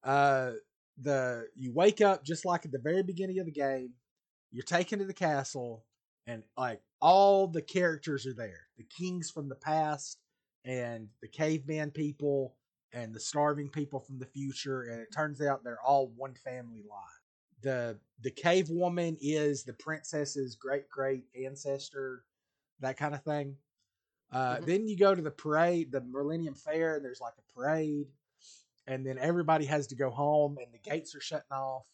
Uh, 0.03 0.51
the 0.97 1.47
you 1.55 1.73
wake 1.73 2.01
up 2.01 2.23
just 2.23 2.45
like 2.45 2.65
at 2.65 2.71
the 2.71 2.79
very 2.79 3.03
beginning 3.03 3.39
of 3.39 3.45
the 3.45 3.51
game. 3.51 3.91
You're 4.55 4.63
taken 4.63 4.99
to 4.99 5.05
the 5.05 5.13
castle, 5.13 5.85
and 6.27 6.43
like 6.57 6.81
all 7.01 7.45
the 7.47 7.61
characters 7.61 8.25
are 8.25 8.33
there. 8.33 8.69
The 8.77 8.85
kings 8.85 9.29
from 9.29 9.49
the 9.49 9.55
past, 9.55 10.17
and 10.63 11.09
the 11.21 11.27
caveman 11.27 11.91
people, 11.91 12.55
and 12.93 13.13
the 13.13 13.19
starving 13.19 13.69
people 13.69 13.99
from 13.99 14.17
the 14.17 14.25
future. 14.25 14.83
And 14.83 15.01
it 15.01 15.11
turns 15.11 15.41
out 15.41 15.65
they're 15.65 15.81
all 15.81 16.07
one 16.07 16.35
family 16.35 16.83
line. 16.83 17.21
the 17.61 17.99
The 18.21 18.31
cave 18.31 18.69
woman 18.69 19.17
is 19.19 19.65
the 19.65 19.73
princess's 19.73 20.55
great 20.55 20.87
great 20.89 21.25
ancestor, 21.35 22.23
that 22.79 22.95
kind 22.95 23.13
of 23.13 23.23
thing. 23.23 23.57
Uh, 24.31 24.57
Mhm. 24.57 24.65
Then 24.65 24.87
you 24.87 24.97
go 24.97 25.13
to 25.13 25.21
the 25.21 25.31
parade, 25.31 25.91
the 25.91 26.01
Millennium 26.01 26.55
Fair, 26.55 26.95
and 26.95 27.03
there's 27.05 27.21
like 27.21 27.35
a 27.37 27.53
parade, 27.53 28.07
and 28.87 29.05
then 29.05 29.17
everybody 29.17 29.65
has 29.65 29.87
to 29.87 29.95
go 29.95 30.09
home, 30.09 30.57
and 30.59 30.73
the 30.73 30.79
gates 30.79 31.13
are 31.15 31.21
shutting 31.21 31.51
off, 31.51 31.87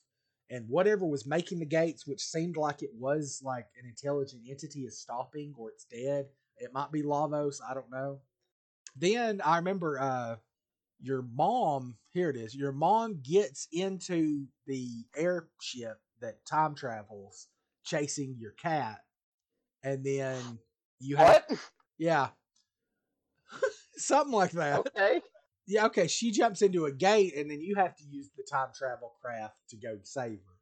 and 0.52 0.68
whatever 0.68 1.06
was 1.06 1.26
making 1.26 1.60
the 1.60 1.66
gates, 1.66 2.06
which 2.06 2.22
seemed 2.22 2.58
like 2.58 2.84
it 2.84 2.92
was 2.94 3.42
like 3.44 3.68
an 3.82 3.88
intelligent 3.88 4.44
entity, 4.48 4.82
is 4.82 5.00
stopping 5.00 5.54
or 5.58 5.70
it's 5.70 5.86
dead. 5.86 6.26
It 6.58 6.74
might 6.74 6.92
be 6.92 7.02
Lavos, 7.02 7.56
I 7.68 7.74
don't 7.74 7.90
know. 7.90 8.20
Then 8.96 9.42
I 9.44 9.58
remember 9.58 10.00
uh, 10.00 10.36
your 11.02 11.22
mom. 11.22 11.96
Here 12.12 12.30
it 12.30 12.36
is. 12.36 12.54
Your 12.54 12.74
mom 12.74 13.22
gets 13.24 13.68
into 13.72 14.46
the 14.68 14.90
airship 15.16 15.98
that 16.20 16.46
time 16.46 16.76
travels, 16.76 17.48
chasing 17.86 18.36
your 18.38 18.52
cat, 18.52 19.00
and 19.84 20.04
then 20.06 20.60
you 21.00 21.16
have 21.16 21.44
What? 21.48 21.60
yeah. 21.98 22.28
Something 23.96 24.34
like 24.34 24.52
that. 24.52 24.80
Okay. 24.80 25.22
Yeah, 25.68 25.86
okay. 25.88 26.08
She 26.08 26.32
jumps 26.32 26.62
into 26.62 26.86
a 26.86 26.92
gate, 26.92 27.36
and 27.36 27.50
then 27.50 27.62
you 27.62 27.76
have 27.76 27.96
to 27.96 28.04
use 28.10 28.30
the 28.36 28.44
time 28.44 28.70
travel 28.78 29.14
craft 29.22 29.56
to 29.70 29.78
go 29.78 30.00
save 30.04 30.40
her. 30.40 30.58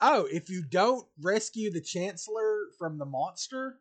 Oh, 0.00 0.28
if 0.30 0.50
you 0.50 0.62
don't 0.62 1.06
rescue 1.20 1.70
the 1.72 1.80
Chancellor 1.80 2.66
from 2.78 2.98
the 2.98 3.06
monster, 3.06 3.78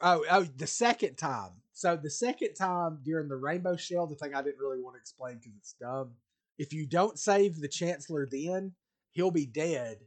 oh, 0.00 0.24
oh, 0.30 0.44
the 0.44 0.66
second 0.66 1.16
time. 1.16 1.50
So 1.72 1.96
the 1.96 2.10
second 2.10 2.54
time 2.54 3.00
during 3.04 3.28
the 3.28 3.36
Rainbow 3.36 3.76
Shell, 3.76 4.06
the 4.06 4.14
thing 4.14 4.34
I 4.34 4.42
didn't 4.42 4.60
really 4.60 4.80
want 4.80 4.94
to 4.96 5.00
explain 5.00 5.38
because 5.38 5.56
it's 5.56 5.74
dumb. 5.80 6.12
If 6.58 6.72
you 6.72 6.86
don't 6.86 7.18
save 7.18 7.60
the 7.60 7.68
Chancellor, 7.68 8.28
then 8.30 8.74
he'll 9.10 9.30
be 9.30 9.46
dead, 9.46 9.98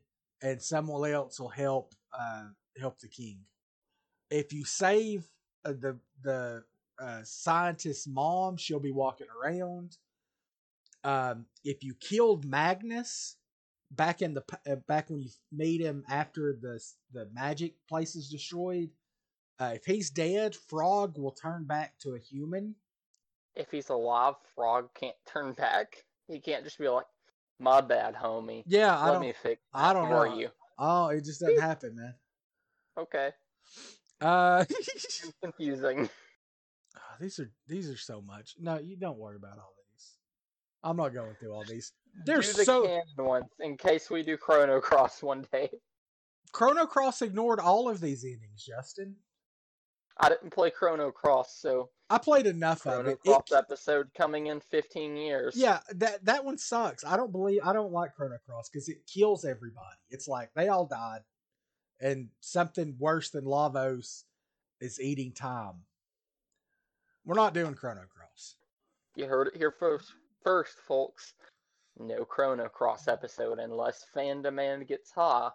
and 0.42 0.62
someone 0.62 1.10
else 1.10 1.40
will 1.40 1.50
help 1.50 1.94
uh, 2.18 2.46
help 2.80 3.00
the 3.00 3.10
king. 3.10 3.40
If 4.30 4.54
you 4.54 4.64
save 4.64 5.28
uh, 5.66 5.74
the 5.74 6.00
the 6.24 6.64
uh, 7.00 7.22
scientist's 7.24 8.08
mom, 8.08 8.58
she'll 8.58 8.80
be 8.80 8.92
walking 8.92 9.28
around. 9.42 9.98
Um, 11.04 11.46
if 11.64 11.84
you 11.84 11.94
killed 11.96 12.46
Magus 12.46 13.36
back 13.92 14.22
in 14.22 14.34
the 14.34 14.44
uh, 14.70 14.76
back 14.88 15.10
when 15.10 15.22
you 15.22 15.30
made 15.52 15.80
him 15.82 16.04
after 16.10 16.54
the 16.60 16.82
the 17.14 17.30
magic 17.34 17.76
place 17.88 18.16
is 18.16 18.30
destroyed, 18.30 18.90
uh, 19.60 19.74
if 19.76 19.86
he's 19.86 20.10
dead, 20.10 20.56
Frog 20.56 21.18
will 21.18 21.32
turn 21.32 21.66
back 21.66 21.98
to 22.00 22.16
a 22.16 22.20
human. 22.20 22.76
If 23.56 23.72
he's 23.72 23.90
alive, 23.90 24.36
Frog 24.56 24.90
can't 24.96 25.16
turn 25.28 25.54
back. 25.54 26.04
He 26.28 26.40
can't 26.40 26.64
just 26.64 26.80
be 26.80 26.88
like, 26.90 27.06
"My 27.60 27.82
bad, 27.82 28.16
homie. 28.16 28.64
Yeah, 28.66 28.98
I 28.98 29.06
Let 29.06 29.14
don't. 29.14 29.22
me 29.22 29.34
fix. 29.42 29.62
I 29.74 29.94
don't 29.94 30.10
are 30.12 30.26
know. 30.28 30.38
you? 30.40 30.50
Oh, 30.80 31.08
it 31.10 31.24
just 31.24 31.40
doesn't 31.40 31.60
happen, 31.62 31.96
man. 31.96 32.16
Okay, 32.98 33.32
Uh, 34.22 34.64
confusing. 35.44 36.10
Ah, 36.96 37.16
these 37.20 37.40
are 37.40 37.52
these 37.68 37.90
are 37.90 37.98
so 37.98 38.22
much. 38.22 38.56
No, 38.60 38.78
you 38.80 38.96
don't 38.98 39.18
worry 39.18 39.36
about 39.36 39.58
all 39.58 39.74
these. 39.94 40.14
I'm 40.84 40.98
not 40.98 41.14
going 41.14 41.36
through 41.40 41.54
all 41.54 41.64
these. 41.64 41.94
They're 42.26 42.42
do 42.42 42.54
the 42.54 42.64
so 42.66 42.86
canon 42.86 43.04
ones 43.18 43.50
in 43.60 43.76
case 43.78 44.10
we 44.10 44.24
do 44.24 44.38
Chrono 44.38 44.80
Cross 44.80 45.22
one 45.24 45.46
day. 45.52 45.70
Chrono 46.52 46.86
Cross 46.86 47.22
ignored 47.22 47.60
all 47.60 47.90
of 47.90 48.00
these 48.00 48.24
endings, 48.24 48.64
Justin. 48.64 49.16
I 50.18 50.30
didn't 50.30 50.52
play 50.52 50.72
Chrono 50.72 51.12
Cross, 51.12 51.58
so 51.60 51.90
I 52.10 52.18
played 52.20 52.46
enough 52.48 52.86
of 52.86 52.94
Chrono 52.94 53.10
it. 53.10 53.20
Cross 53.20 53.52
It- 53.52 53.56
episode 53.56 54.14
coming 54.14 54.48
in 54.48 54.62
15 54.62 55.18
years. 55.18 55.58
yeah, 55.58 55.82
that 55.96 56.24
that 56.24 56.46
one 56.46 56.58
sucks. 56.58 57.04
I 57.04 57.18
don't 57.18 57.34
believe 57.34 57.60
I 57.66 57.74
don't 57.74 57.92
like 57.92 58.16
Chrono 58.16 58.38
Cross 58.46 58.70
because 58.70 58.88
it 58.88 59.06
kills 59.08 59.44
everybody. 59.44 59.98
It's 60.10 60.28
like 60.30 60.54
they 60.54 60.70
all 60.70 60.86
died, 60.86 61.24
and 62.00 62.30
something 62.40 62.96
worse 62.98 63.30
than 63.32 63.44
Lavos 63.44 64.24
is 64.80 65.02
eating 65.02 65.34
time. 65.34 65.84
We're 67.26 67.36
not 67.36 67.56
doing 67.56 67.74
Chrono 67.74 68.02
Cross. 68.16 68.56
You 69.16 69.26
heard 69.26 69.48
it 69.48 69.58
here 69.58 69.72
first, 69.72 70.12
first, 70.44 70.78
folks. 70.88 71.34
No 71.98 72.24
Chrono 72.24 72.68
Cross 72.68 73.08
episode 73.08 73.58
unless 73.58 74.06
fan 74.14 74.42
demand 74.42 74.88
gets 74.88 75.12
high. 75.12 75.50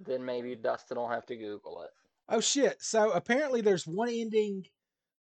Then 0.00 0.24
maybe 0.24 0.56
Dustin 0.56 0.96
will 0.96 1.08
have 1.08 1.26
to 1.26 1.36
Google 1.36 1.82
it. 1.82 1.90
Oh 2.28 2.40
shit! 2.40 2.76
So 2.80 3.12
apparently, 3.12 3.60
there's 3.60 3.86
one 3.86 4.08
ending 4.08 4.64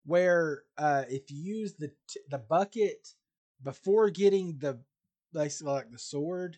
where 0.06 0.64
uh, 0.78 1.04
if 1.10 1.30
you 1.30 1.38
use 1.38 1.76
the 1.76 1.92
t- 2.08 2.22
the 2.30 2.38
bucket 2.40 3.10
before 3.62 4.10
getting 4.10 4.58
the 4.60 4.80
basically 5.34 5.74
like 5.74 5.92
the 5.92 6.00
sword, 6.00 6.58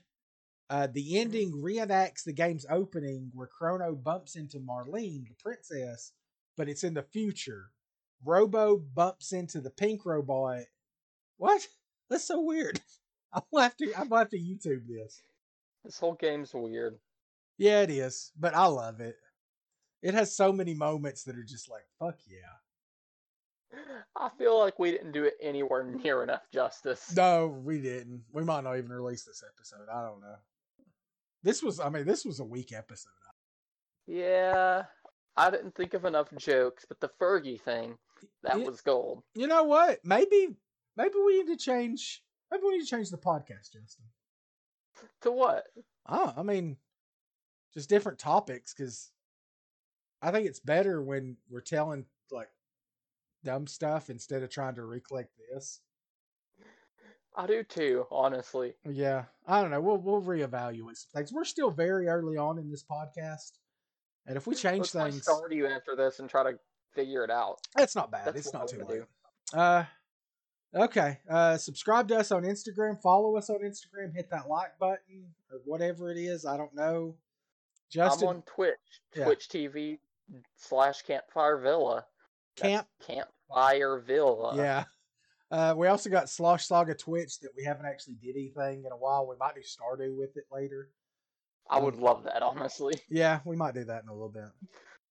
uh, 0.70 0.88
the 0.92 1.20
ending 1.20 1.52
reenacts 1.52 2.24
the 2.24 2.34
game's 2.34 2.66
opening 2.70 3.32
where 3.34 3.48
Chrono 3.48 3.96
bumps 3.96 4.36
into 4.36 4.60
Marlene, 4.60 5.28
the 5.28 5.36
princess, 5.42 6.14
but 6.56 6.70
it's 6.70 6.84
in 6.84 6.94
the 6.94 7.04
future. 7.04 7.73
Robo 8.26 8.78
bumps 8.78 9.34
into 9.34 9.62
the 9.62 9.70
pink 9.70 10.06
robot. 10.06 10.64
What? 11.38 11.68
That's 12.10 12.26
so 12.26 12.42
weird. 12.42 12.80
I'm 13.34 13.42
gonna 13.52 13.64
have 13.64 13.78
to. 13.78 13.94
I'm 13.98 14.10
gonna 14.10 14.22
have 14.22 14.30
to 14.30 14.38
YouTube 14.38 14.88
this. 14.88 15.24
This 15.84 16.00
whole 16.00 16.14
game's 16.14 16.54
weird. 16.54 16.98
Yeah, 17.58 17.82
it 17.82 17.90
is, 17.90 18.32
but 18.40 18.56
I 18.56 18.66
love 18.66 19.00
it. 19.00 19.16
It 20.02 20.14
has 20.14 20.36
so 20.36 20.52
many 20.52 20.74
moments 20.74 21.24
that 21.24 21.38
are 21.38 21.44
just 21.44 21.70
like, 21.70 21.84
fuck 22.00 22.18
yeah. 22.28 23.80
I 24.18 24.30
feel 24.38 24.60
like 24.60 24.80
we 24.80 24.92
didn't 24.92 25.12
do 25.12 25.24
it 25.24 25.36
anywhere 25.42 25.84
near 26.04 26.24
enough 26.24 26.44
justice. 26.54 27.14
No, 27.16 27.48
we 27.48 27.82
didn't. 27.82 28.24
We 28.32 28.44
might 28.44 28.64
not 28.64 28.78
even 28.78 28.92
release 28.92 29.24
this 29.24 29.44
episode. 29.48 29.88
I 29.92 30.04
don't 30.04 30.22
know. 30.22 30.36
This 31.42 31.62
was, 31.62 31.80
I 31.80 31.90
mean, 31.90 32.06
this 32.06 32.26
was 32.26 32.40
a 32.40 32.46
weak 32.46 32.72
episode. 32.72 33.12
Yeah, 34.08 34.84
I 35.36 35.50
didn't 35.50 35.76
think 35.76 35.94
of 35.94 36.06
enough 36.06 36.28
jokes, 36.38 36.86
but 36.88 37.00
the 37.00 37.10
Fergie 37.20 37.62
thing, 37.62 37.98
that 38.44 38.60
Yeah. 38.60 38.66
was 38.66 38.82
gold. 38.82 39.24
You 39.34 39.48
know 39.48 39.64
what? 39.64 40.00
Maybe, 40.04 40.56
maybe 40.96 41.16
we 41.26 41.38
need 41.44 41.48
to 41.48 41.58
change. 41.58 42.24
Maybe 42.52 42.64
we 42.64 42.78
need 42.78 42.84
to 42.84 42.90
change 42.90 43.10
the 43.10 43.18
podcast, 43.18 43.72
Justin. 43.74 44.06
To 45.22 45.32
what? 45.32 45.66
Oh, 46.08 46.34
I 46.36 46.44
mean, 46.44 46.78
just 47.74 47.90
different 47.90 48.20
topics 48.20 48.74
because 48.74 49.12
I 50.22 50.32
think 50.32 50.48
it's 50.48 50.60
better 50.60 51.02
when 51.02 51.38
we're 51.50 51.62
telling 51.62 52.06
like 52.32 52.50
dumb 53.44 53.68
stuff 53.68 54.10
instead 54.10 54.44
of 54.44 54.50
trying 54.50 54.76
to 54.76 54.86
recollect 54.86 55.32
this. 55.52 55.82
I 57.36 57.48
do 57.48 57.64
too, 57.64 58.06
honestly. 58.12 58.76
Yeah, 58.86 59.26
I 59.48 59.62
don't 59.62 59.72
know. 59.72 59.82
We'll 59.82 59.98
we'll 59.98 60.22
reevaluate 60.22 60.98
some 60.98 61.10
things. 61.14 61.34
We're 61.34 61.46
still 61.46 61.72
very 61.72 62.08
early 62.08 62.38
on 62.38 62.60
in 62.60 62.70
this 62.70 62.84
podcast, 62.84 63.58
and 64.28 64.38
if 64.38 64.46
we 64.46 64.54
change 64.54 64.94
Let's 64.94 65.14
things, 65.16 65.24
start 65.24 65.52
you 65.52 65.66
after 65.66 65.96
this 65.96 66.20
and 66.20 66.30
try 66.30 66.44
to 66.44 66.60
figure 66.94 67.24
it 67.24 67.30
out. 67.32 67.60
that's 67.76 67.96
not 67.96 68.12
bad. 68.12 68.26
That's 68.28 68.38
it's 68.38 68.54
not 68.54 68.68
too 68.68 68.84
late. 68.88 69.02
Uh, 69.54 69.84
okay. 70.76 71.20
Uh, 71.30 71.58
subscribe 71.58 72.08
to 72.10 72.18
us 72.18 72.32
on 72.32 72.44
Instagram. 72.44 73.02
Follow 73.02 73.36
us 73.38 73.50
on 73.50 73.60
Instagram. 73.60 74.14
Hit 74.16 74.30
that 74.32 74.48
like 74.50 74.78
button 74.80 75.26
or 75.52 75.60
whatever 75.66 76.12
it 76.12 76.18
is. 76.18 76.46
I 76.46 76.58
don't 76.58 76.74
know. 76.76 77.16
Justin 77.92 78.28
I'm 78.28 78.36
on 78.38 78.42
Twitch, 78.44 78.74
Yeah. 79.16 79.26
Twitch 79.26 79.50
TV 79.50 80.00
slash 80.56 81.02
Campfire 81.04 81.58
Villa. 81.60 82.06
That's 82.58 82.70
Camp. 82.70 82.88
Campfire 83.06 84.00
Villa. 84.00 84.56
Yeah. 84.58 84.84
Uh, 85.52 85.76
we 85.78 85.86
also 85.88 86.10
got 86.10 86.30
Slosh 86.30 86.66
Saga 86.66 86.96
Twitch 86.96 87.40
that 87.42 87.52
we 87.56 87.64
haven't 87.64 87.86
actually 87.86 88.16
did 88.16 88.36
anything 88.36 88.84
in 88.86 88.92
a 88.92 88.98
while. 88.98 89.28
We 89.28 89.36
might 89.40 89.54
do 89.54 89.62
Stardew 89.62 90.18
with 90.18 90.36
it 90.36 90.46
later. 90.52 90.90
I 91.70 91.80
would 91.80 91.96
love 91.96 92.24
that, 92.24 92.42
honestly. 92.42 92.96
Yeah, 93.10 93.40
we 93.46 93.56
might 93.56 93.76
do 93.76 93.84
that 93.84 94.02
in 94.04 94.10
a 94.10 94.14
little 94.14 94.30
bit. 94.30 94.46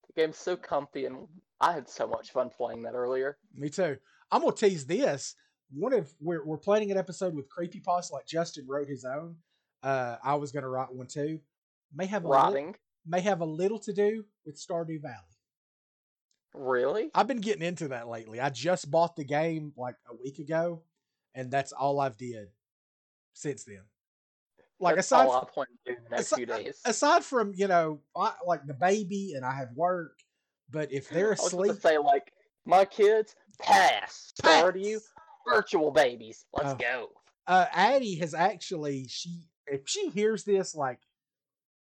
The 0.09 0.12
game's 0.20 0.37
so 0.37 0.57
comfy, 0.57 1.07
and 1.07 1.28
I 1.63 1.73
had 1.73 1.89
so 1.89 2.07
much 2.07 2.33
fun 2.33 2.51
playing 2.51 2.83
that 2.83 2.95
earlier. 2.95 3.39
Me 3.55 3.71
too. 3.71 3.97
I'm 4.31 4.41
gonna 4.43 4.55
tease 4.55 4.85
this. 4.85 5.37
One 5.73 5.93
of 5.95 6.13
we're 6.21 6.45
we're 6.45 6.59
planning 6.59 6.91
an 6.91 6.99
episode 6.99 7.35
with 7.35 7.47
Creepypasta 7.49 8.13
like 8.13 8.27
Justin 8.27 8.67
wrote 8.69 8.89
his 8.89 9.05
own. 9.05 9.37
Uh, 9.83 10.17
I 10.23 10.35
was 10.35 10.53
gonna 10.53 10.69
write 10.69 10.93
one 10.93 11.07
too. 11.07 11.39
May 11.95 12.07
have 12.07 12.25
a 12.25 12.29
li- 12.29 12.35
Rotting. 12.35 12.77
may 13.07 13.21
have 13.21 13.41
a 13.41 13.45
little 13.47 13.79
to 13.81 13.93
do 13.93 14.25
with 14.45 14.57
Stardew 14.57 15.01
Valley. 15.01 15.17
Really? 16.55 17.11
I've 17.15 17.27
been 17.29 17.41
getting 17.41 17.63
into 17.63 17.89
that 17.89 18.09
lately. 18.09 18.39
I 18.41 18.51
just 18.51 18.91
bought 18.91 19.17
the 19.17 19.25
game 19.25 19.73
like 19.77 19.95
a 20.11 20.15
week 20.23 20.39
ago, 20.39 20.83
and 21.35 21.51
that's 21.51 21.73
all 21.73 21.99
I've 22.01 22.17
did 22.19 22.49
since 23.33 23.65
then. 23.65 23.81
Like 24.79 24.97
That's 24.97 25.07
aside 25.07 25.27
all 25.29 25.37
I 25.37 25.45
plan 25.53 25.67
to 25.87 25.95
do 25.95 25.99
the 26.03 26.11
next 26.17 26.33
asi- 26.33 26.37
few 26.37 26.47
days. 26.47 26.81
aside 26.85 27.25
from 27.25 27.53
you 27.55 27.69
know 27.69 28.01
I, 28.17 28.33
like 28.47 28.67
the 28.67 28.75
baby 28.75 29.33
and 29.37 29.45
I 29.45 29.53
have 29.55 29.69
work, 29.77 30.19
but 30.73 30.93
if 30.93 31.09
they're 31.09 31.29
I 31.29 31.31
was 31.31 31.47
asleep, 31.47 31.81
say, 31.81 31.99
like, 31.99 32.33
my 32.64 32.85
kids, 32.85 33.35
pass. 33.61 34.33
Stardew, 34.43 34.85
you, 34.85 35.01
virtual 35.49 35.91
babies. 35.91 36.45
Let's 36.53 36.70
Oh. 36.73 36.77
go. 36.77 37.09
uh, 37.47 37.66
Addie 37.73 38.16
has 38.16 38.35
actually 38.35 39.07
she 39.09 39.43
if 39.66 39.83
she 39.87 40.09
hears 40.11 40.45
this 40.45 40.75
like 40.75 40.99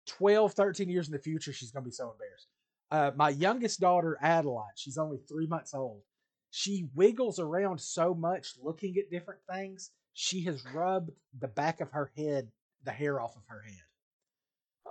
12, 0.06 0.52
13 0.52 0.88
years 0.88 1.08
in 1.08 1.12
the 1.12 1.18
future, 1.18 1.52
she's 1.52 1.70
gonna 1.70 1.84
be 1.84 1.90
so 1.90 2.10
embarrassed. 2.12 2.46
Uh, 2.90 3.10
my 3.16 3.30
youngest 3.30 3.80
daughter, 3.80 4.16
Adeline, 4.22 4.64
she's 4.76 4.96
only 4.98 5.18
three 5.28 5.46
months 5.46 5.74
old. 5.74 6.02
She 6.50 6.88
wiggles 6.94 7.38
around 7.38 7.80
so 7.80 8.14
much 8.14 8.52
looking 8.62 8.96
at 8.98 9.10
different 9.10 9.40
things. 9.50 9.90
She 10.14 10.42
has 10.44 10.64
rubbed 10.72 11.10
the 11.38 11.48
back 11.48 11.80
of 11.80 11.90
her 11.92 12.10
head, 12.16 12.50
the 12.84 12.92
hair 12.92 13.20
off 13.20 13.36
of 13.36 13.42
her 13.48 13.62
head. 13.62 13.82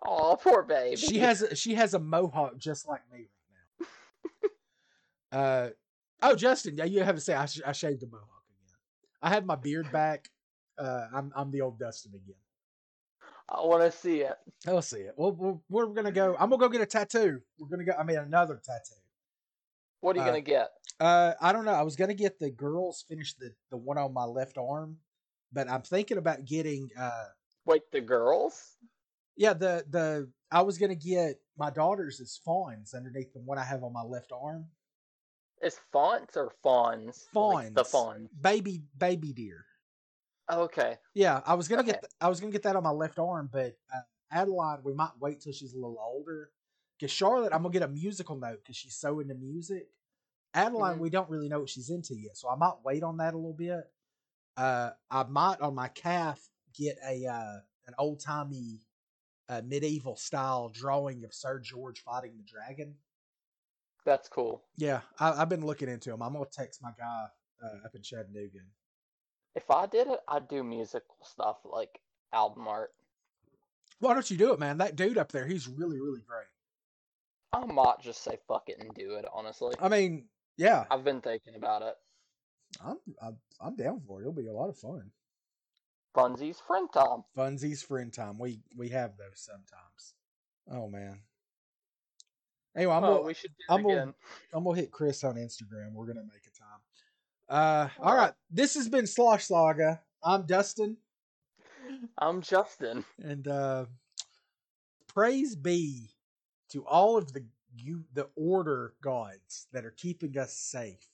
Oh, 0.05 0.37
poor 0.41 0.61
baby. 0.63 0.97
She 0.97 1.19
has 1.19 1.41
a, 1.41 1.55
she 1.55 1.75
has 1.75 1.93
a 1.93 1.99
mohawk 1.99 2.57
just 2.57 2.87
like 2.87 3.01
me. 3.11 3.29
uh 5.31 5.69
oh, 6.21 6.35
Justin, 6.35 6.77
yeah, 6.77 6.85
you 6.85 7.03
haven't 7.03 7.21
said 7.21 7.37
I, 7.37 7.45
sh- 7.45 7.61
I 7.65 7.71
shaved 7.71 8.01
the 8.01 8.07
mohawk 8.07 8.43
again. 8.63 8.77
I 9.21 9.29
have 9.29 9.45
my 9.45 9.55
beard 9.55 9.91
back. 9.91 10.29
Uh, 10.77 11.07
I'm 11.13 11.31
I'm 11.35 11.51
the 11.51 11.61
old 11.61 11.79
Dustin 11.79 12.11
again. 12.15 12.35
I 13.47 13.61
want 13.61 13.83
to 13.83 13.95
see 13.97 14.21
it. 14.21 14.35
I'll 14.67 14.81
see 14.81 15.01
it. 15.01 15.13
Well, 15.17 15.31
we're, 15.33 15.55
we're 15.69 15.93
gonna 15.93 16.11
go. 16.11 16.35
I'm 16.39 16.49
gonna 16.49 16.59
go 16.59 16.69
get 16.69 16.81
a 16.81 16.85
tattoo. 16.85 17.39
We're 17.59 17.67
gonna 17.67 17.83
go. 17.85 17.93
I 17.97 18.03
mean, 18.03 18.17
another 18.17 18.59
tattoo. 18.63 18.95
What 20.01 20.15
are 20.15 20.19
you 20.19 20.23
Uh, 20.23 20.31
going 20.31 20.43
to 20.43 20.49
get? 20.51 20.69
Uh, 20.99 21.33
I 21.41 21.51
don't 21.51 21.65
know. 21.65 21.71
I 21.73 21.81
was 21.83 21.95
gonna 21.95 22.13
get 22.13 22.39
the 22.39 22.49
girls 22.49 23.05
finish 23.07 23.33
the 23.35 23.51
the 23.71 23.77
one 23.77 23.97
on 23.97 24.13
my 24.13 24.23
left 24.25 24.57
arm, 24.57 24.97
but 25.53 25.69
I'm 25.69 25.81
thinking 25.83 26.17
about 26.17 26.45
getting. 26.45 26.89
Uh, 26.97 27.25
Wait, 27.65 27.83
the 27.91 28.01
girls? 28.01 28.77
Yeah, 29.35 29.53
the 29.53 29.85
the 29.89 30.29
I 30.51 30.61
was 30.61 30.77
gonna 30.77 30.95
get 30.95 31.39
my 31.57 31.69
daughters 31.69 32.19
as 32.21 32.37
fawns 32.43 32.93
underneath 32.93 33.33
the 33.33 33.39
one 33.39 33.57
I 33.57 33.63
have 33.63 33.83
on 33.83 33.93
my 33.93 34.03
left 34.03 34.31
arm. 34.31 34.65
Is 35.61 35.79
fonts 35.91 36.35
or 36.37 36.51
fawns? 36.61 37.27
Like 37.33 37.73
the 37.73 37.83
Fawns. 37.85 37.91
fawns. 37.91 38.29
baby 38.39 38.83
baby 38.97 39.33
deer. 39.33 39.65
Okay. 40.51 40.97
Yeah, 41.13 41.41
I 41.45 41.55
was 41.55 41.67
gonna 41.67 41.83
get 41.83 41.95
Okay. 41.95 42.01
th- 42.01 42.11
I 42.21 42.27
was 42.29 42.39
gonna 42.39 42.51
get 42.51 42.63
that 42.63 42.75
on 42.75 42.83
my 42.83 42.91
left 42.91 43.17
arm, 43.19 43.49
but 43.51 43.77
uh, 43.93 44.01
Adeline, 44.31 44.79
we 44.83 44.93
might 44.93 45.11
wait 45.19 45.41
till 45.41 45.53
she's 45.53 45.73
a 45.73 45.77
little 45.77 45.97
older. 45.99 46.51
Cause 46.99 47.11
Charlotte, 47.11 47.51
I'm 47.53 47.61
gonna 47.61 47.73
get 47.73 47.83
a 47.83 47.87
musical 47.87 48.35
note 48.37 48.59
because 48.63 48.75
she's 48.75 48.95
so 48.95 49.19
into 49.19 49.33
music. 49.35 49.87
Adeline, 50.53 50.97
Mhm. 50.97 51.01
we 51.01 51.09
don't 51.09 51.29
really 51.29 51.49
know 51.49 51.59
what 51.59 51.69
she's 51.69 51.89
into 51.89 52.15
yet, 52.15 52.37
so 52.37 52.49
I 52.49 52.55
might 52.55 52.75
wait 52.83 53.03
on 53.03 53.17
that 53.17 53.33
a 53.33 53.37
little 53.37 53.53
bit. 53.53 53.91
Uh, 54.55 54.91
I 55.09 55.23
might 55.23 55.59
on 55.59 55.75
my 55.75 55.89
calf 55.89 56.49
get 56.73 56.97
a 57.05 57.25
uh, 57.25 57.59
an 57.87 57.93
old 57.97 58.19
timey 58.21 58.81
uh, 59.49 59.61
medieval 59.65 60.15
style 60.15 60.69
drawing 60.69 61.23
of 61.23 61.33
Sir 61.33 61.59
George 61.59 62.01
fighting 62.01 62.33
the 62.37 62.43
dragon. 62.43 62.95
That's 64.05 64.29
cool. 64.29 64.63
Yeah, 64.77 65.01
I, 65.19 65.41
I've 65.41 65.49
been 65.49 65.65
looking 65.65 65.89
into 65.89 66.13
him. 66.13 66.21
I'm 66.21 66.33
gonna 66.33 66.45
text 66.51 66.81
my 66.81 66.91
guy 66.97 67.25
uh, 67.63 67.85
up 67.85 67.95
in 67.95 68.01
Chattanooga. 68.01 68.59
If 69.55 69.71
I 69.71 69.85
did 69.87 70.07
it, 70.07 70.19
I'd 70.27 70.47
do 70.47 70.63
musical 70.63 71.17
stuff 71.23 71.57
like 71.63 71.99
album 72.33 72.67
art. 72.67 72.91
Why 73.99 74.13
don't 74.13 74.29
you 74.29 74.37
do 74.37 74.53
it, 74.53 74.59
man? 74.59 74.77
That 74.77 74.95
dude 74.95 75.17
up 75.17 75.31
there, 75.31 75.47
he's 75.47 75.67
really, 75.67 75.99
really 75.99 76.21
great. 76.27 76.47
I 77.53 77.65
might 77.65 78.01
just 78.01 78.23
say 78.23 78.37
fuck 78.47 78.67
it 78.67 78.77
and 78.79 78.93
do 78.93 79.15
it, 79.15 79.25
honestly. 79.33 79.75
I 79.79 79.87
mean, 79.87 80.25
yeah, 80.57 80.85
I've 80.91 81.03
been 81.05 81.21
thinking 81.21 81.55
about 81.55 81.81
it. 81.81 81.95
I'm, 82.83 82.97
I'm 83.21 83.37
I'm 83.61 83.75
down 83.75 84.01
for 84.05 84.19
it. 84.19 84.23
It'll 84.23 84.33
be 84.33 84.47
a 84.47 84.53
lot 84.53 84.69
of 84.69 84.77
fun. 84.77 85.09
Funsies 86.15 86.61
friend 86.65 86.87
Tom. 86.93 87.23
Funsies 87.37 87.83
friend 87.85 88.11
Tom. 88.13 88.39
We 88.39 88.59
we 88.77 88.89
have 88.89 89.17
those 89.17 89.35
sometimes. 89.35 90.13
Oh 90.71 90.87
man. 90.87 91.19
Anyway, 92.75 92.93
I'm 92.93 93.03
oh, 93.03 93.15
gonna 93.15 93.21
we 93.23 93.33
should 93.33 93.51
I'm 93.69 93.83
gonna- 93.83 94.13
I'm 94.53 94.63
gonna 94.63 94.77
hit 94.79 94.91
Chris 94.91 95.23
on 95.23 95.35
Instagram. 95.35 95.93
We're 95.93 96.07
gonna 96.07 96.23
make 96.23 96.47
a 96.47 96.57
time. 96.57 96.79
Uh, 97.47 97.89
all 98.01 98.15
right. 98.15 98.33
This 98.49 98.75
has 98.75 98.87
been 98.89 99.07
Slosh 99.07 99.45
Saga. 99.45 100.01
I'm 100.23 100.45
Dustin, 100.45 100.97
I'm 102.17 102.41
Justin. 102.41 103.05
and 103.21 103.47
uh, 103.47 103.85
praise 105.07 105.55
be 105.55 106.09
to 106.69 106.83
all 106.85 107.17
of 107.17 107.33
the 107.33 107.45
you 107.77 108.05
the 108.13 108.29
order 108.35 108.93
gods 109.01 109.67
that 109.73 109.85
are 109.85 109.91
keeping 109.91 110.37
us 110.37 110.53
safe. 110.53 111.09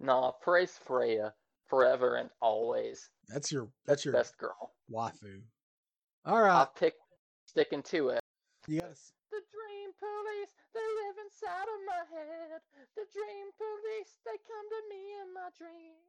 Nah, 0.00 0.30
praise 0.32 0.78
Freya 0.84 1.34
forever 1.68 2.16
and 2.16 2.30
always. 2.40 3.10
That's 3.28 3.52
your 3.52 3.68
that's 3.86 4.04
your 4.04 4.14
Best 4.14 4.36
girl. 4.38 4.72
waifu. 4.90 5.40
All 6.24 6.40
right, 6.42 6.60
I've 6.60 6.74
picked 6.74 7.00
sticking 7.46 7.82
to 7.94 8.08
it. 8.10 8.20
you 8.66 8.80
got 8.80 8.90
The 9.30 9.42
dream 9.52 9.90
police, 10.00 10.52
they 10.74 10.80
live 10.80 11.16
inside 11.24 11.68
of 11.68 11.80
my 11.86 12.02
head. 12.16 12.60
The 12.96 13.06
dream 13.12 13.46
police, 13.56 14.12
they 14.24 14.36
come 14.48 14.66
to 14.68 14.80
me 14.88 15.02
in 15.22 15.28
my 15.34 15.48
dream. 15.56 16.08